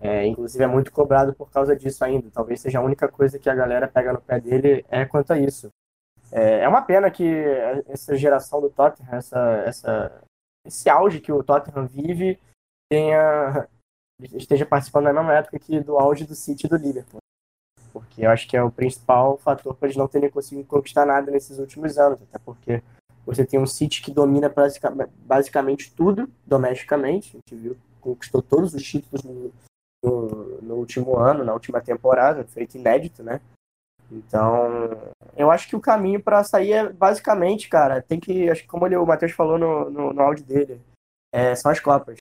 [0.00, 2.30] É, inclusive é muito cobrado por causa disso ainda.
[2.30, 5.38] Talvez seja a única coisa que a galera pega no pé dele é quanto a
[5.38, 5.70] isso.
[6.32, 7.24] É, é uma pena que
[7.88, 10.22] essa geração do Tottenham, essa, essa,
[10.64, 12.38] esse auge que o Tottenham vive,
[12.90, 13.68] tenha,
[14.34, 17.20] esteja participando na mesma época que do auge do City e do Liverpool.
[17.92, 21.30] Porque eu acho que é o principal fator para eles não terem conseguido conquistar nada
[21.30, 22.22] nesses últimos anos.
[22.22, 22.82] Até porque
[23.26, 24.52] você tem um City que domina
[25.18, 27.36] basicamente tudo domesticamente.
[27.36, 29.52] A gente viu, conquistou todos os títulos no,
[30.04, 33.40] no, no, último ano, na última temporada, feito inédito, né?
[34.10, 34.98] Então,
[35.36, 38.86] eu acho que o caminho para sair é basicamente, cara, tem que, acho que como
[38.86, 40.80] ele, o Matheus falou no, no, no áudio dele,
[41.32, 42.16] é, são as Copas.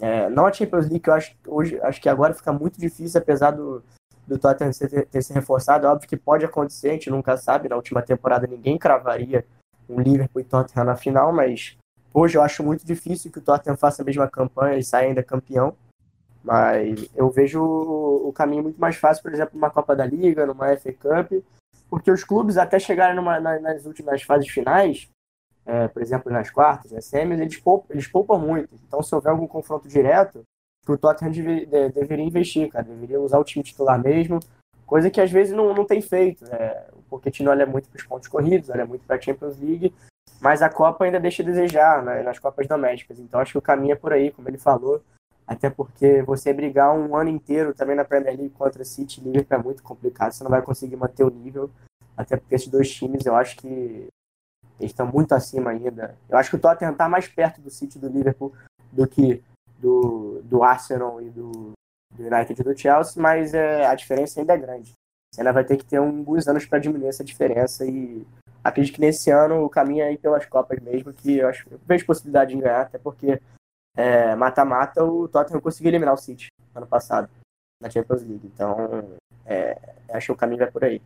[0.00, 3.20] É, não a Champions League, que eu acho hoje, acho que agora fica muito difícil,
[3.20, 3.82] apesar do,
[4.26, 5.86] do Tottenham ter, ter se reforçado.
[5.86, 7.68] Óbvio que pode acontecer, a gente nunca sabe.
[7.68, 9.44] Na última temporada ninguém cravaria
[9.88, 11.76] um Liverpool e Tottenham na final, mas
[12.14, 15.22] hoje eu acho muito difícil que o Tottenham faça a mesma campanha e saia ainda
[15.22, 15.74] campeão.
[16.42, 20.76] Mas eu vejo o caminho muito mais fácil, por exemplo, numa Copa da Liga, numa
[20.76, 21.44] FA Cup,
[21.88, 25.08] porque os clubes, até chegarem numa, nas últimas fases finais,
[25.64, 28.74] é, por exemplo, nas quartas, nas semis, eles poupam, eles poupam muito.
[28.86, 30.42] Então, se houver algum confronto direto,
[30.88, 34.40] o Tottenham deve, de, deveria investir, cara, deveria usar o time titular mesmo,
[34.84, 36.44] coisa que às vezes não, não tem feito.
[36.46, 39.94] É, o Pochettino olha muito para os pontos corridos, olha muito para a Champions League,
[40.40, 43.18] mas a Copa ainda deixa a desejar né, nas Copas domésticas.
[43.18, 45.00] Então, acho que o caminho é por aí, como ele falou.
[45.52, 49.58] Até porque você brigar um ano inteiro também na Premier League contra City e Liverpool
[49.58, 50.32] é muito complicado.
[50.32, 51.70] Você não vai conseguir manter o nível.
[52.16, 54.08] Até porque esses dois times, eu acho que
[54.80, 56.16] eles estão muito acima ainda.
[56.26, 58.50] Eu acho que o Tottenham está mais perto do City do Liverpool
[58.90, 59.42] do que
[59.78, 61.72] do, do Arsenal e do,
[62.10, 64.92] do United e do Chelsea, mas é, a diferença ainda é grande.
[65.30, 68.26] Você ainda vai ter que ter alguns anos para diminuir essa diferença e
[68.64, 71.78] acredito que nesse ano o caminho é ir pelas Copas mesmo, que eu, acho, eu
[71.86, 73.38] vejo possibilidade de ganhar, até porque
[74.36, 77.28] mata-mata, é, o Tottenham conseguiu eliminar o City ano passado
[77.80, 78.46] na Champions League.
[78.46, 79.78] Então, é,
[80.10, 81.00] acho que o caminho vai por aí.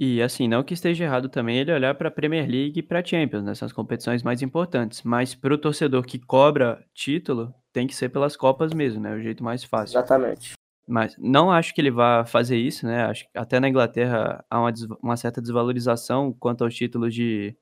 [0.00, 3.00] E assim, não que esteja errado também ele olhar para a Premier League e para
[3.00, 3.52] a Champions, né?
[3.54, 5.02] São as competições mais importantes.
[5.02, 9.12] Mas para o torcedor que cobra título, tem que ser pelas Copas mesmo, né?
[9.12, 9.98] O jeito mais fácil.
[9.98, 10.52] Exatamente.
[10.86, 13.06] Mas não acho que ele vá fazer isso, né?
[13.06, 17.56] Acho que até na Inglaterra há uma, uma certa desvalorização quanto aos títulos de,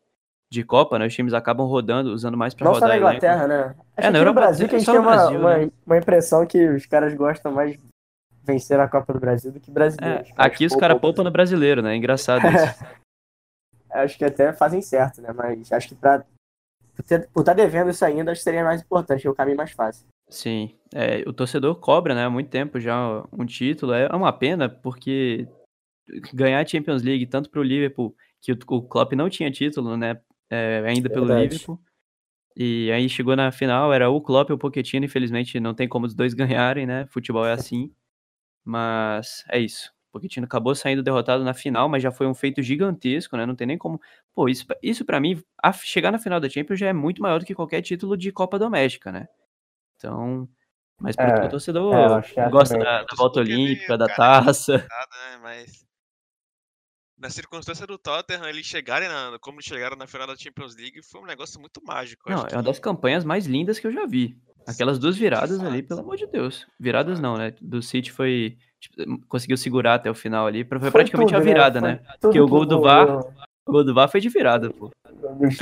[0.50, 1.06] de Copa, né?
[1.06, 2.80] Os times acabam rodando, usando mais para rodar.
[2.80, 3.68] Não só na Inglaterra, elenco.
[3.68, 3.74] né?
[3.96, 5.70] Acho é, no Brasil que a gente tem uma, Brasil, uma, né?
[5.86, 7.80] uma, impressão que os caras gostam mais de
[8.44, 10.24] vencer a Copa do Brasil do que brasileiro.
[10.24, 11.96] É, aqui os caras poupam no brasileiro, né?
[11.96, 12.84] Engraçado isso.
[13.90, 15.32] acho que até fazem certo, né?
[15.32, 16.24] Mas acho que pra,
[16.96, 19.72] por estar tá devendo isso ainda, acho que seria mais importante, é o caminho mais
[19.72, 20.06] fácil.
[20.28, 23.92] Sim, é, o torcedor cobra, né, há muito tempo já um título.
[23.92, 25.46] É uma pena, porque
[26.32, 29.96] ganhar a Champions League, tanto para o Liverpool, que o, o Klopp não tinha título,
[29.96, 30.20] né,
[30.50, 31.48] é, ainda pelo Verdade.
[31.48, 31.80] Liverpool,
[32.56, 36.06] e aí chegou na final, era o Klopp e o Pochettino, infelizmente não tem como
[36.06, 36.32] os dois
[36.72, 37.92] ganharem, né, futebol é assim,
[38.64, 39.92] mas é isso.
[40.08, 43.54] O Pochettino acabou saindo derrotado na final, mas já foi um feito gigantesco, né, não
[43.54, 44.00] tem nem como...
[44.34, 45.42] Pô, isso, isso para mim,
[45.82, 48.58] chegar na final da Champions já é muito maior do que qualquer título de Copa
[48.58, 49.28] Doméstica, né.
[49.96, 50.48] Então,
[50.98, 54.78] mas porque é, o torcedor é, gosta da, da volta olímpica, da taça.
[54.78, 55.85] Né, mas
[57.18, 61.02] na circunstância do Tottenham, eles chegarem na, como eles chegaram na final da Champions League,
[61.02, 62.30] foi um negócio muito mágico.
[62.30, 64.36] Não, é uma das campanhas mais lindas que eu já vi.
[64.66, 66.66] Aquelas duas viradas ali, pelo amor de Deus.
[66.78, 67.54] Viradas não, né?
[67.60, 68.58] Do City foi.
[68.80, 70.64] Tipo, conseguiu segurar até o final ali.
[70.64, 71.44] Foi, foi praticamente tudo, a né?
[71.44, 72.00] virada, né?
[72.04, 72.14] né?
[72.20, 73.20] Porque o gol do VAR.
[73.64, 74.90] O gol do VAR foi de virada, pô.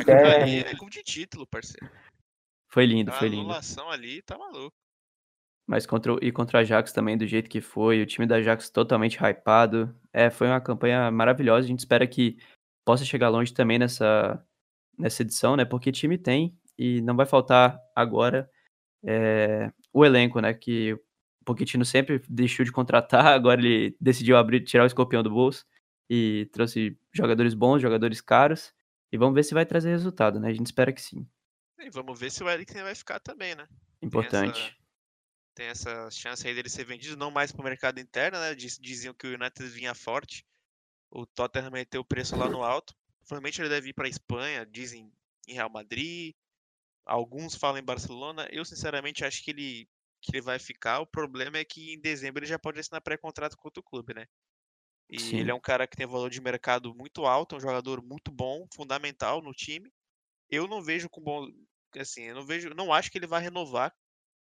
[0.07, 1.91] É, é como de título, parceiro.
[2.69, 3.43] Foi lindo, a foi lindo.
[3.43, 4.75] A anulação ali tá maluco.
[5.67, 8.69] Mas contra, e contra a Ajax também, do jeito que foi, o time da Ajax
[8.69, 9.95] totalmente hypado.
[10.13, 11.65] É, foi uma campanha maravilhosa.
[11.65, 12.37] A gente espera que
[12.85, 14.45] possa chegar longe também nessa,
[14.99, 15.65] nessa edição, né?
[15.65, 18.51] Porque time tem e não vai faltar agora
[19.05, 20.53] é, o elenco, né?
[20.53, 21.01] Que o
[21.45, 25.65] Pochettino sempre deixou de contratar, agora ele decidiu abrir, tirar o escorpião do bolso
[26.09, 28.73] e trouxe jogadores bons, jogadores caros.
[29.11, 30.49] E vamos ver se vai trazer resultado, né?
[30.49, 31.27] A gente espera que sim.
[31.79, 33.67] E vamos ver se o Eriksen vai ficar também, né?
[34.03, 34.77] Importante.
[35.55, 38.55] Tem essa, chance aí dele ser vendido, não mais para o mercado interno, né?
[38.55, 40.45] Diz, diziam que o United vinha forte.
[41.11, 42.95] O Tottenham meteu o preço lá no alto.
[43.21, 45.13] Provavelmente ele deve ir para Espanha, dizem
[45.47, 46.35] em Real Madrid.
[47.07, 48.49] Alguns falam em Barcelona.
[48.51, 49.89] Eu, sinceramente, acho que ele,
[50.21, 51.01] que ele vai ficar.
[51.01, 54.27] O problema é que em dezembro ele já pode assinar pré-contrato com outro clube, né?
[55.09, 55.37] E Sim.
[55.37, 58.33] ele é um cara que tem valor de mercado muito alto, é um jogador muito
[58.33, 59.93] bom, fundamental no time.
[60.51, 61.47] Eu não vejo com bom,
[61.97, 63.95] assim, eu não vejo, não acho que ele vai renovar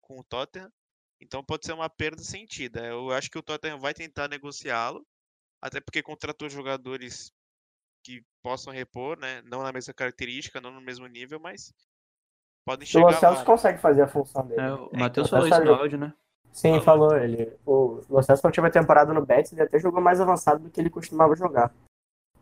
[0.00, 0.70] com o Tottenham.
[1.20, 2.84] Então pode ser uma perda sentida.
[2.86, 5.04] Eu acho que o Tottenham vai tentar negociá-lo,
[5.60, 7.32] até porque contratou jogadores
[8.04, 9.42] que possam repor, né?
[9.42, 11.72] Não na mesma característica, não no mesmo nível, mas
[12.64, 13.06] podem chegar.
[13.06, 14.60] O Lo Celso consegue fazer a função dele.
[14.60, 16.14] É, o Matheus falou isso no áudio, né?
[16.52, 17.52] Sim, falou ele.
[17.66, 20.80] O Lo Celso, quando tiver temporada no Betis, ele até jogou mais avançado do que
[20.80, 21.72] ele costumava jogar.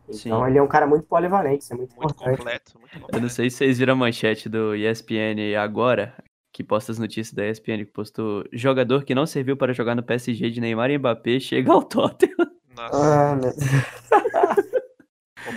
[0.09, 0.47] Então Sim.
[0.47, 2.37] ele é um cara muito polivalente, isso é muito, muito importante.
[2.39, 3.17] Completo, muito completo.
[3.17, 6.15] Eu não sei se vocês viram a manchete do ESPN agora,
[6.57, 10.03] que posta as notícias da ESPN, que postou jogador que não serviu para jogar no
[10.03, 12.51] PSG de Neymar e Mbappé chega ao Tottenham.
[12.75, 12.97] Nossa.
[12.97, 13.51] Ah, meu...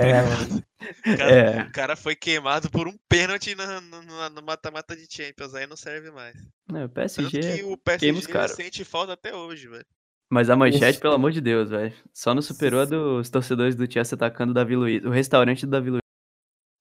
[0.05, 0.61] é, mano.
[0.89, 1.61] O cara, é.
[1.61, 6.35] o cara, foi queimado por um pênalti no mata-mata de Champions, aí não serve mais.
[6.67, 7.39] Não, o PSG.
[7.39, 9.85] Tanto que o PSG sente falta até hoje, velho.
[10.29, 10.99] Mas a manchete, Isso.
[10.99, 11.93] pelo amor de Deus, velho.
[12.13, 15.01] Só não superou a dos torcedores do Chelsea atacando o Davi Luiz.
[15.05, 16.01] O restaurante do Davi Luiz.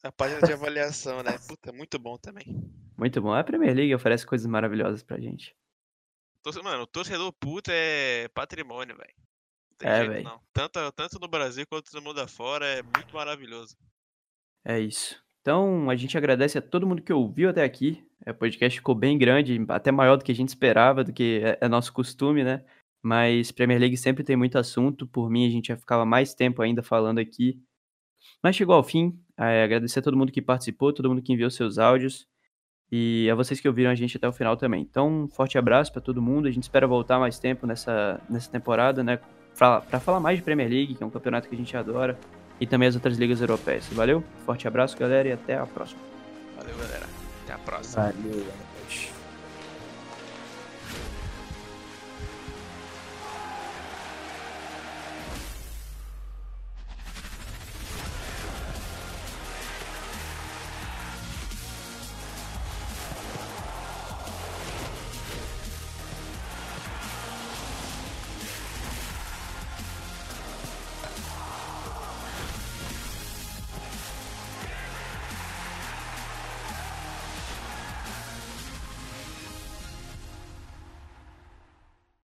[0.02, 1.38] A página de avaliação, né?
[1.46, 2.44] Puta, muito bom também.
[2.98, 3.32] Muito bom.
[3.32, 5.54] A Premier League oferece coisas maravilhosas pra gente.
[6.64, 9.14] Mano, o torcedor puto é patrimônio, velho.
[9.80, 10.40] É, velho.
[10.52, 13.76] Tanto, tanto no Brasil quanto no mundo afora é muito maravilhoso.
[14.64, 15.22] É isso.
[15.40, 18.04] Então, a gente agradece a todo mundo que ouviu até aqui.
[18.26, 21.58] O podcast ficou bem grande, até maior do que a gente esperava, do que é,
[21.60, 22.64] é nosso costume, né?
[23.02, 25.06] Mas Premier League sempre tem muito assunto.
[25.06, 27.62] Por mim, a gente já ficava mais tempo ainda falando aqui.
[28.42, 29.18] Mas chegou ao fim.
[29.36, 32.26] É, agradecer a todo mundo que participou, todo mundo que enviou seus áudios.
[32.90, 34.80] E a vocês que ouviram a gente até o final também.
[34.80, 36.48] Então, um forte abraço pra todo mundo.
[36.48, 39.18] A gente espera voltar mais tempo nessa, nessa temporada, né?
[39.56, 42.18] Pra falar mais de Premier League, que é um campeonato que a gente adora.
[42.60, 43.86] E também as outras ligas europeias.
[43.92, 44.24] Valeu?
[44.44, 46.00] Forte abraço, galera, e até a próxima.
[46.56, 47.06] Valeu, galera.
[47.44, 48.04] Até a próxima.
[48.04, 48.67] Valeu, galera.